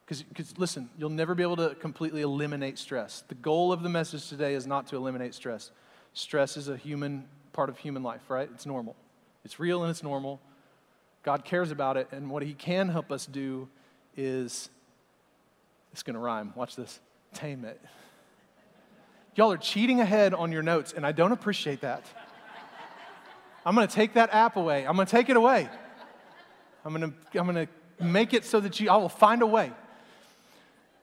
because 0.07 0.59
listen, 0.59 0.91
you'll 0.99 1.11
never 1.11 1.35
be 1.35 1.43
able 1.43 1.57
to 1.57 1.75
completely 1.77 2.21
eliminate 2.23 2.79
stress. 2.79 3.25
The 3.29 3.35
goal 3.35 3.73
of 3.73 3.83
the 3.83 3.89
message 3.89 4.29
today 4.29 4.55
is 4.55 4.67
not 4.67 4.87
to 4.89 4.97
eliminate 4.97 5.35
stress. 5.35 5.71
Stress 6.13 6.57
is 6.57 6.69
a 6.69 6.77
human 6.77 7.27
part 7.53 7.69
of 7.69 7.79
human 7.79 8.03
life, 8.03 8.29
right? 8.29 8.49
It's 8.53 8.67
normal. 8.67 8.97
It's 9.45 9.59
real 9.59 9.83
and 9.83 9.91
it's 9.91 10.03
normal. 10.03 10.41
God 11.23 11.45
cares 11.45 11.71
about 11.71 11.97
it, 11.97 12.09
and 12.13 12.31
what 12.31 12.43
He 12.43 12.53
can 12.53 12.91
help 12.91 13.11
us 13.11 13.25
do 13.25 13.69
is 14.17 14.69
it's 15.93 16.03
going 16.03 16.15
to 16.15 16.21
rhyme. 16.21 16.53
Watch 16.55 16.77
this 16.77 17.01
tame 17.33 17.65
it. 17.65 17.81
Y'all 19.35 19.51
are 19.51 19.57
cheating 19.57 20.01
ahead 20.01 20.35
on 20.35 20.53
your 20.53 20.63
notes, 20.63 20.93
and 20.93 21.05
I 21.07 21.13
don't 21.13 21.33
appreciate 21.33 21.81
that. 21.81 22.05
I'm 23.67 23.75
going 23.75 23.89
to 23.89 23.95
take 23.95 24.15
that 24.15 24.33
app 24.33 24.57
away. 24.57 24.87
I'm 24.87 24.95
going 24.95 25.07
to 25.07 25.11
take 25.11 25.31
it 25.31 25.37
away. 25.37 25.69
I'm 26.85 26.95
going 26.95 27.11
to, 27.11 27.39
I'm 27.39 27.51
going 27.51 27.67
to 27.67 28.05
make 28.05 28.35
it 28.35 28.45
so 28.45 28.61
that 28.61 28.79
you, 28.79 28.91
I 28.91 28.97
will 28.99 29.09
find 29.09 29.41
a 29.41 29.47
way. 29.47 29.73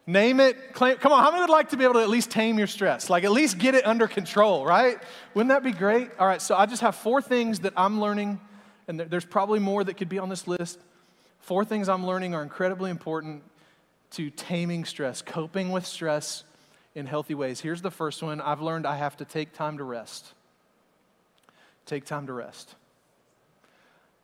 Name 0.08 0.40
it, 0.40 0.74
claim, 0.74 0.98
come 0.98 1.12
on, 1.12 1.24
how 1.24 1.30
many 1.30 1.42
would 1.42 1.50
like 1.50 1.70
to 1.70 1.78
be 1.78 1.84
able 1.84 1.94
to 1.94 2.02
at 2.02 2.10
least 2.10 2.32
tame 2.32 2.58
your 2.58 2.68
stress? 2.68 3.10
Like 3.10 3.24
at 3.24 3.32
least 3.32 3.60
get 3.60 3.76
it 3.76 3.86
under 3.86 4.08
control, 4.08 4.66
right? 4.66 4.98
Wouldn't 5.36 5.50
that 5.50 5.64
be 5.64 5.72
great? 5.72 6.10
All 6.18 6.26
right, 6.26 6.42
so 6.42 6.56
I 6.56 6.66
just 6.66 6.82
have 6.82 6.96
four 6.96 7.22
things 7.22 7.60
that 7.60 7.74
I'm 7.78 8.02
learning, 8.02 8.40
and 8.88 9.00
there's 9.00 9.26
probably 9.26 9.60
more 9.60 9.84
that 9.84 9.98
could 9.98 10.10
be 10.10 10.18
on 10.18 10.28
this 10.28 10.48
list. 10.48 10.80
Four 11.40 11.66
things 11.66 11.88
I'm 11.88 12.06
learning 12.06 12.34
are 12.34 12.42
incredibly 12.42 12.90
important 12.90 13.44
to 14.12 14.30
taming 14.32 14.86
stress, 14.86 15.22
coping 15.22 15.72
with 15.72 15.86
stress 15.86 16.44
in 16.96 17.06
healthy 17.06 17.36
ways. 17.36 17.62
Here's 17.62 17.82
the 17.82 17.92
first 17.92 18.22
one 18.24 18.42
I've 18.42 18.62
learned 18.62 18.86
I 18.86 18.98
have 18.98 19.18
to 19.18 19.26
take 19.26 19.54
time 19.54 19.78
to 19.78 19.84
rest. 19.84 20.34
Take 21.86 22.06
time 22.06 22.28
to 22.28 22.34
rest. 22.34 22.76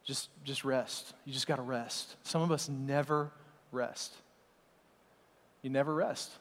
Just, 0.03 0.29
just 0.43 0.63
rest. 0.63 1.13
You 1.25 1.33
just 1.33 1.47
got 1.47 1.57
to 1.57 1.61
rest. 1.61 2.15
Some 2.23 2.41
of 2.41 2.51
us 2.51 2.69
never 2.69 3.31
rest. 3.71 4.13
You 5.67 5.73
never 5.73 5.93
rest. 5.93 6.31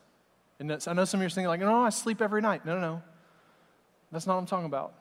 And 0.61 0.71
I 0.71 0.93
know 0.93 1.05
some 1.05 1.19
of 1.19 1.23
you 1.23 1.27
are 1.27 1.31
thinking, 1.31 1.49
like, 1.49 1.59
no, 1.59 1.83
I 1.83 1.91
sleep 1.91 2.23
every 2.23 2.41
night. 2.41 2.65
No, 2.65 2.75
no, 2.75 2.81
no. 2.81 3.03
That's 4.13 4.25
not 4.25 4.35
what 4.35 4.43
I'm 4.43 4.47
talking 4.47 4.67
about. 4.67 4.95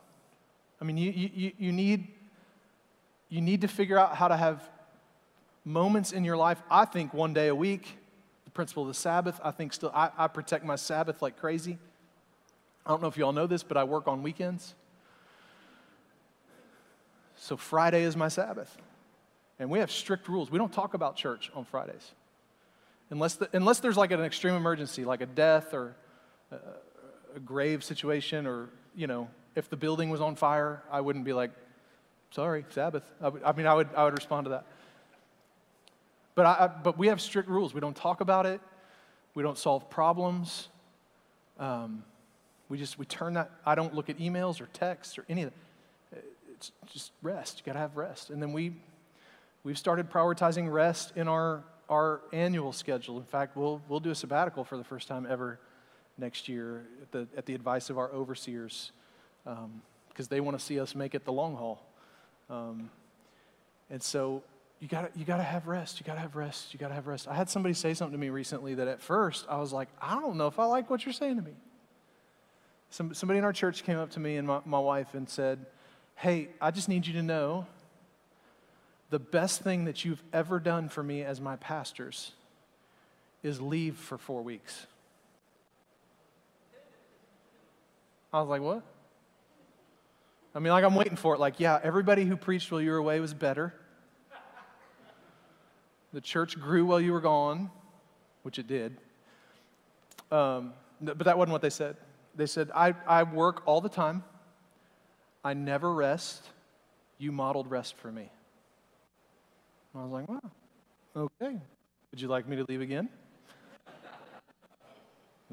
I 0.81 0.83
mean, 0.83 0.97
you, 0.97 1.11
you, 1.11 1.51
you, 1.59 1.71
need, 1.71 2.07
you 3.29 3.39
need 3.39 3.61
to 3.61 3.67
figure 3.67 3.99
out 3.99 4.15
how 4.15 4.27
to 4.27 4.35
have 4.35 4.67
moments 5.63 6.11
in 6.11 6.23
your 6.23 6.37
life, 6.37 6.59
I 6.71 6.85
think 6.85 7.13
one 7.13 7.35
day 7.35 7.49
a 7.49 7.55
week. 7.55 7.99
The 8.45 8.49
principle 8.49 8.81
of 8.81 8.87
the 8.87 8.95
Sabbath, 8.95 9.39
I 9.43 9.51
think 9.51 9.73
still, 9.73 9.91
I, 9.93 10.09
I 10.17 10.25
protect 10.27 10.65
my 10.65 10.75
Sabbath 10.75 11.21
like 11.21 11.39
crazy. 11.39 11.77
I 12.83 12.89
don't 12.89 13.03
know 13.03 13.07
if 13.07 13.17
you 13.19 13.25
all 13.25 13.31
know 13.31 13.45
this, 13.45 13.61
but 13.61 13.77
I 13.77 13.83
work 13.83 14.07
on 14.07 14.23
weekends. 14.23 14.73
So 17.37 17.57
Friday 17.57 18.01
is 18.01 18.17
my 18.17 18.29
Sabbath. 18.29 18.75
And 19.59 19.69
we 19.69 19.77
have 19.77 19.91
strict 19.91 20.27
rules. 20.27 20.49
We 20.49 20.57
don't 20.57 20.73
talk 20.73 20.95
about 20.95 21.15
church 21.15 21.51
on 21.53 21.63
Fridays. 21.63 22.13
Unless, 23.11 23.35
the, 23.35 23.49
unless 23.53 23.79
there's 23.79 23.97
like 23.97 24.11
an 24.11 24.21
extreme 24.21 24.55
emergency, 24.55 25.05
like 25.05 25.21
a 25.21 25.27
death 25.27 25.73
or 25.73 25.95
a, 26.51 26.57
a 27.35 27.39
grave 27.39 27.83
situation, 27.83 28.47
or, 28.47 28.69
you 28.95 29.07
know, 29.07 29.29
if 29.55 29.69
the 29.69 29.77
building 29.77 30.09
was 30.09 30.21
on 30.21 30.35
fire, 30.35 30.81
I 30.91 31.01
wouldn't 31.01 31.23
be 31.23 31.33
like, 31.33 31.51
sorry, 32.31 32.65
Sabbath. 32.69 33.03
I, 33.21 33.31
I 33.45 33.51
mean, 33.53 33.67
I 33.67 33.73
would, 33.73 33.89
I 33.95 34.03
would 34.03 34.13
respond 34.13 34.45
to 34.45 34.49
that. 34.49 34.65
But, 36.33 36.45
I, 36.45 36.67
but 36.83 36.97
we 36.97 37.07
have 37.07 37.21
strict 37.21 37.47
rules. 37.47 37.73
We 37.73 37.79
don't 37.79 37.95
talk 37.95 38.21
about 38.21 38.45
it. 38.45 38.59
We 39.35 39.43
don't 39.43 39.57
solve 39.57 39.89
problems. 39.89 40.67
Um, 41.59 42.03
we 42.67 42.77
just, 42.77 42.97
we 42.97 43.05
turn 43.05 43.35
that, 43.35 43.51
I 43.65 43.75
don't 43.75 43.93
look 43.93 44.09
at 44.09 44.17
emails 44.17 44.59
or 44.59 44.65
texts 44.73 45.17
or 45.17 45.25
any 45.29 45.43
of 45.43 45.51
that. 45.51 46.23
It's 46.55 46.71
just 46.91 47.11
rest. 47.21 47.59
You 47.59 47.65
got 47.65 47.73
to 47.73 47.79
have 47.79 47.95
rest. 47.95 48.29
And 48.29 48.41
then 48.41 48.51
we, 48.51 48.73
we've 49.63 49.77
started 49.77 50.09
prioritizing 50.09 50.71
rest 50.71 51.13
in 51.15 51.27
our 51.27 51.63
our 51.89 52.21
annual 52.33 52.71
schedule. 52.71 53.17
In 53.17 53.25
fact, 53.25 53.55
we'll, 53.55 53.81
we'll 53.87 53.99
do 53.99 54.11
a 54.11 54.15
sabbatical 54.15 54.63
for 54.63 54.77
the 54.77 54.83
first 54.83 55.07
time 55.07 55.27
ever 55.29 55.59
next 56.17 56.47
year 56.47 56.85
at 57.01 57.11
the, 57.11 57.27
at 57.37 57.45
the 57.45 57.53
advice 57.53 57.89
of 57.89 57.97
our 57.97 58.11
overseers 58.11 58.91
because 59.43 59.63
um, 59.63 60.29
they 60.29 60.39
want 60.39 60.57
to 60.57 60.63
see 60.63 60.79
us 60.79 60.95
make 60.95 61.13
it 61.13 61.25
the 61.25 61.31
long 61.31 61.55
haul. 61.55 61.85
Um, 62.49 62.89
and 63.89 64.01
so 64.01 64.43
you 64.79 64.87
got 64.87 65.15
you 65.15 65.25
got 65.25 65.37
to 65.37 65.43
have 65.43 65.67
rest. 65.67 65.99
You 65.99 66.05
got 66.05 66.15
to 66.15 66.19
have 66.19 66.35
rest. 66.35 66.73
You 66.73 66.79
got 66.79 66.89
to 66.89 66.93
have 66.93 67.07
rest. 67.07 67.27
I 67.27 67.35
had 67.35 67.49
somebody 67.49 67.73
say 67.73 67.93
something 67.93 68.13
to 68.13 68.17
me 68.19 68.29
recently 68.29 68.75
that 68.75 68.87
at 68.87 69.01
first 69.01 69.45
I 69.49 69.57
was 69.57 69.71
like, 69.71 69.89
I 70.01 70.19
don't 70.19 70.37
know 70.37 70.47
if 70.47 70.59
I 70.59 70.65
like 70.65 70.89
what 70.89 71.05
you're 71.05 71.13
saying 71.13 71.37
to 71.37 71.41
me. 71.41 71.53
Some, 72.89 73.13
somebody 73.13 73.39
in 73.39 73.45
our 73.45 73.53
church 73.53 73.83
came 73.83 73.97
up 73.97 74.11
to 74.11 74.19
me 74.19 74.37
and 74.37 74.47
my, 74.47 74.59
my 74.65 74.79
wife 74.79 75.13
and 75.13 75.27
said, 75.27 75.65
Hey, 76.15 76.49
I 76.61 76.71
just 76.71 76.87
need 76.87 77.05
you 77.05 77.13
to 77.13 77.23
know 77.23 77.67
the 79.15 79.19
best 79.19 79.61
thing 79.61 79.85
that 79.85 80.03
you've 80.03 80.21
ever 80.33 80.59
done 80.59 80.89
for 80.89 81.01
me 81.01 81.21
as 81.21 81.39
my 81.39 81.55
pastors 81.55 82.33
is 83.43 83.61
leave 83.61 83.95
for 83.95 84.17
four 84.17 84.41
weeks. 84.41 84.87
I 88.33 88.41
was 88.41 88.49
like, 88.49 88.61
what? 88.61 88.83
I 90.53 90.59
mean, 90.59 90.73
like, 90.73 90.83
I'm 90.83 90.95
waiting 90.95 91.15
for 91.15 91.33
it. 91.33 91.39
Like, 91.39 91.61
yeah, 91.61 91.79
everybody 91.81 92.25
who 92.25 92.35
preached 92.35 92.69
while 92.73 92.81
you 92.81 92.91
were 92.91 92.97
away 92.97 93.21
was 93.21 93.33
better. 93.33 93.73
The 96.11 96.19
church 96.19 96.59
grew 96.59 96.85
while 96.85 96.99
you 96.99 97.13
were 97.13 97.21
gone, 97.21 97.71
which 98.43 98.59
it 98.59 98.67
did. 98.67 98.97
Um, 100.29 100.73
but 100.99 101.19
that 101.19 101.37
wasn't 101.37 101.53
what 101.53 101.61
they 101.61 101.69
said. 101.69 101.95
They 102.35 102.47
said, 102.47 102.69
I, 102.75 102.93
I 103.07 103.23
work 103.23 103.63
all 103.65 103.79
the 103.79 103.87
time, 103.87 104.25
I 105.41 105.53
never 105.53 105.93
rest. 105.93 106.43
You 107.17 107.31
modeled 107.31 107.71
rest 107.71 107.95
for 107.95 108.11
me. 108.11 108.29
I 109.95 110.03
was 110.03 110.11
like, 110.11 110.27
wow, 110.27 110.51
okay. 111.15 111.57
Would 112.11 112.21
you 112.21 112.27
like 112.27 112.47
me 112.47 112.57
to 112.57 112.65
leave 112.67 112.81
again? 112.81 113.07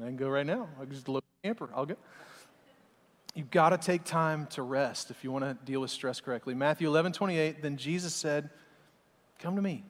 I 0.01 0.07
can 0.07 0.17
go 0.17 0.27
right 0.27 0.45
now. 0.45 0.67
I 0.79 0.83
can 0.83 0.91
just 0.91 1.07
look 1.07 1.23
camper. 1.43 1.69
I'll 1.73 1.85
go. 1.85 1.95
You've 3.35 3.51
got 3.51 3.69
to 3.69 3.77
take 3.77 4.03
time 4.03 4.47
to 4.47 4.61
rest 4.61 5.11
if 5.11 5.23
you 5.23 5.31
want 5.31 5.45
to 5.45 5.53
deal 5.65 5.79
with 5.81 5.91
stress 5.91 6.19
correctly. 6.19 6.53
Matthew 6.53 6.87
11, 6.87 7.13
28, 7.13 7.61
then 7.61 7.77
Jesus 7.77 8.13
said, 8.13 8.49
Come 9.39 9.55
to 9.55 9.61
me. 9.61 9.85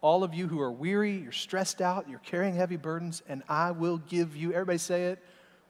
All 0.00 0.24
of 0.24 0.34
you 0.34 0.46
who 0.48 0.60
are 0.60 0.70
weary, 0.70 1.16
you're 1.16 1.32
stressed 1.32 1.80
out, 1.80 2.08
you're 2.08 2.18
carrying 2.18 2.54
heavy 2.54 2.76
burdens, 2.76 3.22
and 3.28 3.42
I 3.48 3.70
will 3.70 3.98
give 3.98 4.36
you, 4.36 4.52
everybody 4.52 4.78
say 4.78 5.06
it, 5.06 5.22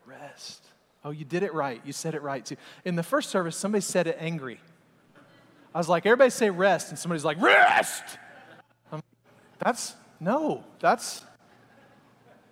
rest. 0.07 0.65
Oh, 1.05 1.11
you 1.11 1.25
did 1.25 1.43
it 1.43 1.53
right. 1.55 1.81
You 1.85 1.93
said 1.93 2.15
it 2.15 2.23
right 2.23 2.45
too. 2.45 2.57
In 2.85 2.97
the 2.97 3.03
first 3.03 3.31
service, 3.31 3.57
somebody 3.57 3.83
said 3.83 4.07
it 4.07 4.17
angry. 4.19 4.59
I 5.75 5.79
was 5.79 5.89
like, 5.89 6.07
everybody 6.07 6.31
say 6.31 6.51
rest. 6.51 6.91
And 6.91 6.99
somebody's 6.99 7.25
like, 7.25 7.41
rest. 7.41 8.03
I'm, 8.91 9.03
that's, 9.59 9.95
no, 10.21 10.65
that's, 10.81 11.25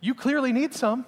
you 0.01 0.14
clearly 0.14 0.53
need 0.53 0.75
some. 0.75 1.05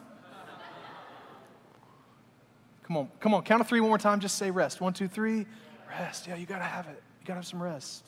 Come 2.85 2.97
on, 2.97 3.09
come 3.21 3.35
on, 3.35 3.43
count 3.43 3.61
of 3.61 3.69
three 3.69 3.81
one 3.81 3.89
more 3.89 3.99
time. 3.99 4.21
Just 4.21 4.37
say 4.37 4.51
rest. 4.51 4.81
One, 4.81 4.93
two, 4.93 5.09
three, 5.09 5.47
rest. 5.89 6.27
Yeah, 6.27 6.37
you 6.37 6.47
got 6.47 6.59
to 6.59 6.65
have 6.65 6.87
it. 6.89 7.03
You 7.21 7.27
got 7.27 7.35
to 7.35 7.39
have 7.39 7.47
some 7.47 7.63
rest. 7.63 8.05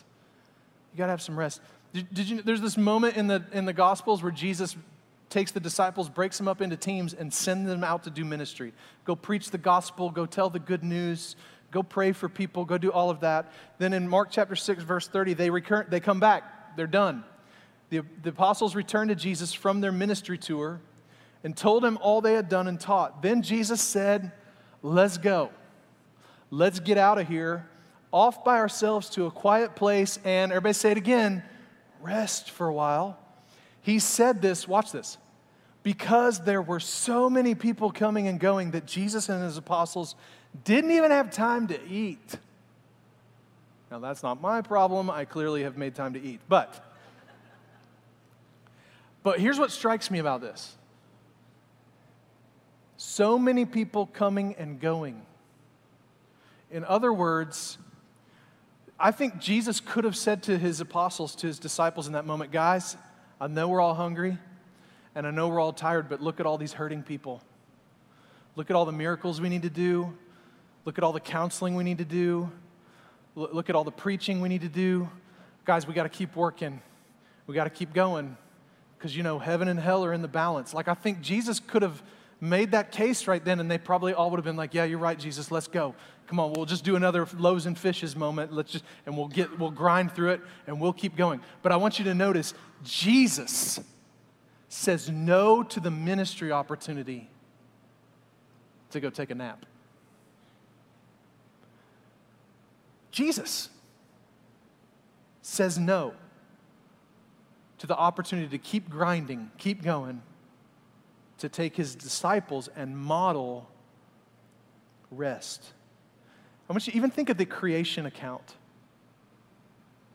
You 0.92 0.98
got 0.98 1.06
to 1.06 1.10
have 1.10 1.22
some 1.22 1.38
rest. 1.38 1.60
Did, 1.92 2.12
did, 2.12 2.28
you, 2.28 2.42
there's 2.42 2.60
this 2.60 2.76
moment 2.76 3.16
in 3.16 3.26
the, 3.28 3.44
in 3.52 3.64
the 3.64 3.72
Gospels 3.72 4.22
where 4.22 4.32
Jesus 4.32 4.76
takes 5.30 5.52
the 5.52 5.60
disciples, 5.60 6.08
breaks 6.08 6.38
them 6.38 6.48
up 6.48 6.60
into 6.60 6.76
teams, 6.76 7.14
and 7.14 7.32
sends 7.32 7.68
them 7.68 7.82
out 7.82 8.04
to 8.04 8.10
do 8.10 8.24
ministry. 8.24 8.72
Go 9.04 9.16
preach 9.16 9.50
the 9.50 9.58
gospel, 9.58 10.10
go 10.10 10.26
tell 10.26 10.50
the 10.50 10.60
good 10.60 10.84
news, 10.84 11.34
Go 11.74 11.82
pray 11.82 12.12
for 12.12 12.28
people, 12.28 12.64
go 12.64 12.78
do 12.78 12.92
all 12.92 13.10
of 13.10 13.18
that. 13.20 13.50
Then 13.78 13.92
in 13.92 14.08
Mark 14.08 14.28
chapter 14.30 14.54
6, 14.54 14.84
verse 14.84 15.08
30, 15.08 15.34
they, 15.34 15.50
recur- 15.50 15.84
they 15.88 15.98
come 15.98 16.20
back, 16.20 16.76
they're 16.76 16.86
done. 16.86 17.24
The, 17.90 18.02
the 18.22 18.28
apostles 18.28 18.76
returned 18.76 19.08
to 19.08 19.16
Jesus 19.16 19.52
from 19.52 19.80
their 19.80 19.90
ministry 19.90 20.38
tour 20.38 20.80
and 21.42 21.56
told 21.56 21.84
him 21.84 21.98
all 22.00 22.20
they 22.20 22.34
had 22.34 22.48
done 22.48 22.68
and 22.68 22.78
taught. 22.78 23.22
Then 23.22 23.42
Jesus 23.42 23.80
said, 23.80 24.30
Let's 24.82 25.18
go. 25.18 25.50
Let's 26.48 26.78
get 26.78 26.96
out 26.96 27.18
of 27.18 27.26
here, 27.26 27.68
off 28.12 28.44
by 28.44 28.58
ourselves 28.58 29.10
to 29.10 29.26
a 29.26 29.32
quiet 29.32 29.74
place, 29.74 30.20
and 30.22 30.52
everybody 30.52 30.74
say 30.74 30.92
it 30.92 30.96
again 30.96 31.42
rest 32.00 32.50
for 32.50 32.68
a 32.68 32.72
while. 32.72 33.18
He 33.80 33.98
said 33.98 34.40
this, 34.40 34.68
watch 34.68 34.92
this, 34.92 35.18
because 35.82 36.38
there 36.44 36.62
were 36.62 36.78
so 36.78 37.28
many 37.28 37.56
people 37.56 37.90
coming 37.90 38.28
and 38.28 38.38
going 38.38 38.70
that 38.70 38.86
Jesus 38.86 39.28
and 39.28 39.42
his 39.42 39.56
apostles 39.56 40.14
didn't 40.62 40.92
even 40.92 41.10
have 41.10 41.30
time 41.30 41.66
to 41.68 41.88
eat. 41.88 42.38
Now, 43.90 43.98
that's 43.98 44.22
not 44.22 44.40
my 44.40 44.60
problem. 44.60 45.10
I 45.10 45.24
clearly 45.24 45.62
have 45.64 45.76
made 45.76 45.94
time 45.94 46.14
to 46.14 46.20
eat. 46.20 46.40
But, 46.48 46.84
but 49.22 49.40
here's 49.40 49.58
what 49.58 49.70
strikes 49.70 50.10
me 50.10 50.18
about 50.18 50.40
this 50.40 50.76
so 52.96 53.38
many 53.38 53.64
people 53.64 54.06
coming 54.06 54.54
and 54.56 54.80
going. 54.80 55.20
In 56.70 56.84
other 56.84 57.12
words, 57.12 57.78
I 58.98 59.10
think 59.10 59.38
Jesus 59.38 59.80
could 59.80 60.04
have 60.04 60.16
said 60.16 60.42
to 60.44 60.56
his 60.56 60.80
apostles, 60.80 61.34
to 61.36 61.46
his 61.46 61.58
disciples 61.58 62.06
in 62.06 62.14
that 62.14 62.24
moment, 62.24 62.50
guys, 62.50 62.96
I 63.40 63.46
know 63.46 63.68
we're 63.68 63.80
all 63.80 63.94
hungry 63.94 64.38
and 65.14 65.26
I 65.26 65.30
know 65.30 65.48
we're 65.48 65.60
all 65.60 65.72
tired, 65.72 66.08
but 66.08 66.20
look 66.20 66.40
at 66.40 66.46
all 66.46 66.58
these 66.58 66.72
hurting 66.72 67.02
people. 67.02 67.42
Look 68.56 68.70
at 68.70 68.76
all 68.76 68.84
the 68.84 68.92
miracles 68.92 69.40
we 69.40 69.48
need 69.48 69.62
to 69.62 69.70
do. 69.70 70.16
Look 70.84 70.98
at 70.98 71.04
all 71.04 71.12
the 71.12 71.20
counseling 71.20 71.74
we 71.74 71.84
need 71.84 71.98
to 71.98 72.04
do. 72.04 72.50
Look 73.34 73.70
at 73.70 73.76
all 73.76 73.84
the 73.84 73.90
preaching 73.90 74.40
we 74.40 74.48
need 74.48 74.60
to 74.60 74.68
do. 74.68 75.08
Guys, 75.64 75.86
we 75.86 75.94
got 75.94 76.04
to 76.04 76.08
keep 76.08 76.36
working. 76.36 76.80
We 77.46 77.54
got 77.54 77.64
to 77.64 77.70
keep 77.70 77.92
going 77.92 78.36
because, 78.96 79.16
you 79.16 79.22
know, 79.22 79.38
heaven 79.38 79.68
and 79.68 79.78
hell 79.78 80.04
are 80.04 80.12
in 80.12 80.22
the 80.22 80.28
balance. 80.28 80.72
Like, 80.74 80.88
I 80.88 80.94
think 80.94 81.20
Jesus 81.20 81.58
could 81.60 81.82
have 81.82 82.02
made 82.40 82.72
that 82.72 82.92
case 82.92 83.26
right 83.26 83.44
then, 83.44 83.60
and 83.60 83.70
they 83.70 83.78
probably 83.78 84.12
all 84.12 84.30
would 84.30 84.36
have 84.36 84.44
been 84.44 84.56
like, 84.56 84.74
"Yeah, 84.74 84.84
you're 84.84 84.98
right, 84.98 85.18
Jesus. 85.18 85.50
Let's 85.50 85.66
go. 85.66 85.94
Come 86.26 86.38
on, 86.40 86.52
we'll 86.52 86.66
just 86.66 86.84
do 86.84 86.96
another 86.96 87.26
loaves 87.36 87.66
and 87.66 87.78
fishes 87.78 88.14
moment. 88.16 88.52
Let's 88.52 88.72
just 88.72 88.84
and 89.06 89.16
we'll 89.16 89.28
get 89.28 89.58
we'll 89.58 89.70
grind 89.70 90.12
through 90.12 90.30
it 90.30 90.40
and 90.66 90.80
we'll 90.80 90.92
keep 90.92 91.16
going." 91.16 91.40
But 91.62 91.72
I 91.72 91.76
want 91.76 91.98
you 91.98 92.04
to 92.06 92.14
notice 92.14 92.54
Jesus 92.82 93.80
says 94.68 95.08
no 95.08 95.62
to 95.62 95.80
the 95.80 95.90
ministry 95.90 96.50
opportunity 96.50 97.30
to 98.90 99.00
go 99.00 99.10
take 99.10 99.30
a 99.30 99.34
nap. 99.34 99.64
Jesus 103.14 103.68
says 105.40 105.78
no 105.78 106.14
to 107.78 107.86
the 107.86 107.96
opportunity 107.96 108.48
to 108.48 108.58
keep 108.58 108.90
grinding, 108.90 109.52
keep 109.56 109.84
going 109.84 110.20
to 111.38 111.48
take 111.48 111.76
his 111.76 111.94
disciples 111.94 112.68
and 112.74 112.98
model 112.98 113.70
rest. 115.12 115.64
I 116.68 116.72
want 116.72 116.88
you 116.88 116.90
to 116.90 116.96
even 116.96 117.12
think 117.12 117.30
of 117.30 117.36
the 117.36 117.46
creation 117.46 118.04
account. 118.04 118.56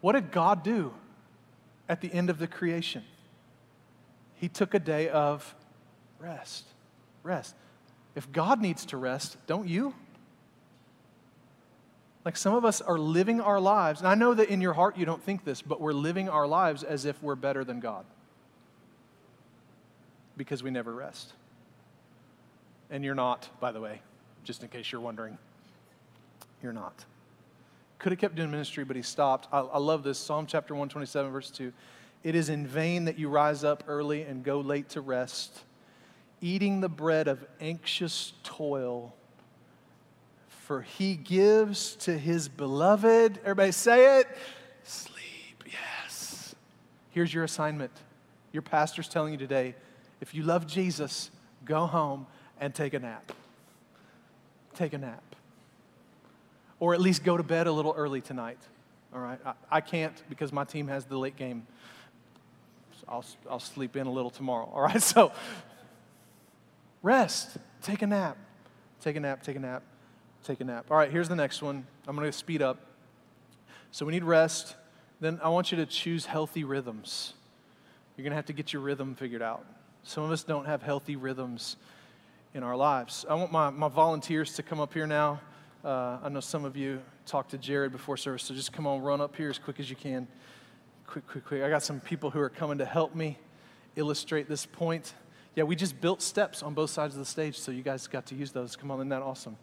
What 0.01 0.11
did 0.11 0.33
God 0.33 0.61
do 0.61 0.93
at 1.87 2.01
the 2.01 2.11
end 2.11 2.29
of 2.29 2.37
the 2.37 2.47
creation? 2.47 3.03
He 4.35 4.49
took 4.49 4.73
a 4.73 4.79
day 4.79 5.07
of 5.07 5.55
rest. 6.19 6.65
Rest. 7.23 7.55
If 8.13 8.29
God 8.33 8.59
needs 8.59 8.85
to 8.87 8.97
rest, 8.97 9.37
don't 9.47 9.69
you? 9.69 9.93
Like 12.29 12.37
some 12.37 12.53
of 12.53 12.63
us 12.63 12.79
are 12.79 12.99
living 12.99 13.41
our 13.41 13.59
lives, 13.59 14.01
and 14.01 14.07
I 14.07 14.13
know 14.13 14.35
that 14.35 14.49
in 14.49 14.61
your 14.61 14.73
heart 14.73 14.95
you 14.95 15.03
don't 15.03 15.23
think 15.23 15.43
this, 15.43 15.63
but 15.63 15.81
we're 15.81 15.93
living 15.93 16.29
our 16.29 16.45
lives 16.45 16.83
as 16.83 17.05
if 17.05 17.23
we're 17.23 17.33
better 17.33 17.63
than 17.63 17.79
God 17.79 18.05
because 20.37 20.61
we 20.61 20.69
never 20.69 20.93
rest. 20.93 21.33
And 22.91 23.03
you're 23.03 23.15
not, 23.15 23.49
by 23.59 23.71
the 23.71 23.81
way, 23.81 24.03
just 24.43 24.61
in 24.61 24.69
case 24.69 24.91
you're 24.91 25.01
wondering. 25.01 25.39
You're 26.61 26.71
not. 26.71 27.03
Could 27.97 28.11
have 28.11 28.19
kept 28.19 28.35
doing 28.35 28.51
ministry, 28.51 28.83
but 28.83 28.95
he 28.95 29.01
stopped. 29.01 29.47
I, 29.51 29.61
I 29.61 29.79
love 29.79 30.03
this. 30.03 30.19
Psalm 30.19 30.45
chapter 30.45 30.75
127, 30.75 31.31
verse 31.31 31.49
2. 31.49 31.73
It 32.23 32.35
is 32.35 32.49
in 32.49 32.67
vain 32.67 33.05
that 33.05 33.17
you 33.17 33.27
rise 33.27 33.63
up 33.63 33.85
early 33.87 34.21
and 34.21 34.43
go 34.43 34.59
late 34.59 34.89
to 34.89 35.01
rest, 35.01 35.61
eating 36.41 36.79
the 36.79 36.89
bread 36.89 37.27
of 37.27 37.43
anxious 37.59 38.33
toil. 38.43 39.15
For 40.69 40.83
he 40.83 41.15
gives 41.15 41.95
to 42.01 42.15
his 42.15 42.47
beloved, 42.47 43.39
everybody 43.41 43.71
say 43.71 44.19
it, 44.19 44.27
sleep, 44.83 45.63
yes. 45.65 46.53
Here's 47.09 47.33
your 47.33 47.43
assignment. 47.43 47.89
Your 48.51 48.61
pastor's 48.61 49.09
telling 49.09 49.31
you 49.31 49.39
today 49.39 49.73
if 50.21 50.35
you 50.35 50.43
love 50.43 50.67
Jesus, 50.67 51.31
go 51.65 51.87
home 51.87 52.27
and 52.59 52.75
take 52.75 52.93
a 52.93 52.99
nap. 52.99 53.31
Take 54.75 54.93
a 54.93 54.99
nap. 54.99 55.23
Or 56.79 56.93
at 56.93 57.01
least 57.01 57.23
go 57.23 57.35
to 57.35 57.41
bed 57.41 57.65
a 57.65 57.71
little 57.71 57.95
early 57.97 58.21
tonight. 58.21 58.59
All 59.11 59.21
right? 59.21 59.39
I, 59.43 59.53
I 59.71 59.81
can't 59.81 60.21
because 60.29 60.53
my 60.53 60.65
team 60.65 60.87
has 60.87 61.03
the 61.05 61.17
late 61.17 61.35
game. 61.35 61.65
So 62.99 63.05
I'll, 63.07 63.25
I'll 63.49 63.59
sleep 63.59 63.95
in 63.95 64.05
a 64.05 64.11
little 64.11 64.29
tomorrow. 64.29 64.69
All 64.71 64.83
right? 64.83 65.01
So 65.01 65.31
rest. 67.01 67.57
Take 67.81 68.03
a 68.03 68.07
nap. 68.07 68.37
Take 69.01 69.15
a 69.15 69.19
nap, 69.19 69.41
take 69.41 69.55
a 69.55 69.59
nap, 69.59 69.81
take 70.43 70.61
a 70.61 70.63
nap. 70.63 70.85
All 70.89 70.97
right, 70.97 71.11
here's 71.11 71.29
the 71.29 71.35
next 71.35 71.61
one. 71.61 71.85
I'm 72.07 72.15
going 72.15 72.27
to 72.27 72.37
speed 72.37 72.61
up. 72.61 72.77
So 73.91 74.05
we 74.05 74.11
need 74.11 74.23
rest. 74.23 74.75
Then 75.19 75.39
I 75.43 75.49
want 75.49 75.71
you 75.71 75.77
to 75.77 75.85
choose 75.85 76.25
healthy 76.25 76.63
rhythms. 76.63 77.33
You're 78.15 78.23
going 78.23 78.31
to 78.31 78.35
have 78.35 78.45
to 78.45 78.53
get 78.53 78.73
your 78.73 78.81
rhythm 78.81 79.15
figured 79.15 79.41
out. 79.41 79.65
Some 80.03 80.23
of 80.23 80.31
us 80.31 80.43
don't 80.43 80.65
have 80.65 80.81
healthy 80.81 81.15
rhythms 81.15 81.77
in 82.53 82.63
our 82.63 82.75
lives. 82.75 83.25
I 83.29 83.35
want 83.35 83.51
my, 83.51 83.69
my 83.69 83.87
volunteers 83.87 84.53
to 84.55 84.63
come 84.63 84.79
up 84.79 84.93
here 84.93 85.07
now. 85.07 85.41
Uh, 85.83 86.17
I 86.23 86.29
know 86.29 86.39
some 86.39 86.65
of 86.65 86.75
you 86.75 87.01
talked 87.25 87.51
to 87.51 87.57
Jared 87.57 87.91
before 87.91 88.17
service, 88.17 88.43
so 88.43 88.53
just 88.53 88.73
come 88.73 88.85
on, 88.85 89.01
run 89.01 89.21
up 89.21 89.35
here 89.35 89.49
as 89.49 89.59
quick 89.59 89.79
as 89.79 89.89
you 89.89 89.95
can. 89.95 90.27
Quick, 91.07 91.27
quick, 91.27 91.45
quick. 91.45 91.63
I 91.63 91.69
got 91.69 91.83
some 91.83 91.99
people 91.99 92.29
who 92.29 92.39
are 92.39 92.49
coming 92.49 92.77
to 92.79 92.85
help 92.85 93.15
me 93.15 93.37
illustrate 93.95 94.49
this 94.49 94.65
point. 94.65 95.13
Yeah, 95.55 95.63
we 95.63 95.75
just 95.75 95.99
built 96.01 96.21
steps 96.21 96.61
on 96.63 96.73
both 96.73 96.89
sides 96.89 97.15
of 97.15 97.19
the 97.19 97.25
stage, 97.25 97.57
so 97.57 97.71
you 97.71 97.81
guys 97.81 98.07
got 98.07 98.25
to 98.27 98.35
use 98.35 98.51
those. 98.51 98.75
Come 98.75 98.91
on, 98.91 98.99
isn't 98.99 99.09
that 99.09 99.21
awesome? 99.21 99.57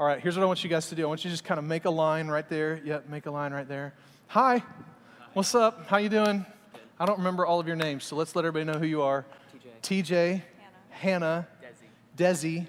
All 0.00 0.06
right, 0.06 0.20
here's 0.20 0.36
what 0.36 0.44
I 0.44 0.46
want 0.46 0.62
you 0.62 0.70
guys 0.70 0.88
to 0.90 0.94
do. 0.94 1.02
I 1.02 1.06
want 1.08 1.24
you 1.24 1.30
to 1.30 1.34
just 1.34 1.42
kind 1.42 1.58
of 1.58 1.64
make 1.64 1.84
a 1.84 1.90
line 1.90 2.28
right 2.28 2.48
there. 2.48 2.80
Yep, 2.84 3.08
make 3.08 3.26
a 3.26 3.32
line 3.32 3.52
right 3.52 3.66
there. 3.66 3.94
Hi, 4.28 4.62
what's 5.32 5.56
up? 5.56 5.88
How 5.88 5.96
you 5.96 6.08
doing? 6.08 6.46
I 7.00 7.04
don't 7.04 7.18
remember 7.18 7.44
all 7.44 7.58
of 7.58 7.66
your 7.66 7.74
names, 7.74 8.04
so 8.04 8.14
let's 8.14 8.36
let 8.36 8.44
everybody 8.44 8.64
know 8.64 8.78
who 8.78 8.86
you 8.86 9.02
are. 9.02 9.26
TJ, 9.82 10.40
Hannah, 10.90 11.48
Hannah 11.48 11.48
Desi, 12.16 12.16
Desi 12.16 12.54
Nikki. 12.54 12.66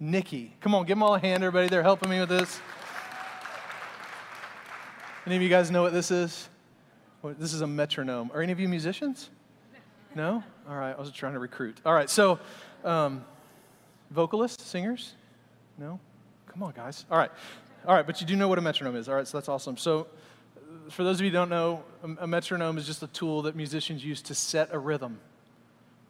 Nikki. 0.00 0.52
Come 0.60 0.74
on, 0.74 0.84
give 0.84 0.96
them 0.96 1.02
all 1.02 1.14
a 1.14 1.18
hand, 1.18 1.42
everybody. 1.42 1.70
They're 1.70 1.82
helping 1.82 2.10
me 2.10 2.20
with 2.20 2.28
this. 2.28 2.60
Any 5.24 5.36
of 5.36 5.40
you 5.40 5.48
guys 5.48 5.70
know 5.70 5.80
what 5.80 5.94
this 5.94 6.10
is? 6.10 6.50
This 7.24 7.54
is 7.54 7.62
a 7.62 7.66
metronome. 7.66 8.30
Are 8.34 8.42
any 8.42 8.52
of 8.52 8.60
you 8.60 8.68
musicians? 8.68 9.30
No? 10.14 10.44
All 10.68 10.76
right, 10.76 10.94
I 10.94 11.00
was 11.00 11.10
trying 11.10 11.32
to 11.32 11.38
recruit. 11.38 11.80
All 11.86 11.94
right, 11.94 12.10
so 12.10 12.38
um, 12.84 13.24
vocalists, 14.10 14.62
singers? 14.62 15.14
No? 15.78 16.00
Come 16.56 16.62
on, 16.62 16.72
guys. 16.72 17.04
All 17.10 17.18
right. 17.18 17.30
All 17.86 17.94
right, 17.94 18.06
but 18.06 18.22
you 18.22 18.26
do 18.26 18.34
know 18.34 18.48
what 18.48 18.56
a 18.56 18.62
metronome 18.62 18.96
is. 18.96 19.10
All 19.10 19.14
right, 19.14 19.28
so 19.28 19.36
that's 19.36 19.50
awesome. 19.50 19.76
So, 19.76 20.06
for 20.88 21.04
those 21.04 21.16
of 21.16 21.20
you 21.20 21.30
who 21.30 21.34
don't 21.34 21.50
know, 21.50 21.84
a 22.18 22.26
metronome 22.26 22.78
is 22.78 22.86
just 22.86 23.02
a 23.02 23.08
tool 23.08 23.42
that 23.42 23.54
musicians 23.54 24.02
use 24.02 24.22
to 24.22 24.34
set 24.34 24.72
a 24.72 24.78
rhythm 24.78 25.18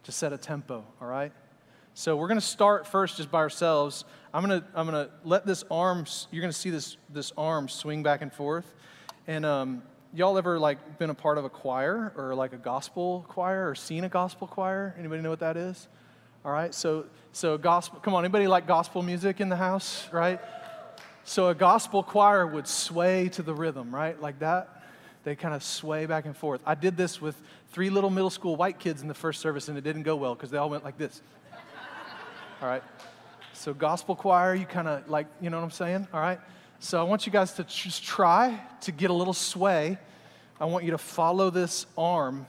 to 0.03 0.13
set 0.13 0.31
a 0.31 0.37
tempo, 0.37 0.85
all 1.01 1.07
right? 1.07 1.33
So 1.93 2.15
we're 2.15 2.29
going 2.29 2.39
to 2.39 2.45
start 2.45 2.87
first 2.87 3.17
just 3.17 3.29
by 3.29 3.39
ourselves. 3.39 4.05
I'm 4.33 4.45
going 4.45 4.61
to 4.61 4.67
I'm 4.73 4.89
going 4.89 5.05
to 5.05 5.11
let 5.25 5.45
this 5.45 5.65
arm 5.69 6.05
you're 6.31 6.39
going 6.39 6.53
to 6.53 6.57
see 6.57 6.69
this 6.69 6.95
this 7.09 7.33
arm 7.37 7.67
swing 7.67 8.03
back 8.03 8.21
and 8.21 8.31
forth. 8.31 8.73
And 9.27 9.45
um, 9.45 9.83
y'all 10.13 10.37
ever 10.37 10.59
like 10.59 10.97
been 10.97 11.09
a 11.09 11.13
part 11.13 11.37
of 11.37 11.43
a 11.43 11.49
choir 11.49 12.13
or 12.15 12.35
like 12.35 12.53
a 12.53 12.57
gospel 12.57 13.25
choir 13.27 13.69
or 13.69 13.75
seen 13.75 14.05
a 14.05 14.09
gospel 14.09 14.47
choir? 14.47 14.95
Anybody 14.97 15.21
know 15.21 15.29
what 15.29 15.41
that 15.41 15.57
is? 15.57 15.89
All 16.47 16.53
right. 16.53 16.73
So 16.73 17.05
so 17.33 17.57
gospel 17.57 17.99
come 17.99 18.15
on, 18.15 18.23
anybody 18.23 18.47
like 18.47 18.65
gospel 18.65 19.03
music 19.03 19.41
in 19.41 19.49
the 19.49 19.57
house, 19.57 20.07
right? 20.13 20.39
So 21.25 21.49
a 21.49 21.53
gospel 21.53 22.01
choir 22.01 22.47
would 22.47 22.67
sway 22.67 23.27
to 23.29 23.43
the 23.43 23.53
rhythm, 23.53 23.93
right? 23.93 24.19
Like 24.19 24.39
that 24.39 24.77
they 25.25 25.35
kind 25.35 25.53
of 25.53 25.61
sway 25.61 26.05
back 26.05 26.25
and 26.25 26.37
forth. 26.37 26.61
I 26.65 26.73
did 26.73 26.95
this 26.95 27.19
with 27.19 27.35
three 27.73 27.89
little 27.89 28.09
middle 28.09 28.29
school 28.29 28.55
white 28.55 28.79
kids 28.79 29.01
in 29.01 29.09
the 29.09 29.13
first 29.13 29.41
service, 29.41 29.67
and 29.67 29.77
it 29.77 29.83
didn't 29.83 30.03
go 30.03 30.15
well 30.15 30.35
because 30.35 30.49
they 30.49 30.57
all 30.57 30.69
went 30.69 30.85
like 30.85 30.97
this. 30.97 31.21
all 32.61 32.69
right? 32.69 32.83
So, 33.51 33.73
gospel 33.73 34.15
choir, 34.15 34.55
you 34.55 34.65
kind 34.65 34.87
of 34.87 35.09
like, 35.09 35.27
you 35.41 35.49
know 35.49 35.57
what 35.57 35.65
I'm 35.65 35.71
saying? 35.71 36.07
All 36.13 36.21
right? 36.21 36.39
So, 36.79 36.97
I 36.97 37.03
want 37.03 37.25
you 37.25 37.33
guys 37.33 37.51
to 37.55 37.65
just 37.65 38.05
try 38.05 38.57
to 38.81 38.93
get 38.93 39.09
a 39.09 39.13
little 39.13 39.33
sway. 39.33 39.97
I 40.61 40.65
want 40.65 40.85
you 40.85 40.91
to 40.91 40.97
follow 40.97 41.49
this 41.49 41.87
arm 41.97 42.47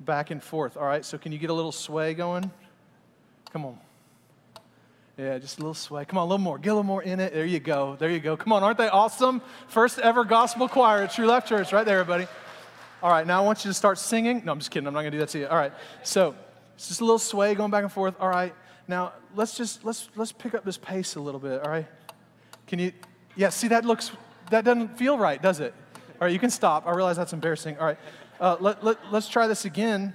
back 0.00 0.30
and 0.30 0.42
forth. 0.42 0.78
All 0.78 0.86
right? 0.86 1.04
So, 1.04 1.18
can 1.18 1.32
you 1.32 1.38
get 1.38 1.50
a 1.50 1.54
little 1.54 1.70
sway 1.70 2.14
going? 2.14 2.50
Come 3.54 3.66
on. 3.66 3.78
Yeah, 5.16 5.38
just 5.38 5.58
a 5.58 5.60
little 5.60 5.74
sway. 5.74 6.04
Come 6.04 6.18
on, 6.18 6.26
a 6.26 6.26
little 6.26 6.42
more. 6.42 6.58
Get 6.58 6.70
a 6.70 6.72
little 6.72 6.82
more 6.82 7.04
in 7.04 7.20
it. 7.20 7.32
There 7.32 7.46
you 7.46 7.60
go. 7.60 7.94
There 7.96 8.10
you 8.10 8.18
go. 8.18 8.36
Come 8.36 8.52
on, 8.52 8.64
aren't 8.64 8.78
they 8.78 8.88
awesome? 8.88 9.40
First 9.68 10.00
ever 10.00 10.24
gospel 10.24 10.66
choir 10.66 11.04
at 11.04 11.12
True 11.12 11.26
Left 11.26 11.48
Church, 11.48 11.72
right 11.72 11.86
there, 11.86 12.00
everybody. 12.00 12.26
All 13.00 13.12
right, 13.12 13.24
now 13.24 13.40
I 13.40 13.46
want 13.46 13.64
you 13.64 13.70
to 13.70 13.74
start 13.74 13.98
singing. 13.98 14.42
No, 14.44 14.50
I'm 14.50 14.58
just 14.58 14.72
kidding. 14.72 14.88
I'm 14.88 14.92
not 14.92 15.02
going 15.02 15.12
to 15.12 15.18
do 15.18 15.20
that 15.20 15.28
to 15.28 15.38
you. 15.38 15.46
All 15.46 15.56
right, 15.56 15.72
so 16.02 16.34
it's 16.74 16.88
just 16.88 17.00
a 17.00 17.04
little 17.04 17.20
sway 17.20 17.54
going 17.54 17.70
back 17.70 17.84
and 17.84 17.92
forth. 17.92 18.16
All 18.18 18.28
right, 18.28 18.52
now 18.88 19.12
let's 19.36 19.56
just 19.56 19.84
let's 19.84 20.08
let's 20.16 20.32
pick 20.32 20.52
up 20.52 20.64
this 20.64 20.76
pace 20.76 21.14
a 21.14 21.20
little 21.20 21.38
bit. 21.38 21.62
All 21.62 21.70
right, 21.70 21.86
can 22.66 22.80
you? 22.80 22.90
Yeah, 23.36 23.50
see 23.50 23.68
that 23.68 23.84
looks 23.84 24.10
that 24.50 24.64
doesn't 24.64 24.98
feel 24.98 25.16
right, 25.16 25.40
does 25.40 25.60
it? 25.60 25.74
All 25.94 26.26
right, 26.26 26.32
you 26.32 26.40
can 26.40 26.50
stop. 26.50 26.88
I 26.88 26.90
realize 26.90 27.16
that's 27.16 27.32
embarrassing. 27.32 27.78
All 27.78 27.86
right, 27.86 27.98
uh, 28.40 28.56
let, 28.58 28.82
let 28.82 28.98
let's 29.12 29.28
try 29.28 29.46
this 29.46 29.64
again. 29.64 30.12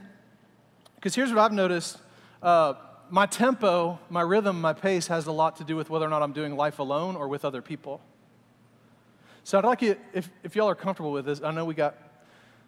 Because 0.96 1.16
here's 1.16 1.30
what 1.30 1.40
I've 1.40 1.54
noticed 1.54 2.00
Uh, 2.44 2.74
my 3.10 3.26
tempo, 3.26 4.00
my 4.10 4.22
rhythm, 4.22 4.62
my 4.62 4.74
pace 4.74 5.08
has 5.08 5.28
a 5.28 5.32
lot 5.32 5.58
to 5.58 5.64
do 5.64 5.76
with 5.76 5.90
whether 5.90 6.06
or 6.06 6.10
not 6.10 6.22
I'm 6.22 6.34
doing 6.34 6.56
life 6.56 6.80
alone 6.80 7.16
or 7.16 7.28
with 7.28 7.46
other 7.46 7.62
people. 7.62 8.02
So 9.44 9.58
I'd 9.58 9.66
like 9.66 9.82
you, 9.82 9.96
if, 10.14 10.30
if 10.44 10.56
y'all 10.56 10.70
are 10.70 10.76
comfortable 10.76 11.12
with 11.12 11.26
this, 11.26 11.42
I 11.42 11.52
know 11.52 11.66
we 11.66 11.74
got 11.74 11.96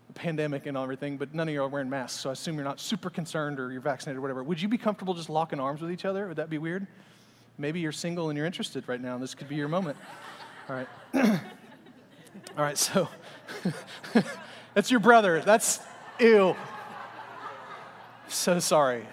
a 0.10 0.14
pandemic 0.14 0.66
and 0.66 0.78
everything, 0.78 1.18
but 1.18 1.34
none 1.34 1.48
of 1.48 1.54
you 1.54 1.62
are 1.62 1.68
wearing 1.68 1.90
masks, 1.90 2.20
so 2.20 2.30
I 2.30 2.34
assume 2.34 2.56
you're 2.56 2.64
not 2.64 2.80
super 2.80 3.10
concerned 3.10 3.60
or 3.60 3.72
you're 3.72 3.82
vaccinated 3.82 4.18
or 4.18 4.22
whatever. 4.22 4.44
Would 4.44 4.62
you 4.62 4.68
be 4.68 4.78
comfortable 4.78 5.14
just 5.14 5.30
locking 5.30 5.60
arms 5.60 5.82
with 5.82 5.92
each 5.92 6.06
other? 6.06 6.28
Would 6.28 6.38
that 6.38 6.50
be 6.50 6.58
weird? 6.58 6.88
Maybe 7.58 7.80
you're 7.80 7.92
single 7.92 8.30
and 8.30 8.38
you're 8.38 8.48
interested 8.48 8.88
right 8.88 9.00
now, 9.00 9.14
and 9.14 9.24
this 9.24 9.36
could 9.36 9.48
be 9.48 9.56
your 9.56 9.68
moment. 9.68 9.98
All 10.70 10.76
right. 10.76 10.88
All 12.58 12.64
right, 12.64 12.78
so 12.78 13.08
that's 14.74 14.90
your 14.90 15.00
brother. 15.00 15.42
That's 15.42 15.80
ew. 16.20 16.56
So 18.28 18.60
sorry. 18.60 19.06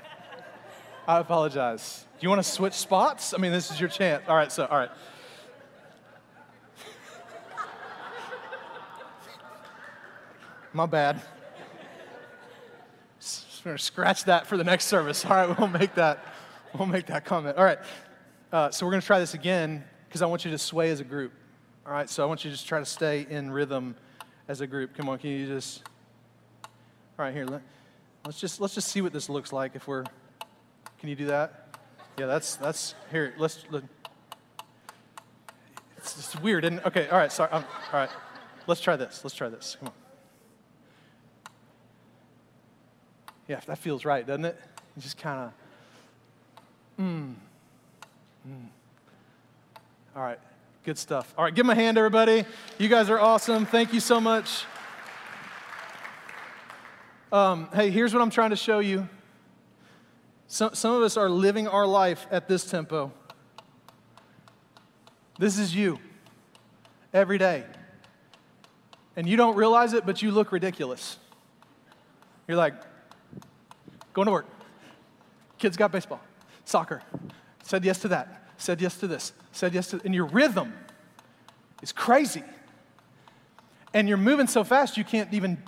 I 1.09 1.19
apologize. 1.21 2.05
Do 2.21 2.27
you 2.27 2.29
want 2.29 2.45
to 2.45 2.51
switch 2.51 2.75
spots? 2.75 3.33
I 3.33 3.39
mean, 3.39 3.51
this 3.51 3.71
is 3.71 3.81
your 3.81 3.89
chance. 3.89 4.23
All 4.29 4.37
right, 4.37 4.53
so, 4.53 4.67
all 4.67 4.77
right. 4.77 4.91
My 10.75 10.85
bad. 10.85 11.23
Just 13.19 13.65
gonna 13.65 13.79
scratch 13.79 14.25
that 14.25 14.47
for 14.47 14.59
the 14.59 14.65
next 14.65 14.85
service. 14.85 15.25
All 15.25 15.31
right, 15.31 15.49
we'll 15.59 15.69
make 15.69 15.95
that. 15.95 16.23
We'll 16.79 16.87
make 16.87 17.07
that 17.07 17.25
comment. 17.25 17.57
All 17.57 17.65
right. 17.65 17.79
Uh, 18.53 18.71
so 18.71 18.85
we're 18.85 18.93
gonna 18.93 19.01
try 19.01 19.19
this 19.19 19.33
again 19.33 19.83
because 20.09 20.21
I 20.21 20.27
want 20.27 20.45
you 20.45 20.51
to 20.51 20.59
sway 20.59 20.91
as 20.91 21.01
a 21.01 21.05
group. 21.05 21.33
All 21.87 21.93
right. 21.93 22.11
So 22.11 22.23
I 22.23 22.27
want 22.27 22.45
you 22.45 22.51
to 22.51 22.55
just 22.55 22.69
try 22.69 22.81
to 22.81 22.85
stay 22.85 23.27
in 23.31 23.51
rhythm 23.51 23.97
as 24.47 24.61
a 24.61 24.67
group. 24.67 24.95
Come 24.95 25.09
on. 25.09 25.19
Can 25.19 25.31
you 25.31 25.47
just? 25.47 25.85
All 26.65 27.25
right. 27.25 27.33
Here. 27.33 27.47
Let, 27.47 27.63
let's 28.27 28.39
just 28.39 28.61
let's 28.61 28.75
just 28.75 28.89
see 28.89 29.01
what 29.01 29.15
this 29.15 29.31
looks 29.31 29.55
like 29.55 29.75
if 29.75 29.89
we're. 29.89 30.05
Can 31.01 31.09
you 31.09 31.16
do 31.16 31.26
that? 31.26 31.68
Yeah. 32.18 32.26
That's 32.26 32.57
that's 32.57 32.94
here. 33.11 33.34
Let's. 33.38 33.64
Let, 33.70 33.84
it's, 35.96 36.36
weird. 36.40 36.64
And 36.64 36.80
okay. 36.80 37.09
All 37.09 37.18
right. 37.18 37.30
Sorry. 37.30 37.51
Um, 37.51 37.64
all 37.92 38.01
right. 38.01 38.11
Let's 38.66 38.80
try 38.80 38.96
this. 38.96 39.20
Let's 39.24 39.34
try 39.34 39.49
this. 39.49 39.76
Come 39.78 39.88
on. 39.88 39.94
Yeah, 43.49 43.61
that 43.66 43.78
feels 43.78 44.05
right, 44.05 44.26
doesn't 44.26 44.44
it? 44.44 44.61
You 44.94 45.01
just 45.03 45.16
kind 45.16 45.51
of, 46.99 47.03
mm, 47.03 47.34
mm. 48.46 48.66
All 50.14 50.22
right, 50.22 50.38
good 50.84 50.99
stuff. 50.99 51.32
All 51.38 51.44
right, 51.44 51.55
give 51.55 51.64
them 51.64 51.70
a 51.70 51.74
hand, 51.74 51.96
everybody. 51.96 52.44
You 52.76 52.88
guys 52.90 53.09
are 53.09 53.18
awesome. 53.18 53.64
Thank 53.64 53.94
you 53.94 54.01
so 54.01 54.20
much. 54.20 54.66
Um, 57.32 57.70
hey, 57.72 57.88
here's 57.88 58.12
what 58.12 58.20
I'm 58.20 58.28
trying 58.28 58.51
to 58.51 58.57
show 58.57 58.80
you. 58.80 59.09
Some, 60.49 60.74
some 60.74 60.94
of 60.94 61.03
us 61.03 61.16
are 61.16 61.28
living 61.28 61.68
our 61.68 61.86
life 61.86 62.26
at 62.30 62.49
this 62.49 62.68
tempo. 62.68 63.12
This 65.38 65.59
is 65.59 65.74
you 65.74 65.99
every 67.12 67.38
day. 67.38 67.64
And 69.14 69.28
you 69.28 69.36
don't 69.36 69.57
realize 69.57 69.92
it, 69.92 70.07
but 70.07 70.22
you 70.22 70.30
look 70.30 70.51
ridiculous. 70.51 71.18
You're 72.46 72.57
like, 72.57 72.74
going 74.14 74.26
to 74.26 74.32
work. 74.32 74.46
Kids 75.59 75.76
got 75.76 75.92
baseball, 75.92 76.20
soccer. 76.64 77.03
Said 77.62 77.84
yes 77.84 77.99
to 78.01 78.09
that. 78.09 78.51
Said 78.57 78.80
yes 78.80 78.96
to 78.99 79.07
this. 79.07 79.32
Said 79.53 79.74
yes 79.74 79.88
to, 79.88 80.01
and 80.05 80.14
your 80.14 80.26
rhythm 80.26 80.72
is 81.82 81.92
crazy. 81.92 82.42
And 83.92 84.09
you're 84.09 84.16
moving 84.16 84.46
so 84.46 84.64
fast 84.64 84.96
you 84.96 85.05
can't 85.05 85.32
even 85.32 85.62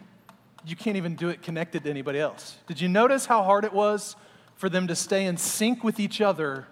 you 0.66 0.76
can't 0.76 0.96
even 0.96 1.14
do 1.14 1.30
it 1.30 1.40
connected 1.42 1.84
to 1.84 1.90
anybody 1.90 2.18
else. 2.18 2.58
Did 2.66 2.80
you 2.80 2.88
notice 2.88 3.24
how 3.24 3.42
hard 3.42 3.64
it 3.64 3.72
was 3.72 4.14
for 4.60 4.68
them 4.68 4.86
to 4.88 4.94
stay 4.94 5.24
in 5.24 5.38
sync 5.38 5.82
with 5.82 5.98
each 5.98 6.20
other 6.20 6.66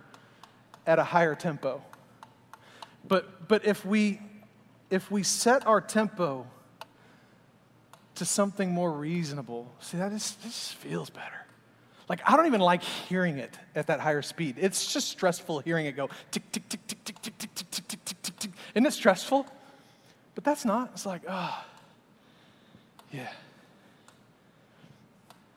at 0.87 0.99
a 0.99 1.05
higher 1.05 1.35
tempo? 1.35 1.83
But 3.09 3.49
but 3.49 3.65
if 3.65 3.83
we 3.87 4.21
if 4.91 5.11
we 5.11 5.23
set 5.23 5.67
our 5.67 5.81
tempo 5.81 6.47
to 8.17 8.27
something 8.27 8.71
more 8.73 8.93
reasonable, 8.93 9.73
see 9.81 9.97
that 9.97 10.13
just, 10.13 10.43
just 10.43 10.75
feels 10.75 11.09
better. 11.09 11.47
Like, 12.11 12.21
I 12.27 12.37
don't 12.37 12.47
even 12.47 12.61
like 12.61 12.83
hearing 12.83 13.39
it 13.39 13.59
at 13.75 13.87
that 13.87 14.01
higher 14.01 14.23
speed. 14.23 14.57
It's 14.59 14.93
just 14.93 15.09
stressful 15.09 15.61
hearing 15.61 15.87
it 15.87 15.97
go 15.97 16.11
tick, 16.31 16.51
tick, 16.53 16.69
tick, 16.69 16.87
tick, 16.87 17.05
tick, 17.05 17.23
tick, 17.23 17.39
tick, 17.39 17.55
tick, 17.55 17.71
tick, 17.71 17.89
tick, 17.89 18.23
tick, 18.23 18.39
tick. 18.39 18.51
Isn't 18.75 18.87
it 18.87 18.93
stressful? 18.93 19.47
But 20.35 20.45
that's 20.45 20.67
not. 20.67 20.91
It's 20.93 21.07
like, 21.07 21.23
ah, 21.27 21.67
oh, 21.67 21.79
yeah. 23.13 23.33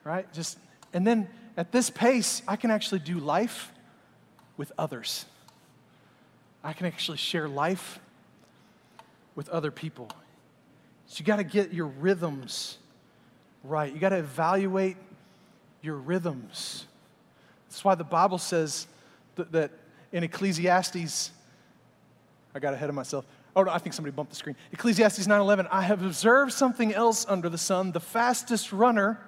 Right? 0.04 0.32
Just, 0.32 0.58
and 0.94 1.06
then 1.06 1.28
at 1.56 1.72
this 1.72 1.90
pace, 1.90 2.42
I 2.48 2.56
can 2.56 2.70
actually 2.70 3.00
do 3.00 3.18
life 3.18 3.72
with 4.56 4.72
others. 4.78 5.26
I 6.64 6.72
can 6.72 6.86
actually 6.86 7.18
share 7.18 7.48
life 7.48 7.98
with 9.34 9.48
other 9.48 9.70
people. 9.70 10.08
So 11.06 11.20
you 11.20 11.24
got 11.24 11.36
to 11.36 11.44
get 11.44 11.72
your 11.72 11.86
rhythms 11.86 12.78
right. 13.64 13.92
You 13.92 13.98
got 13.98 14.10
to 14.10 14.18
evaluate 14.18 14.96
your 15.82 15.96
rhythms. 15.96 16.86
That's 17.68 17.84
why 17.84 17.94
the 17.94 18.04
Bible 18.04 18.38
says 18.38 18.86
that, 19.34 19.52
that 19.52 19.70
in 20.12 20.24
Ecclesiastes, 20.24 21.30
I 22.54 22.58
got 22.58 22.74
ahead 22.74 22.88
of 22.88 22.94
myself. 22.94 23.24
Oh, 23.54 23.62
no, 23.62 23.70
I 23.70 23.78
think 23.78 23.92
somebody 23.92 24.14
bumped 24.14 24.30
the 24.30 24.36
screen. 24.36 24.56
Ecclesiastes 24.72 25.26
9:11, 25.26 25.68
I 25.70 25.82
have 25.82 26.02
observed 26.02 26.52
something 26.52 26.94
else 26.94 27.26
under 27.28 27.48
the 27.48 27.58
sun. 27.58 27.92
The 27.92 28.00
fastest 28.00 28.72
runner 28.72 29.20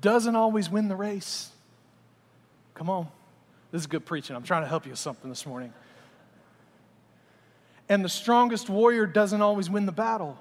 doesn't 0.00 0.36
always 0.36 0.70
win 0.70 0.88
the 0.88 0.96
race. 0.96 1.50
Come 2.74 2.90
on. 2.90 3.08
This 3.72 3.82
is 3.82 3.86
good 3.86 4.04
preaching. 4.04 4.34
I'm 4.34 4.42
trying 4.42 4.62
to 4.62 4.68
help 4.68 4.84
you 4.84 4.90
with 4.90 4.98
something 4.98 5.30
this 5.30 5.46
morning. 5.46 5.72
And 7.88 8.04
the 8.04 8.08
strongest 8.08 8.68
warrior 8.68 9.06
doesn't 9.06 9.42
always 9.42 9.68
win 9.68 9.86
the 9.86 9.92
battle. 9.92 10.38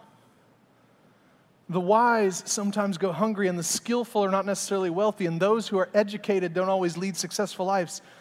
The 1.67 1.79
wise 1.79 2.41
sometimes 2.45 2.97
go 2.97 3.11
hungry, 3.11 3.47
and 3.47 3.57
the 3.57 3.63
skillful 3.63 4.23
are 4.25 4.31
not 4.31 4.45
necessarily 4.45 4.89
wealthy, 4.89 5.27
and 5.27 5.39
those 5.39 5.67
who 5.67 5.77
are 5.77 5.89
educated 5.93 6.53
don't 6.53 6.69
always 6.69 6.97
lead 6.97 7.15
successful 7.15 7.65
lives. 7.65 8.01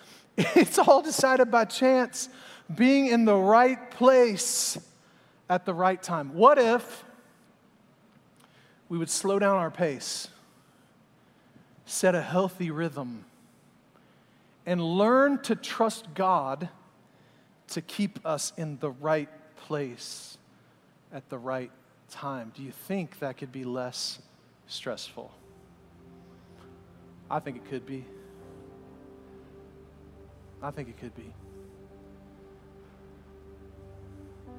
It's 0.55 0.79
all 0.79 1.03
decided 1.03 1.51
by 1.51 1.65
chance, 1.65 2.29
being 2.73 3.07
in 3.07 3.25
the 3.25 3.35
right 3.37 3.91
place 3.91 4.79
at 5.49 5.65
the 5.65 5.75
right 5.75 6.01
time. 6.01 6.35
What 6.35 6.59
if 6.59 7.05
we 8.89 8.99
would 8.99 9.11
slow 9.11 9.39
down 9.39 9.57
our 9.57 9.71
pace, 9.71 10.29
set 11.89 12.15
a 12.15 12.21
healthy 12.21 12.71
rhythm, 12.71 13.25
and 14.67 14.83
learn 14.83 15.39
to 15.41 15.57
trust 15.57 16.13
God 16.15 16.69
to 17.69 17.81
keep 17.81 18.25
us 18.27 18.53
in 18.59 18.79
the 18.79 18.91
right 18.91 19.29
place 19.57 20.37
at 21.13 21.29
the 21.31 21.39
right 21.39 21.71
time, 22.11 22.53
do 22.55 22.63
you 22.63 22.71
think 22.71 23.19
that 23.21 23.39
could 23.39 23.53
be 23.53 23.65
less 23.65 24.19
stressful? 24.67 25.33
I 27.31 27.41
think 27.41 27.57
it 27.57 27.65
could 27.69 27.87
be. 27.87 28.05
I 30.63 30.71
think 30.71 30.89
it 30.89 30.99
could 30.99 31.15
be. 31.15 31.33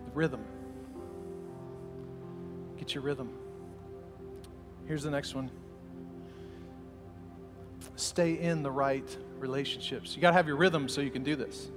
The 0.05 0.11
rhythm. 0.13 0.43
Get 2.77 2.95
your 2.95 3.03
rhythm. 3.03 3.29
Here's 4.87 5.03
the 5.03 5.11
next 5.11 5.35
one 5.35 5.51
stay 7.99 8.39
in 8.39 8.63
the 8.63 8.71
right 8.71 9.17
relationships. 9.39 10.15
You 10.15 10.21
got 10.21 10.29
to 10.31 10.35
have 10.35 10.47
your 10.47 10.55
rhythm 10.55 10.87
so 10.89 11.01
you 11.01 11.11
can 11.11 11.23
do 11.23 11.35
this. 11.35 11.69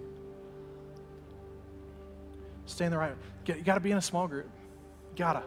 Stay 2.67 2.85
in 2.85 2.91
the 2.91 2.99
right. 2.99 3.15
You 3.47 3.55
got 3.63 3.75
to 3.75 3.81
be 3.81 3.91
in 3.91 3.99
a 3.99 4.03
small 4.03 4.29
group. 4.29 4.49
Gotta. 5.17 5.43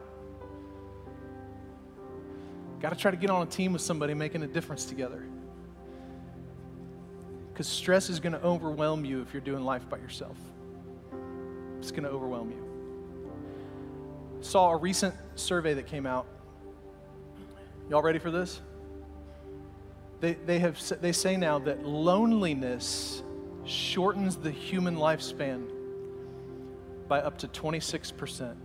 Got 2.81 2.89
to 2.89 2.95
try 2.95 3.11
to 3.11 3.17
get 3.17 3.29
on 3.29 3.41
a 3.41 3.49
team 3.49 3.73
with 3.73 3.81
somebody 3.81 4.13
making 4.13 4.43
a 4.43 4.47
difference 4.47 4.85
together. 4.85 5.23
Because 7.51 7.67
stress 7.67 8.09
is 8.09 8.19
going 8.19 8.33
to 8.33 8.43
overwhelm 8.43 9.05
you 9.05 9.21
if 9.21 9.33
you're 9.33 9.41
doing 9.41 9.63
life 9.63 9.89
by 9.89 9.97
yourself. 9.97 10.37
It's 11.79 11.91
going 11.91 12.03
to 12.03 12.09
overwhelm 12.09 12.51
you. 12.51 14.41
Saw 14.41 14.71
a 14.71 14.77
recent 14.77 15.15
survey 15.35 15.73
that 15.73 15.87
came 15.87 16.05
out. 16.05 16.27
Y'all 17.89 18.01
ready 18.01 18.19
for 18.19 18.29
this? 18.29 18.61
They, 20.21 20.33
they, 20.33 20.59
have, 20.59 20.81
they 21.01 21.11
say 21.11 21.37
now 21.37 21.59
that 21.59 21.85
loneliness 21.85 23.21
shortens 23.65 24.37
the 24.37 24.51
human 24.51 24.95
lifespan 24.95 25.67
by 27.07 27.21
up 27.21 27.37
to 27.39 27.47
26%. 27.47 28.55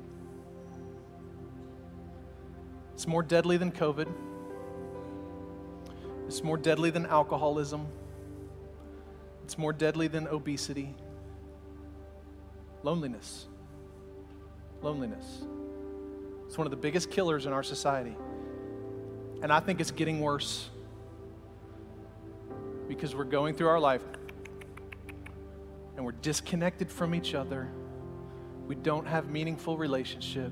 It's 2.94 3.06
more 3.06 3.22
deadly 3.22 3.56
than 3.56 3.72
COVID. 3.72 4.08
It's 6.26 6.44
more 6.44 6.56
deadly 6.56 6.90
than 6.90 7.06
alcoholism. 7.06 7.86
It's 9.44 9.58
more 9.58 9.72
deadly 9.72 10.06
than 10.06 10.28
obesity. 10.28 10.94
Loneliness. 12.82 13.46
Loneliness. 14.82 15.42
It's 16.46 16.56
one 16.56 16.66
of 16.66 16.70
the 16.70 16.76
biggest 16.76 17.10
killers 17.10 17.46
in 17.46 17.52
our 17.52 17.62
society. 17.62 18.16
And 19.42 19.52
I 19.52 19.60
think 19.60 19.80
it's 19.80 19.90
getting 19.90 20.20
worse. 20.20 20.68
Because 22.90 23.14
we're 23.14 23.22
going 23.22 23.54
through 23.54 23.68
our 23.68 23.78
life 23.78 24.02
and 25.94 26.04
we're 26.04 26.10
disconnected 26.10 26.90
from 26.90 27.14
each 27.14 27.36
other. 27.36 27.68
We 28.66 28.74
don't 28.74 29.06
have 29.06 29.30
meaningful 29.30 29.78
relationship. 29.78 30.50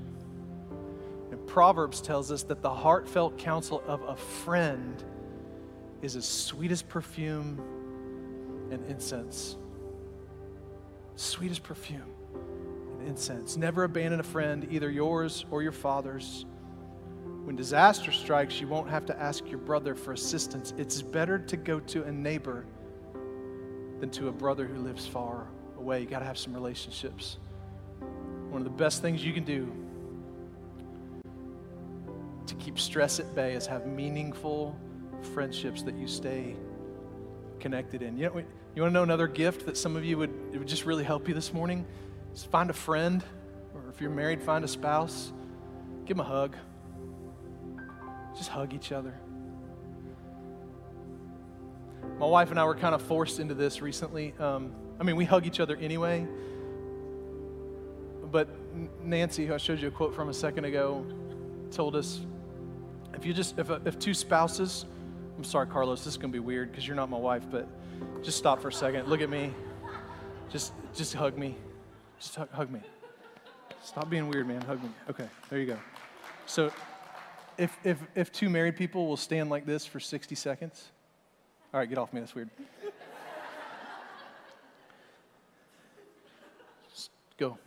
And 1.33 1.47
Proverbs 1.49 2.01
tells 2.01 2.31
us 2.31 2.45
that 2.45 2.63
the 2.63 2.73
heartfelt 2.73 3.39
counsel 3.39 3.83
of 3.89 4.03
a 4.03 4.15
friend 4.15 5.03
is 6.01 6.15
as 6.15 6.27
sweet 6.29 6.71
as 6.71 6.81
perfume 6.81 7.61
and 8.71 8.85
incense. 8.87 9.57
Sweet 11.17 11.51
as 11.51 11.59
perfume 11.59 12.15
and 13.01 13.09
incense. 13.09 13.57
Never 13.57 13.83
abandon 13.83 14.21
a 14.21 14.23
friend, 14.23 14.69
either 14.71 14.89
yours 14.89 15.45
or 15.51 15.61
your 15.61 15.73
father's. 15.73 16.47
When 17.49 17.57
disaster 17.57 18.13
strikes, 18.13 18.61
you 18.61 18.69
won't 18.69 18.91
have 18.91 19.07
to 19.07 19.19
ask 19.19 19.49
your 19.49 19.59
brother 19.59 19.95
for 19.95 20.13
assistance. 20.13 20.75
It's 20.77 21.01
better 21.01 21.39
to 21.39 21.57
go 21.57 21.81
to 21.81 22.03
a 22.03 22.13
neighbor 22.13 22.67
than 24.01 24.11
to 24.11 24.29
a 24.29 24.33
brother 24.33 24.67
who 24.67 24.83
lives 24.83 25.07
far 25.07 25.47
away. 25.79 26.01
You 26.01 26.07
got 26.07 26.19
to 26.19 26.27
have 26.27 26.37
some 26.37 26.53
relationships. 26.53 27.39
One 28.51 28.61
of 28.61 28.65
the 28.65 28.79
best 28.79 29.01
things 29.01 29.25
you 29.25 29.33
can 29.33 29.45
do 29.45 29.73
to 32.45 32.55
keep 32.57 32.79
stress 32.79 33.19
at 33.19 33.35
bay 33.35 33.55
is 33.55 33.67
have 33.67 33.87
meaningful 33.87 34.77
friendships 35.33 35.81
that 35.85 35.95
you 35.95 36.07
stay 36.07 36.55
connected 37.61 38.03
in. 38.03 38.19
You, 38.19 38.27
know, 38.27 38.43
you 38.75 38.83
want 38.83 38.93
to 38.93 38.95
know 38.95 39.05
another 39.05 39.27
gift 39.27 39.65
that 39.65 39.79
some 39.79 39.97
of 39.97 40.05
you 40.05 40.19
would, 40.19 40.35
it 40.53 40.59
would 40.59 40.69
just 40.69 40.85
really 40.85 41.03
help 41.03 41.27
you 41.27 41.33
this 41.33 41.55
morning? 41.55 41.87
Is 42.35 42.45
find 42.45 42.69
a 42.69 42.75
friend, 42.75 43.25
or 43.75 43.81
if 43.89 44.03
you're 44.03 44.11
married, 44.11 44.43
find 44.43 44.67
a 44.67 44.69
spouse. 44.69 45.33
Give 46.05 46.19
them 46.19 46.27
a 46.27 46.29
hug. 46.29 46.55
Just 48.39 48.51
hug 48.51 48.73
each 48.73 48.93
other. 48.93 49.13
My 52.19 52.27
wife 52.27 52.51
and 52.51 52.59
I 52.59 52.65
were 52.65 52.75
kind 52.75 52.95
of 52.95 53.03
forced 53.03 53.41
into 53.41 53.55
this 53.55 53.83
recently. 53.83 54.33
Um, 54.39 54.73
I 54.99 55.03
mean, 55.03 55.17
we 55.17 55.25
hug 55.25 55.45
each 55.47 55.61
other 55.61 55.77
anyway. 55.77 56.27
But 58.31 58.49
Nancy, 59.03 59.47
who 59.47 59.55
I 59.55 59.57
showed 59.57 59.81
you 59.81 59.89
a 59.89 59.91
quote 59.91 60.15
from 60.15 60.29
a 60.29 60.35
second 60.35 60.65
ago, 60.65 61.05
told 61.71 61.97
us 61.97 62.21
if 63.15 63.27
you 63.27 63.33
just 63.33 63.59
if, 63.59 63.71
if 63.85 63.99
two 63.99 64.15
spouses, 64.15 64.85
I'm 65.37 65.45
sorry, 65.45 65.67
Carlos, 65.67 66.01
this 66.05 66.15
is 66.15 66.17
gonna 66.17 66.33
be 66.33 66.39
weird 66.39 66.71
because 66.71 66.87
you're 66.87 66.97
not 66.97 67.11
my 67.11 67.19
wife, 67.19 67.45
but 67.51 67.69
just 68.23 68.39
stop 68.39 68.61
for 68.61 68.69
a 68.69 68.73
second. 68.73 69.09
Look 69.09 69.21
at 69.21 69.31
me. 69.31 69.53
Just 70.49 70.73
just 70.95 71.15
hug 71.15 71.37
me. 71.37 71.57
Just 72.21 72.37
hug, 72.37 72.51
hug 72.53 72.71
me. 72.71 72.81
Stop 73.83 74.11
being 74.11 74.29
weird, 74.29 74.47
man. 74.47 74.61
Hug 74.63 74.83
me. 74.83 74.91
Okay, 75.11 75.29
there 75.51 75.59
you 75.59 75.67
go. 75.67 75.79
So 76.47 76.71
if, 77.59 77.77
if, 77.83 77.99
if 78.15 78.33
two 78.33 78.49
married 78.49 78.77
people 78.77 79.09
will 79.09 79.17
stand 79.17 79.51
like 79.51 79.67
this 79.67 79.85
for 79.85 79.99
60 79.99 80.35
seconds, 80.37 80.91
all 81.75 81.81
right, 81.81 81.89
get 81.89 81.99
off 81.99 82.13
me, 82.13 82.21
that's 82.21 82.35
weird. 82.35 82.49
Just 86.89 87.11
go. 87.37 87.59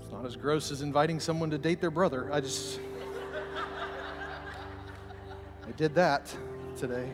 It's 0.00 0.12
not 0.12 0.24
as 0.24 0.36
gross 0.36 0.70
as 0.70 0.80
inviting 0.80 1.18
someone 1.18 1.50
to 1.50 1.58
date 1.58 1.80
their 1.80 1.90
brother. 1.90 2.32
I 2.32 2.40
just, 2.40 2.78
I 5.66 5.72
did 5.76 5.94
that 5.96 6.34
today. 6.76 7.10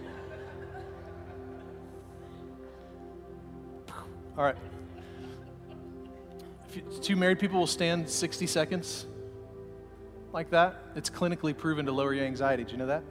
All 4.37 4.45
right. 4.45 4.57
If 6.69 6.77
you, 6.77 6.83
two 7.01 7.17
married 7.17 7.39
people 7.39 7.59
will 7.59 7.67
stand 7.67 8.09
60 8.09 8.47
seconds 8.47 9.07
like 10.33 10.51
that, 10.51 10.83
it's 10.95 11.09
clinically 11.09 11.57
proven 11.57 11.87
to 11.87 11.93
lower 11.93 12.13
your 12.13 12.27
anxiety. 12.27 12.65
Do 12.65 12.73
you 12.73 12.77
know 12.77 12.87
that? 12.87 13.03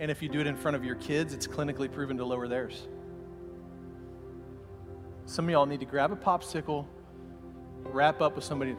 And 0.00 0.10
if 0.10 0.20
you 0.22 0.28
do 0.28 0.40
it 0.40 0.48
in 0.48 0.56
front 0.56 0.76
of 0.76 0.84
your 0.84 0.96
kids, 0.96 1.32
it's 1.32 1.46
clinically 1.46 1.92
proven 1.92 2.16
to 2.16 2.24
lower 2.24 2.48
theirs. 2.48 2.88
Some 5.26 5.44
of 5.44 5.50
y'all 5.50 5.66
need 5.66 5.80
to 5.80 5.86
grab 5.86 6.10
a 6.10 6.16
popsicle, 6.16 6.86
wrap 7.84 8.20
up 8.20 8.34
with 8.34 8.44
somebody 8.44 8.74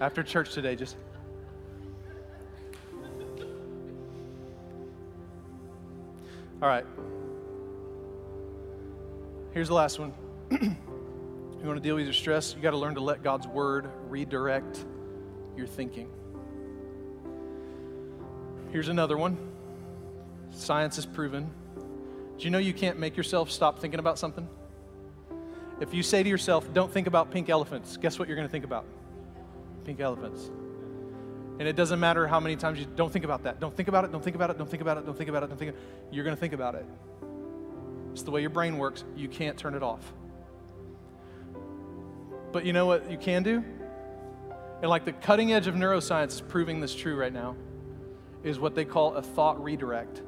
after 0.00 0.22
church 0.22 0.54
today, 0.54 0.76
just 0.76 0.96
All 6.62 6.68
right. 6.68 6.84
Here's 9.52 9.68
the 9.68 9.74
last 9.74 9.98
one. 9.98 10.14
you 10.50 10.76
want 11.64 11.76
to 11.76 11.80
deal 11.80 11.96
with 11.96 12.04
your 12.04 12.12
stress, 12.12 12.54
you 12.54 12.62
got 12.62 12.70
to 12.70 12.76
learn 12.76 12.94
to 12.94 13.00
let 13.00 13.22
God's 13.22 13.48
word 13.48 13.90
redirect 14.08 14.84
your 15.56 15.66
thinking. 15.66 16.08
Here's 18.70 18.88
another 18.88 19.18
one. 19.18 19.36
Science 20.52 20.96
has 20.96 21.06
proven. 21.06 21.50
Do 22.38 22.44
you 22.44 22.50
know 22.50 22.58
you 22.58 22.72
can't 22.72 22.98
make 22.98 23.16
yourself 23.16 23.50
stop 23.50 23.80
thinking 23.80 23.98
about 23.98 24.18
something? 24.18 24.48
If 25.80 25.92
you 25.94 26.02
say 26.02 26.22
to 26.22 26.28
yourself, 26.28 26.72
don't 26.72 26.92
think 26.92 27.06
about 27.06 27.30
pink 27.30 27.48
elephants, 27.48 27.96
guess 27.96 28.18
what 28.18 28.28
you're 28.28 28.36
going 28.36 28.46
to 28.46 28.52
think 28.52 28.64
about? 28.64 28.84
Pink 29.84 29.98
elephants. 29.98 30.50
And 31.58 31.66
it 31.66 31.74
doesn't 31.74 31.98
matter 31.98 32.26
how 32.26 32.38
many 32.38 32.54
times 32.54 32.78
you 32.78 32.86
don't 32.96 33.12
think 33.12 33.24
about 33.24 33.42
that. 33.42 33.58
Don't 33.58 33.74
think 33.76 33.88
about 33.88 34.04
it, 34.04 34.12
don't 34.12 34.22
think 34.22 34.36
about 34.36 34.50
it, 34.50 34.58
don't 34.58 34.70
think 34.70 34.80
about 34.80 34.98
it, 34.98 35.06
don't 35.06 35.16
think 35.16 35.28
about 35.28 35.42
it, 35.42 35.48
don't 35.48 35.58
think 35.58 35.70
about 35.72 35.80
it. 35.80 36.12
You're 36.12 36.24
going 36.24 36.36
to 36.36 36.40
think 36.40 36.52
about 36.52 36.76
it. 36.76 36.86
It's 38.12 38.22
the 38.22 38.30
way 38.30 38.40
your 38.40 38.50
brain 38.50 38.78
works. 38.78 39.04
You 39.16 39.28
can't 39.28 39.56
turn 39.56 39.74
it 39.74 39.82
off. 39.82 40.12
But 42.52 42.64
you 42.64 42.72
know 42.72 42.86
what 42.86 43.10
you 43.10 43.18
can 43.18 43.42
do? 43.42 43.64
And 44.82 44.88
like 44.88 45.04
the 45.04 45.12
cutting 45.12 45.52
edge 45.52 45.66
of 45.66 45.74
neuroscience 45.74 46.32
is 46.32 46.40
proving 46.40 46.80
this 46.80 46.94
true 46.94 47.14
right 47.14 47.32
now, 47.32 47.54
is 48.42 48.58
what 48.58 48.74
they 48.74 48.84
call 48.84 49.14
a 49.14 49.22
thought 49.22 49.62
redirect. 49.62 50.22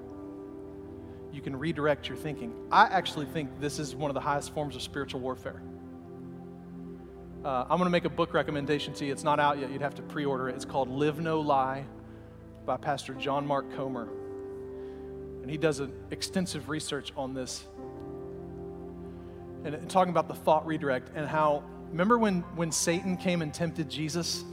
You 1.33 1.41
can 1.41 1.57
redirect 1.57 2.09
your 2.09 2.19
thinking. 2.19 2.53
I 2.71 2.85
actually 2.85 3.27
think 3.27 3.59
this 3.59 3.79
is 3.79 3.97
one 3.97 4.11
of 4.11 4.15
the 4.15 4.21
highest 4.21 4.53
forms 4.53 4.77
of 4.77 4.83
spiritual 4.83 5.21
warfare. 5.21 5.63
Uh, 7.45 7.63
I'm 7.63 7.79
going 7.79 7.85
to 7.85 7.91
make 7.91 8.05
a 8.05 8.11
book 8.11 8.35
recommendation 8.35 8.93
to 8.95 9.07
you. 9.07 9.13
It's 9.13 9.25
not 9.25 9.41
out 9.41 9.59
yet. 9.59 9.71
You'd 9.71 9.83
have 9.83 9.95
to 9.97 10.03
pre 10.03 10.25
order 10.25 10.49
it. 10.49 10.55
It's 10.55 10.67
called 10.67 10.89
Live 10.89 11.19
No 11.19 11.41
Lie 11.41 11.87
by 12.67 12.77
Pastor 12.77 13.15
John 13.15 13.47
Mark 13.47 13.75
Comer. 13.75 14.09
And 15.43 15.51
he 15.51 15.57
does 15.57 15.81
an 15.81 15.93
extensive 16.11 16.69
research 16.69 17.13
on 17.17 17.35
this 17.35 17.65
and 19.65 19.89
talking 19.91 20.11
about 20.11 20.29
the 20.29 20.35
thought 20.35 20.67
redirect 20.67 21.11
and 21.15 21.27
how 21.27 21.63
remember 21.91 22.19
when 22.19 22.41
when 22.57 22.73
Satan 22.73 23.17
came 23.17 23.43
and 23.43 23.53
tempted 23.53 23.89
Jesus 23.89 24.45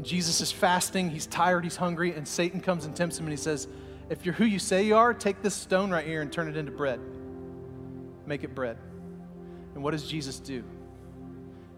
and 0.00 0.04
Jesus 0.04 0.40
is 0.40 0.50
fasting, 0.50 1.10
he's 1.10 1.26
tired, 1.26 1.62
he's 1.62 1.76
hungry, 1.76 2.14
and 2.14 2.26
Satan 2.26 2.60
comes 2.60 2.86
and 2.86 2.96
tempts 2.96 3.18
him 3.18 3.26
and 3.26 3.32
he 3.32 3.36
says, 3.36 3.68
If 4.08 4.24
you're 4.24 4.34
who 4.34 4.46
you 4.46 4.58
say 4.58 4.82
you 4.82 4.96
are, 4.96 5.12
take 5.12 5.42
this 5.42 5.54
stone 5.54 5.90
right 5.90 6.06
here 6.06 6.22
and 6.22 6.32
turn 6.32 6.48
it 6.48 6.56
into 6.56 6.72
bread. 6.72 7.00
Make 8.26 8.42
it 8.42 8.54
bread. 8.54 8.78
And 9.74 9.84
what 9.84 9.90
does 9.90 10.08
Jesus 10.08 10.40
do? 10.40 10.64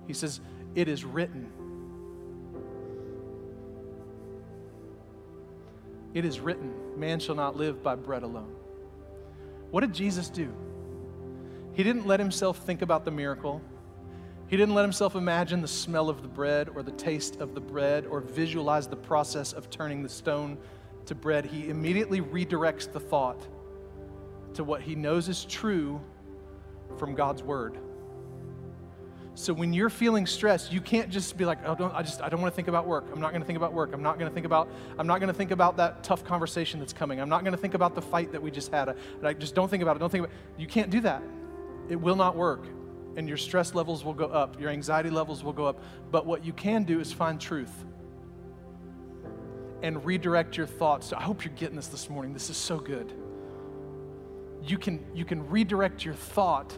He 0.07 0.13
says, 0.13 0.41
It 0.77 0.87
is 0.87 1.05
written. 1.05 1.51
It 6.15 6.25
is 6.25 6.41
written, 6.41 6.73
man 6.99 7.21
shall 7.21 7.35
not 7.35 7.57
live 7.57 7.83
by 7.83 7.95
bread 7.95 8.23
alone. 8.23 8.55
What 9.71 9.81
did 9.81 9.95
Jesus 9.95 10.29
do? 10.29 10.53
He 11.73 11.83
didn't 11.83 12.07
let 12.07 12.21
himself 12.21 12.59
think 12.59 12.83
about 12.83 13.05
the 13.05 13.11
miracle. 13.11 13.63
He 14.47 14.59
didn't 14.59 14.75
let 14.75 14.83
himself 14.83 15.15
imagine 15.15 15.63
the 15.63 15.69
smell 15.69 16.11
of 16.11 16.21
the 16.21 16.29
bread 16.29 16.69
or 16.75 16.83
the 16.83 16.93
taste 16.93 17.41
of 17.41 17.55
the 17.55 17.61
bread 17.61 18.05
or 18.05 18.21
visualize 18.21 18.87
the 18.87 18.97
process 18.97 19.55
of 19.55 19.71
turning 19.71 20.03
the 20.03 20.09
stone 20.11 20.59
to 21.07 21.15
bread. 21.15 21.47
He 21.47 21.71
immediately 21.71 22.21
redirects 22.21 22.93
the 22.93 23.01
thought 23.01 23.41
to 24.55 24.65
what 24.65 24.83
he 24.83 24.95
knows 24.95 25.31
is 25.31 25.47
true 25.47 25.99
from 26.99 27.15
God's 27.15 27.43
word. 27.43 27.79
So 29.35 29.55
when 29.55 29.73
you're 29.73 29.89
feeling 29.89 30.27
stressed, 30.27 30.73
you 30.73 30.81
can't 30.83 31.09
just 31.09 31.39
be 31.39 31.47
like, 31.47 31.59
"Oh, 31.65 31.75
don't, 31.75 31.95
I 31.95 32.03
just 32.03 32.21
I 32.21 32.29
don't 32.29 32.43
want 32.43 32.53
to 32.53 32.57
think 32.57 32.69
about 32.69 32.87
work. 32.87 33.07
I'm 33.13 33.21
not 33.21 33.31
going 33.31 33.41
to 33.41 33.47
think 33.47 33.57
about 33.57 33.73
work. 33.73 33.95
I'm 33.95 34.03
not 34.03 34.19
going 34.19 34.31
to 34.31 34.35
think 34.35 34.45
about 34.45 34.69
I'm 34.99 35.07
not 35.07 35.21
going 35.21 35.29
to 35.29 35.35
think 35.35 35.53
about 35.53 35.79
that 35.79 36.05
tough 36.05 36.23
conversation 36.23 36.79
that's 36.79 36.93
coming. 36.93 37.19
I'm 37.19 37.31
not 37.31 37.43
going 37.43 37.53
to 37.53 37.59
think 37.59 37.73
about 37.73 37.95
the 37.95 38.03
fight 38.03 38.33
that 38.33 38.43
we 38.43 38.51
just 38.51 38.71
had. 38.71 38.95
I, 39.23 39.33
just 39.33 39.55
don't 39.55 39.71
think 39.71 39.83
about 39.83 39.97
it. 39.97 40.01
Don't 40.01 40.11
think 40.11 40.25
about 40.25 40.35
it. 40.35 40.61
You 40.61 40.67
can't 40.67 40.91
do 40.91 41.01
that. 41.01 41.23
It 41.89 41.97
will 41.97 42.17
not 42.17 42.37
work. 42.37 42.67
And 43.17 43.29
your 43.29 43.37
stress 43.37 43.75
levels 43.75 44.05
will 44.05 44.15
go 44.15 44.27
up, 44.27 44.61
your 44.61 44.71
anxiety 44.71 45.11
levels 45.11 45.43
will 45.43 45.53
go 45.53 45.67
up. 45.67 45.83
But 46.11 46.27
what 46.27 46.45
you 46.45 46.53
can 46.53 46.85
do 46.85 47.01
is 47.01 47.13
find 47.13 47.41
truth 47.41 47.73
and 49.83 50.05
redirect 50.05 50.57
your 50.57 50.67
thoughts. 50.67 51.13
I 51.13 51.21
hope 51.21 51.45
you're 51.45 51.55
getting 51.55 51.77
this 51.77 51.89
this 51.89 52.09
morning. 52.09 52.33
This 52.33 52.51
is 52.51 52.57
so 52.57 52.79
good. 52.79 53.13
You 54.63 54.79
can, 54.79 55.05
you 55.15 55.25
can 55.25 55.47
redirect 55.49 56.05
your 56.05 56.15
thought 56.15 56.77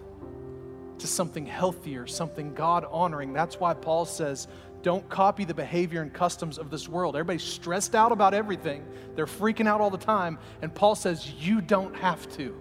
to 0.99 1.07
something 1.07 1.47
healthier, 1.47 2.07
something 2.07 2.55
God 2.55 2.86
honoring. 2.90 3.32
That's 3.32 3.59
why 3.59 3.74
Paul 3.74 4.05
says, 4.05 4.49
don't 4.82 5.09
copy 5.09 5.45
the 5.45 5.55
behavior 5.55 6.03
and 6.03 6.12
customs 6.12 6.59
of 6.59 6.70
this 6.70 6.88
world. 6.88 7.16
Everybody's 7.16 7.42
stressed 7.42 7.95
out 7.95 8.12
about 8.12 8.34
everything, 8.34 8.84
they're 9.16 9.26
freaking 9.26 9.66
out 9.66 9.80
all 9.80 9.90
the 9.90 9.99
time. 9.99 10.38
And 10.62 10.74
Paul 10.74 10.95
says, 10.95 11.32
you 11.40 11.61
don't 11.61 11.95
have 11.97 12.30
to. 12.36 12.55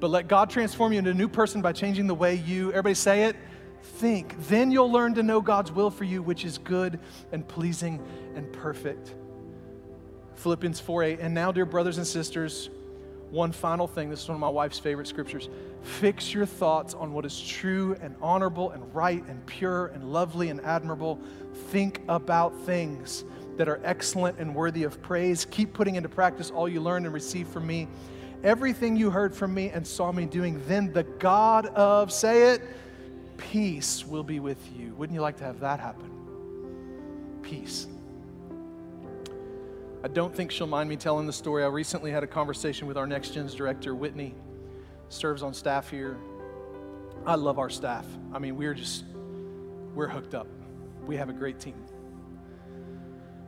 But 0.00 0.10
let 0.10 0.26
God 0.26 0.50
transform 0.50 0.92
you 0.92 0.98
into 0.98 1.12
a 1.12 1.14
new 1.14 1.28
person 1.28 1.62
by 1.62 1.72
changing 1.72 2.08
the 2.08 2.14
way 2.14 2.34
you, 2.34 2.70
everybody 2.70 2.94
say 2.94 3.24
it, 3.24 3.36
think. 3.82 4.34
Then 4.48 4.72
you'll 4.72 4.90
learn 4.90 5.14
to 5.14 5.22
know 5.22 5.40
God's 5.40 5.70
will 5.70 5.90
for 5.90 6.02
you, 6.02 6.22
which 6.22 6.44
is 6.44 6.58
good 6.58 6.98
and 7.30 7.46
pleasing 7.46 8.02
and 8.34 8.52
perfect. 8.52 9.14
Philippians 10.34 10.80
4 10.80 11.04
8. 11.04 11.20
And 11.20 11.32
now, 11.32 11.52
dear 11.52 11.64
brothers 11.64 11.98
and 11.98 12.06
sisters, 12.06 12.68
one 13.32 13.50
final 13.50 13.88
thing. 13.88 14.10
This 14.10 14.22
is 14.22 14.28
one 14.28 14.36
of 14.36 14.40
my 14.40 14.48
wife's 14.48 14.78
favorite 14.78 15.08
scriptures. 15.08 15.48
Fix 15.80 16.34
your 16.34 16.44
thoughts 16.44 16.92
on 16.92 17.14
what 17.14 17.24
is 17.24 17.40
true 17.40 17.96
and 18.02 18.14
honorable 18.20 18.70
and 18.70 18.94
right 18.94 19.24
and 19.26 19.44
pure 19.46 19.86
and 19.86 20.12
lovely 20.12 20.50
and 20.50 20.60
admirable. 20.60 21.18
Think 21.70 22.02
about 22.08 22.54
things 22.60 23.24
that 23.56 23.68
are 23.68 23.80
excellent 23.84 24.38
and 24.38 24.54
worthy 24.54 24.84
of 24.84 25.00
praise. 25.00 25.46
Keep 25.46 25.72
putting 25.72 25.96
into 25.96 26.10
practice 26.10 26.50
all 26.50 26.68
you 26.68 26.80
learned 26.80 27.06
and 27.06 27.14
received 27.14 27.50
from 27.50 27.66
me. 27.66 27.88
Everything 28.44 28.96
you 28.96 29.10
heard 29.10 29.34
from 29.34 29.54
me 29.54 29.70
and 29.70 29.86
saw 29.86 30.12
me 30.12 30.26
doing, 30.26 30.62
then 30.66 30.92
the 30.92 31.04
God 31.04 31.66
of, 31.66 32.12
say 32.12 32.52
it, 32.52 32.62
peace 33.38 34.06
will 34.06 34.24
be 34.24 34.40
with 34.40 34.58
you. 34.76 34.94
Wouldn't 34.94 35.14
you 35.14 35.22
like 35.22 35.38
to 35.38 35.44
have 35.44 35.60
that 35.60 35.80
happen? 35.80 36.10
Peace. 37.42 37.86
I 40.04 40.08
don't 40.08 40.34
think 40.34 40.50
she'll 40.50 40.66
mind 40.66 40.88
me 40.88 40.96
telling 40.96 41.26
the 41.26 41.32
story. 41.32 41.62
I 41.62 41.68
recently 41.68 42.10
had 42.10 42.24
a 42.24 42.26
conversation 42.26 42.88
with 42.88 42.96
our 42.96 43.06
Next 43.06 43.34
Gens 43.34 43.54
director, 43.54 43.94
Whitney, 43.94 44.34
serves 45.08 45.44
on 45.44 45.54
staff 45.54 45.88
here. 45.88 46.16
I 47.24 47.36
love 47.36 47.60
our 47.60 47.70
staff. 47.70 48.04
I 48.32 48.40
mean, 48.40 48.56
we're 48.56 48.74
just, 48.74 49.04
we're 49.94 50.08
hooked 50.08 50.34
up. 50.34 50.48
We 51.06 51.16
have 51.16 51.28
a 51.28 51.32
great 51.32 51.60
team. 51.60 51.76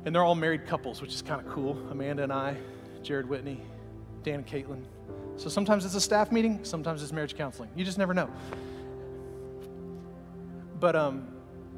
And 0.04 0.14
they're 0.14 0.22
all 0.22 0.36
married 0.36 0.64
couples, 0.64 1.02
which 1.02 1.12
is 1.12 1.22
kind 1.22 1.44
of 1.44 1.52
cool. 1.52 1.76
Amanda 1.90 2.22
and 2.22 2.32
I, 2.32 2.56
Jared 3.02 3.28
Whitney, 3.28 3.60
Dan 4.22 4.36
and 4.36 4.46
Caitlin. 4.46 4.84
So 5.36 5.48
sometimes 5.48 5.84
it's 5.84 5.96
a 5.96 6.00
staff 6.00 6.30
meeting, 6.30 6.60
sometimes 6.62 7.02
it's 7.02 7.12
marriage 7.12 7.34
counseling. 7.34 7.70
You 7.74 7.84
just 7.84 7.98
never 7.98 8.14
know. 8.14 8.30
But 10.78 10.94
um, 10.94 11.26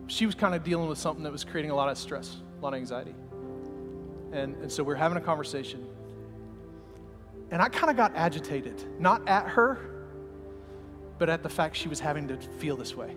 she 0.06 0.26
was 0.26 0.34
kind 0.34 0.54
of 0.54 0.62
dealing 0.62 0.88
with 0.88 0.98
something 0.98 1.24
that 1.24 1.32
was 1.32 1.44
creating 1.44 1.70
a 1.70 1.74
lot 1.74 1.88
of 1.88 1.96
stress, 1.96 2.36
a 2.58 2.62
lot 2.62 2.74
of 2.74 2.78
anxiety. 2.78 3.14
And, 4.32 4.54
and 4.56 4.70
so 4.70 4.82
we 4.82 4.88
we're 4.88 4.96
having 4.96 5.18
a 5.18 5.20
conversation. 5.20 5.86
And 7.50 7.62
I 7.62 7.68
kind 7.68 7.90
of 7.90 7.96
got 7.96 8.12
agitated, 8.16 9.00
not 9.00 9.26
at 9.28 9.48
her, 9.48 9.78
but 11.18 11.30
at 11.30 11.42
the 11.42 11.48
fact 11.48 11.76
she 11.76 11.88
was 11.88 12.00
having 12.00 12.28
to 12.28 12.36
feel 12.36 12.76
this 12.76 12.94
way. 12.94 13.14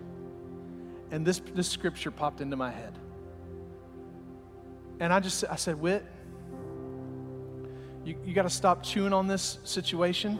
And 1.12 1.26
this, 1.26 1.42
this 1.56 1.68
scripture 1.68 2.12
popped 2.12 2.42
into 2.42 2.56
my 2.56 2.70
head. 2.70 2.98
And 5.00 5.12
I 5.12 5.20
just 5.20 5.44
I 5.50 5.56
said, 5.56 5.80
Wit, 5.80 6.06
you, 8.06 8.16
you 8.26 8.34
got 8.34 8.44
to 8.44 8.50
stop 8.50 8.84
chewing 8.84 9.14
on 9.14 9.28
this 9.28 9.60
situation. 9.64 10.40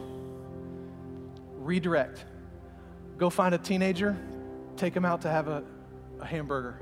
Redirect. 1.56 2.24
Go 3.18 3.30
find 3.30 3.54
a 3.54 3.58
teenager, 3.58 4.16
take 4.76 4.94
them 4.94 5.04
out 5.04 5.22
to 5.22 5.30
have 5.30 5.48
a, 5.48 5.62
a 6.20 6.26
hamburger. 6.26 6.78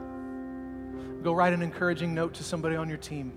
Go 1.23 1.33
write 1.33 1.53
an 1.53 1.63
encouraging 1.63 2.15
note 2.15 2.35
to 2.35 2.45
somebody 2.45 2.77
on 2.77 2.89
your 2.89 2.99
team. 2.99 3.33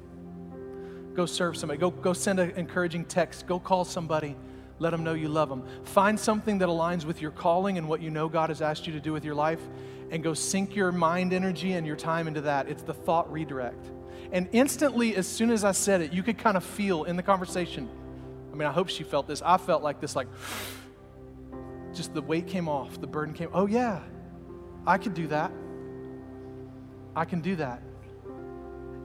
Go 1.13 1.25
serve 1.25 1.57
somebody. 1.57 1.79
Go, 1.79 1.91
go 1.91 2.13
send 2.13 2.39
an 2.39 2.51
encouraging 2.51 3.05
text. 3.05 3.47
Go 3.47 3.59
call 3.59 3.83
somebody. 3.83 4.35
Let 4.79 4.91
them 4.91 5.03
know 5.03 5.13
you 5.13 5.27
love 5.27 5.49
them. 5.49 5.63
Find 5.83 6.19
something 6.19 6.57
that 6.59 6.69
aligns 6.69 7.05
with 7.05 7.21
your 7.21 7.31
calling 7.31 7.77
and 7.77 7.87
what 7.87 8.01
you 8.01 8.09
know 8.09 8.27
God 8.29 8.49
has 8.49 8.61
asked 8.61 8.87
you 8.87 8.93
to 8.93 8.99
do 8.99 9.13
with 9.13 9.23
your 9.23 9.35
life, 9.35 9.61
and 10.09 10.23
go 10.23 10.33
sink 10.33 10.75
your 10.75 10.91
mind 10.91 11.33
energy 11.33 11.73
and 11.73 11.85
your 11.85 11.95
time 11.95 12.27
into 12.27 12.41
that. 12.41 12.67
It's 12.67 12.81
the 12.81 12.93
thought 12.93 13.31
redirect. 13.31 13.91
And 14.31 14.49
instantly, 14.53 15.15
as 15.15 15.27
soon 15.27 15.51
as 15.51 15.63
I 15.63 15.71
said 15.71 16.01
it, 16.01 16.13
you 16.13 16.23
could 16.23 16.37
kind 16.37 16.57
of 16.57 16.63
feel 16.63 17.03
in 17.03 17.15
the 17.15 17.23
conversation. 17.23 17.89
I 18.51 18.55
mean, 18.55 18.67
I 18.67 18.71
hope 18.71 18.89
she 18.89 19.03
felt 19.03 19.27
this. 19.27 19.41
I 19.41 19.57
felt 19.57 19.83
like 19.83 20.01
this, 20.01 20.15
like, 20.15 20.27
just 21.93 22.13
the 22.13 22.21
weight 22.21 22.47
came 22.47 22.67
off, 22.67 22.99
the 22.99 23.07
burden 23.07 23.33
came. 23.33 23.49
Oh, 23.53 23.67
yeah, 23.67 24.01
I 24.87 24.97
could 24.97 25.13
do 25.13 25.27
that. 25.27 25.51
I 27.15 27.25
can 27.25 27.41
do 27.41 27.55
that. 27.57 27.81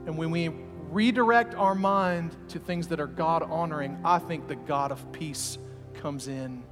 And 0.05 0.17
when 0.17 0.31
we 0.31 0.49
redirect 0.89 1.55
our 1.55 1.75
mind 1.75 2.35
to 2.49 2.59
things 2.59 2.87
that 2.87 2.99
are 2.99 3.07
God 3.07 3.43
honoring, 3.43 3.99
I 4.03 4.19
think 4.19 4.47
the 4.47 4.55
God 4.55 4.91
of 4.91 5.11
peace 5.11 5.57
comes 5.95 6.27
in 6.27 6.63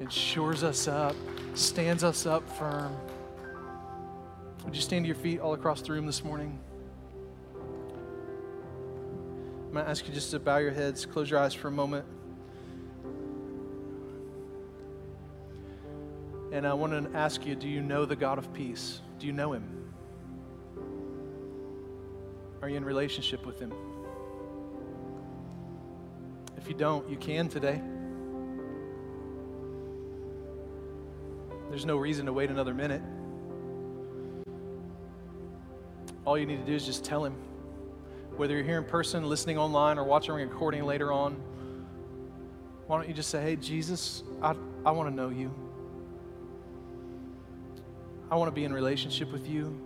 and 0.00 0.12
shores 0.12 0.62
us 0.62 0.88
up, 0.88 1.16
stands 1.54 2.04
us 2.04 2.26
up 2.26 2.48
firm. 2.58 2.96
Would 4.64 4.74
you 4.74 4.82
stand 4.82 5.04
to 5.04 5.06
your 5.06 5.16
feet 5.16 5.40
all 5.40 5.54
across 5.54 5.80
the 5.82 5.92
room 5.92 6.06
this 6.06 6.24
morning? 6.24 6.58
I'm 9.66 9.72
going 9.72 9.84
to 9.84 9.90
ask 9.90 10.06
you 10.06 10.12
just 10.12 10.30
to 10.32 10.38
bow 10.38 10.58
your 10.58 10.72
heads, 10.72 11.06
close 11.06 11.30
your 11.30 11.38
eyes 11.38 11.54
for 11.54 11.68
a 11.68 11.72
moment. 11.72 12.04
And 16.52 16.66
I 16.66 16.72
want 16.72 17.12
to 17.12 17.16
ask 17.16 17.44
you 17.44 17.54
do 17.54 17.68
you 17.68 17.82
know 17.82 18.04
the 18.04 18.16
God 18.16 18.38
of 18.38 18.52
peace? 18.52 19.00
Do 19.18 19.26
you 19.26 19.32
know 19.32 19.52
him? 19.52 19.92
Are 22.62 22.68
you 22.68 22.76
in 22.76 22.84
relationship 22.84 23.44
with 23.44 23.60
him? 23.60 23.72
If 26.56 26.68
you 26.68 26.74
don't, 26.74 27.08
you 27.08 27.16
can 27.16 27.48
today. 27.48 27.80
There's 31.68 31.84
no 31.84 31.96
reason 31.96 32.26
to 32.26 32.32
wait 32.32 32.50
another 32.50 32.74
minute. 32.74 33.02
All 36.24 36.38
you 36.38 36.46
need 36.46 36.58
to 36.58 36.66
do 36.66 36.74
is 36.74 36.84
just 36.84 37.04
tell 37.04 37.24
him. 37.24 37.34
Whether 38.36 38.54
you're 38.54 38.64
here 38.64 38.78
in 38.78 38.84
person, 38.84 39.28
listening 39.28 39.58
online, 39.58 39.98
or 39.98 40.04
watching 40.04 40.32
a 40.32 40.34
recording 40.34 40.84
later 40.84 41.12
on, 41.12 41.34
why 42.86 42.98
don't 42.98 43.08
you 43.08 43.14
just 43.14 43.30
say, 43.30 43.42
Hey, 43.42 43.56
Jesus, 43.56 44.22
I, 44.42 44.54
I 44.84 44.90
want 44.90 45.08
to 45.08 45.14
know 45.14 45.28
you. 45.28 45.52
I 48.30 48.36
want 48.36 48.48
to 48.48 48.54
be 48.54 48.64
in 48.64 48.72
relationship 48.72 49.32
with 49.32 49.48
you. 49.48 49.80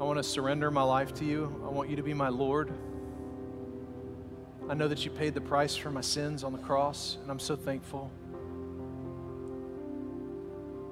I 0.00 0.04
want 0.04 0.18
to 0.18 0.22
surrender 0.22 0.70
my 0.70 0.82
life 0.82 1.12
to 1.14 1.24
you. 1.24 1.60
I 1.64 1.70
want 1.70 1.90
you 1.90 1.96
to 1.96 2.04
be 2.04 2.14
my 2.14 2.28
Lord. 2.28 2.72
I 4.68 4.74
know 4.74 4.86
that 4.86 5.04
you 5.04 5.10
paid 5.10 5.34
the 5.34 5.40
price 5.40 5.74
for 5.74 5.90
my 5.90 6.02
sins 6.02 6.44
on 6.44 6.52
the 6.52 6.58
cross, 6.58 7.18
and 7.22 7.30
I'm 7.30 7.40
so 7.40 7.56
thankful. 7.56 8.10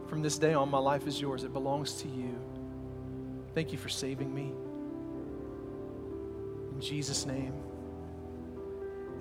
From 0.09 0.23
this 0.23 0.39
day 0.39 0.55
on, 0.55 0.71
my 0.71 0.79
life 0.79 1.07
is 1.07 1.21
yours. 1.21 1.45
It 1.45 1.53
belongs 1.53 2.03
to 2.03 2.09
you. 2.09 2.35
Thank 3.55 3.71
you 3.71 3.79
for 3.79 3.89
saving 3.89 4.35
me. 4.35 4.53
In 6.73 6.81
Jesus' 6.81 7.27
name, 7.27 7.55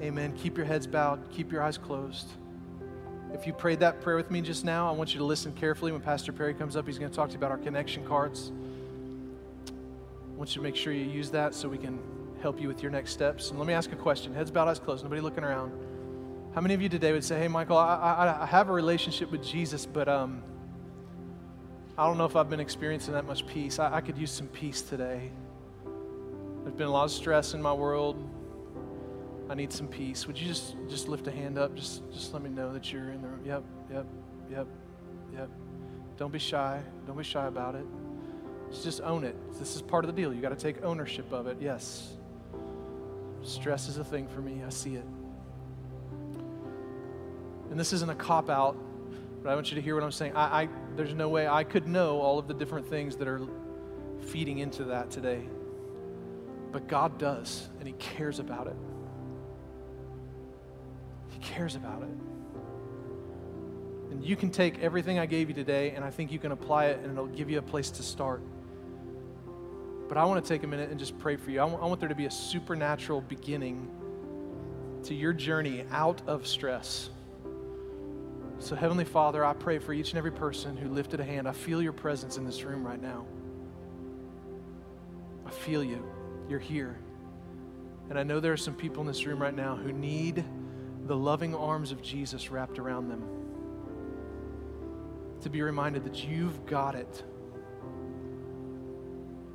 amen. 0.01 0.33
Keep 0.35 0.57
your 0.57 0.65
heads 0.65 0.87
bowed, 0.87 1.29
keep 1.31 1.51
your 1.51 1.61
eyes 1.61 1.77
closed. 1.77 2.27
If 3.33 3.45
you 3.45 3.53
prayed 3.53 3.81
that 3.81 4.01
prayer 4.01 4.15
with 4.15 4.31
me 4.31 4.41
just 4.41 4.65
now, 4.65 4.89
I 4.89 4.93
want 4.93 5.13
you 5.13 5.19
to 5.19 5.25
listen 5.25 5.53
carefully. 5.53 5.91
When 5.91 6.01
Pastor 6.01 6.31
Perry 6.31 6.53
comes 6.53 6.75
up, 6.75 6.87
he's 6.87 6.97
going 6.97 7.11
to 7.11 7.15
talk 7.15 7.29
to 7.29 7.33
you 7.33 7.37
about 7.37 7.51
our 7.51 7.57
connection 7.57 8.03
cards. 8.05 8.51
I 10.35 10.37
want 10.37 10.49
you 10.49 10.55
to 10.55 10.63
make 10.63 10.75
sure 10.75 10.91
you 10.91 11.05
use 11.05 11.29
that 11.29 11.55
so 11.55 11.69
we 11.69 11.77
can 11.77 11.97
help 12.41 12.59
you 12.59 12.67
with 12.67 12.83
your 12.83 12.91
next 12.91 13.13
steps. 13.13 13.51
And 13.51 13.57
let 13.57 13.65
me 13.65 13.73
ask 13.73 13.93
a 13.93 13.95
question 13.95 14.33
heads 14.33 14.51
bowed, 14.51 14.67
eyes 14.67 14.79
closed, 14.79 15.01
nobody 15.01 15.21
looking 15.21 15.45
around. 15.45 15.71
How 16.53 16.59
many 16.59 16.73
of 16.73 16.81
you 16.81 16.89
today 16.89 17.13
would 17.13 17.23
say, 17.23 17.39
Hey, 17.39 17.47
Michael, 17.47 17.77
I, 17.77 17.95
I, 17.95 18.43
I 18.43 18.45
have 18.45 18.67
a 18.67 18.73
relationship 18.73 19.31
with 19.31 19.41
Jesus, 19.41 19.85
but 19.85 20.09
um, 20.09 20.43
I 21.97 22.05
don't 22.05 22.17
know 22.17 22.25
if 22.25 22.35
I've 22.35 22.49
been 22.49 22.59
experiencing 22.59 23.13
that 23.13 23.25
much 23.25 23.47
peace. 23.47 23.79
I, 23.79 23.95
I 23.95 24.01
could 24.01 24.17
use 24.17 24.29
some 24.29 24.47
peace 24.47 24.81
today. 24.81 25.31
There's 26.63 26.75
been 26.75 26.87
a 26.87 26.91
lot 26.91 27.05
of 27.05 27.11
stress 27.11 27.53
in 27.53 27.61
my 27.61 27.73
world. 27.73 28.17
I 29.49 29.55
need 29.55 29.71
some 29.71 29.87
peace. 29.87 30.27
Would 30.27 30.37
you 30.37 30.47
just 30.47 30.75
just 30.89 31.07
lift 31.07 31.27
a 31.27 31.31
hand 31.31 31.57
up? 31.57 31.75
Just 31.75 32.01
just 32.11 32.33
let 32.33 32.43
me 32.43 32.49
know 32.49 32.73
that 32.73 32.91
you're 32.91 33.11
in 33.11 33.21
the 33.21 33.27
room. 33.29 33.41
Yep, 33.45 33.63
yep, 33.93 34.05
yep, 34.51 34.67
yep. 35.33 35.49
Don't 36.17 36.33
be 36.33 36.39
shy. 36.39 36.81
Don't 37.07 37.17
be 37.17 37.23
shy 37.23 37.47
about 37.47 37.75
it. 37.75 37.85
Just 38.83 39.01
own 39.01 39.23
it. 39.23 39.35
This 39.59 39.75
is 39.75 39.81
part 39.81 40.05
of 40.05 40.13
the 40.13 40.21
deal. 40.21 40.33
You 40.33 40.41
got 40.41 40.49
to 40.49 40.55
take 40.55 40.83
ownership 40.83 41.31
of 41.31 41.47
it. 41.47 41.57
Yes. 41.59 42.13
Stress 43.43 43.87
is 43.87 43.97
a 43.97 44.03
thing 44.03 44.27
for 44.27 44.41
me. 44.41 44.63
I 44.65 44.69
see 44.69 44.95
it. 44.95 45.05
And 47.69 47.79
this 47.79 47.93
isn't 47.93 48.09
a 48.09 48.15
cop 48.15 48.49
out, 48.49 48.77
but 49.43 49.49
I 49.49 49.55
want 49.55 49.71
you 49.71 49.75
to 49.75 49.81
hear 49.81 49.95
what 49.95 50.03
I'm 50.03 50.11
saying. 50.11 50.35
I, 50.35 50.63
I 50.63 50.69
there's 50.95 51.13
no 51.13 51.29
way 51.29 51.47
I 51.47 51.63
could 51.63 51.87
know 51.87 52.19
all 52.21 52.39
of 52.39 52.47
the 52.47 52.53
different 52.53 52.89
things 52.89 53.17
that 53.17 53.27
are 53.27 53.41
feeding 54.27 54.59
into 54.59 54.85
that 54.85 55.11
today. 55.11 55.47
But 56.71 56.87
God 56.87 57.17
does, 57.17 57.69
and 57.79 57.87
He 57.87 57.93
cares 57.93 58.39
about 58.39 58.67
it 58.67 58.75
He 61.29 61.39
cares 61.39 61.75
about 61.75 62.01
it. 62.03 62.09
And 64.11 64.23
you 64.23 64.35
can 64.35 64.49
take 64.49 64.79
everything 64.79 65.19
I 65.19 65.25
gave 65.25 65.49
you 65.49 65.55
today, 65.55 65.91
and 65.91 66.03
I 66.03 66.09
think 66.09 66.31
you 66.31 66.39
can 66.39 66.51
apply 66.51 66.85
it, 66.85 66.99
and 66.99 67.11
it'll 67.11 67.27
give 67.27 67.49
you 67.49 67.59
a 67.59 67.61
place 67.61 67.89
to 67.91 68.03
start. 68.03 68.41
But 70.07 70.17
I 70.17 70.25
want 70.25 70.43
to 70.43 70.47
take 70.47 70.63
a 70.63 70.67
minute 70.67 70.89
and 70.91 70.99
just 70.99 71.17
pray 71.19 71.35
for 71.35 71.51
you. 71.51 71.59
I 71.61 71.65
want, 71.65 71.81
want 71.81 71.99
there 71.99 72.09
to 72.09 72.15
be 72.15 72.25
a 72.25 72.31
supernatural 72.31 73.21
beginning 73.21 73.89
to 75.03 75.15
your 75.15 75.33
journey 75.33 75.85
out 75.91 76.21
of 76.27 76.47
stress. 76.47 77.09
So, 78.59 78.75
Heavenly 78.75 79.05
Father, 79.05 79.43
I 79.43 79.53
pray 79.53 79.79
for 79.79 79.93
each 79.93 80.11
and 80.11 80.17
every 80.17 80.31
person 80.31 80.77
who 80.77 80.89
lifted 80.89 81.19
a 81.19 81.23
hand. 81.23 81.47
I 81.47 81.51
feel 81.51 81.81
your 81.81 81.93
presence 81.93 82.37
in 82.37 82.45
this 82.45 82.63
room 82.63 82.85
right 82.85 83.01
now. 83.01 83.25
I 85.45 85.51
feel 85.51 85.83
you. 85.83 86.03
You're 86.49 86.59
here. 86.59 86.97
And 88.09 88.19
I 88.19 88.23
know 88.23 88.39
there 88.39 88.53
are 88.53 88.57
some 88.57 88.75
people 88.75 89.01
in 89.01 89.07
this 89.07 89.25
room 89.25 89.41
right 89.41 89.55
now 89.55 89.75
who 89.75 89.91
need 89.91 90.43
the 91.07 91.15
loving 91.15 91.55
arms 91.55 91.91
of 91.91 92.01
Jesus 92.01 92.51
wrapped 92.51 92.79
around 92.79 93.09
them. 93.09 93.23
to 95.41 95.49
be 95.49 95.61
reminded 95.61 96.03
that 96.05 96.23
you've 96.23 96.65
got 96.65 96.95
it. 96.95 97.23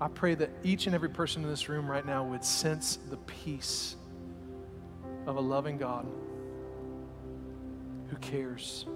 I 0.01 0.09
pray 0.09 0.35
that 0.37 0.51
each 0.65 0.87
and 0.87 0.95
every 0.95 1.11
person 1.11 1.43
in 1.43 1.51
this 1.51 1.69
room 1.69 1.91
right 1.91 2.05
now 2.05 2.25
would 2.25 2.45
sense 2.45 2.99
the 3.11 3.19
peace 3.19 3.97
of 5.27 5.37
a 5.37 5.41
loving 5.41 5.77
God 5.77 6.07
who 8.09 8.17
cares. 8.17 8.87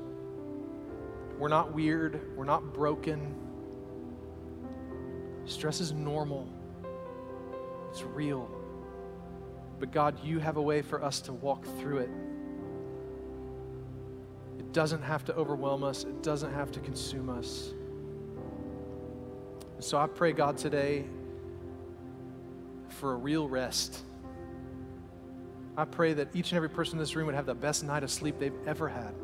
We're 1.39 1.49
not 1.49 1.75
weird, 1.75 2.21
we're 2.37 2.45
not 2.45 2.73
broken. 2.73 3.35
Stress 5.45 5.81
is 5.81 5.93
normal, 5.93 6.49
it's 7.91 8.03
real. 8.03 8.51
But 9.79 9.93
God, 9.93 10.19
you 10.25 10.39
have 10.39 10.57
a 10.57 10.63
way 10.63 10.81
for 10.81 11.05
us 11.05 11.21
to 11.23 11.35
walk 11.35 11.67
through 11.81 11.99
it. 11.99 12.11
It 14.59 14.73
doesn't 14.73 15.03
have 15.03 15.25
to 15.27 15.35
overwhelm 15.35 15.85
us, 15.85 16.05
it 16.05 16.23
doesn't 16.23 16.55
have 16.55 16.73
to 16.73 16.81
consume 16.81 17.29
us. 17.29 17.75
So 19.85 19.99
I 19.99 20.07
pray, 20.07 20.33
God, 20.33 20.57
today 20.57 21.05
for 22.89 23.13
a 23.13 23.17
real 23.17 23.47
rest. 23.47 24.01
I 25.77 25.85
pray 25.85 26.15
that 26.15 26.35
each 26.35 26.53
and 26.53 26.57
every 26.57 26.71
person 26.71 26.95
in 26.95 27.01
this 27.01 27.15
room 27.15 27.27
would 27.27 27.35
have 27.35 27.45
the 27.45 27.55
best 27.55 27.85
night 27.85 28.03
of 28.03 28.11
sleep 28.11 28.39
they've 28.39 28.57
ever 28.67 28.89
had. 28.89 29.15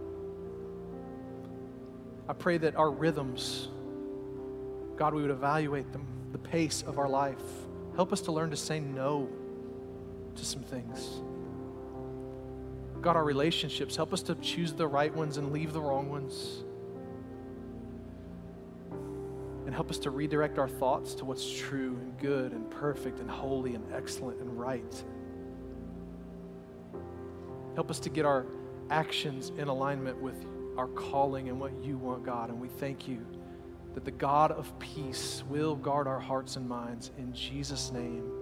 I 2.29 2.35
pray 2.35 2.59
that 2.59 2.77
our 2.77 2.91
rhythms, 2.91 3.69
God, 4.97 5.15
we 5.15 5.23
would 5.23 5.31
evaluate 5.31 5.91
them, 5.93 6.07
the 6.31 6.39
pace 6.39 6.85
of 6.87 6.99
our 6.99 7.09
life. 7.09 7.41
Help 7.97 8.13
us 8.13 8.21
to 8.23 8.33
learn 8.33 8.51
to 8.51 8.57
say 8.57 8.81
no 8.81 9.31
to 10.37 10.45
some 10.45 10.63
things. 10.63 11.23
God, 13.01 13.17
our 13.17 13.25
relationships, 13.25 13.97
help 13.97 14.13
us 14.13 14.21
to 14.25 14.35
choose 14.35 14.75
the 14.75 14.87
right 14.87 15.15
ones 15.17 15.39
and 15.39 15.55
leave 15.55 15.73
the 15.73 15.81
wrong 15.81 16.11
ones. 16.11 16.65
And 19.71 19.75
help 19.77 19.89
us 19.89 20.01
to 20.01 20.11
redirect 20.11 20.59
our 20.59 20.69
thoughts 20.69 21.15
to 21.15 21.25
what's 21.25 21.49
true 21.49 21.97
and 22.03 22.19
good 22.19 22.51
and 22.51 22.69
perfect 22.69 23.21
and 23.21 23.31
holy 23.31 23.77
and 23.77 23.85
excellent 23.95 24.41
and 24.41 24.59
right. 24.59 25.05
Help 27.77 27.89
us 27.89 28.01
to 28.01 28.09
get 28.11 28.25
our 28.25 28.47
actions 28.91 29.53
in 29.59 29.69
alignment 29.69 30.21
with 30.21 30.45
our 30.77 30.89
calling 30.89 31.51
and 31.51 31.61
what 31.61 31.71
you 31.85 31.97
want, 31.99 32.25
God. 32.25 32.51
And 32.51 32.61
we 32.61 32.67
thank 32.67 33.07
you 33.07 33.25
that 33.95 34.05
the 34.05 34.11
God 34.11 34.51
of 34.51 34.77
peace 34.81 35.45
will 35.49 35.77
guard 35.77 36.09
our 36.09 36.19
hearts 36.19 36.57
and 36.57 36.69
minds 36.69 37.13
in 37.17 37.33
Jesus' 37.33 37.93
name. 37.93 38.40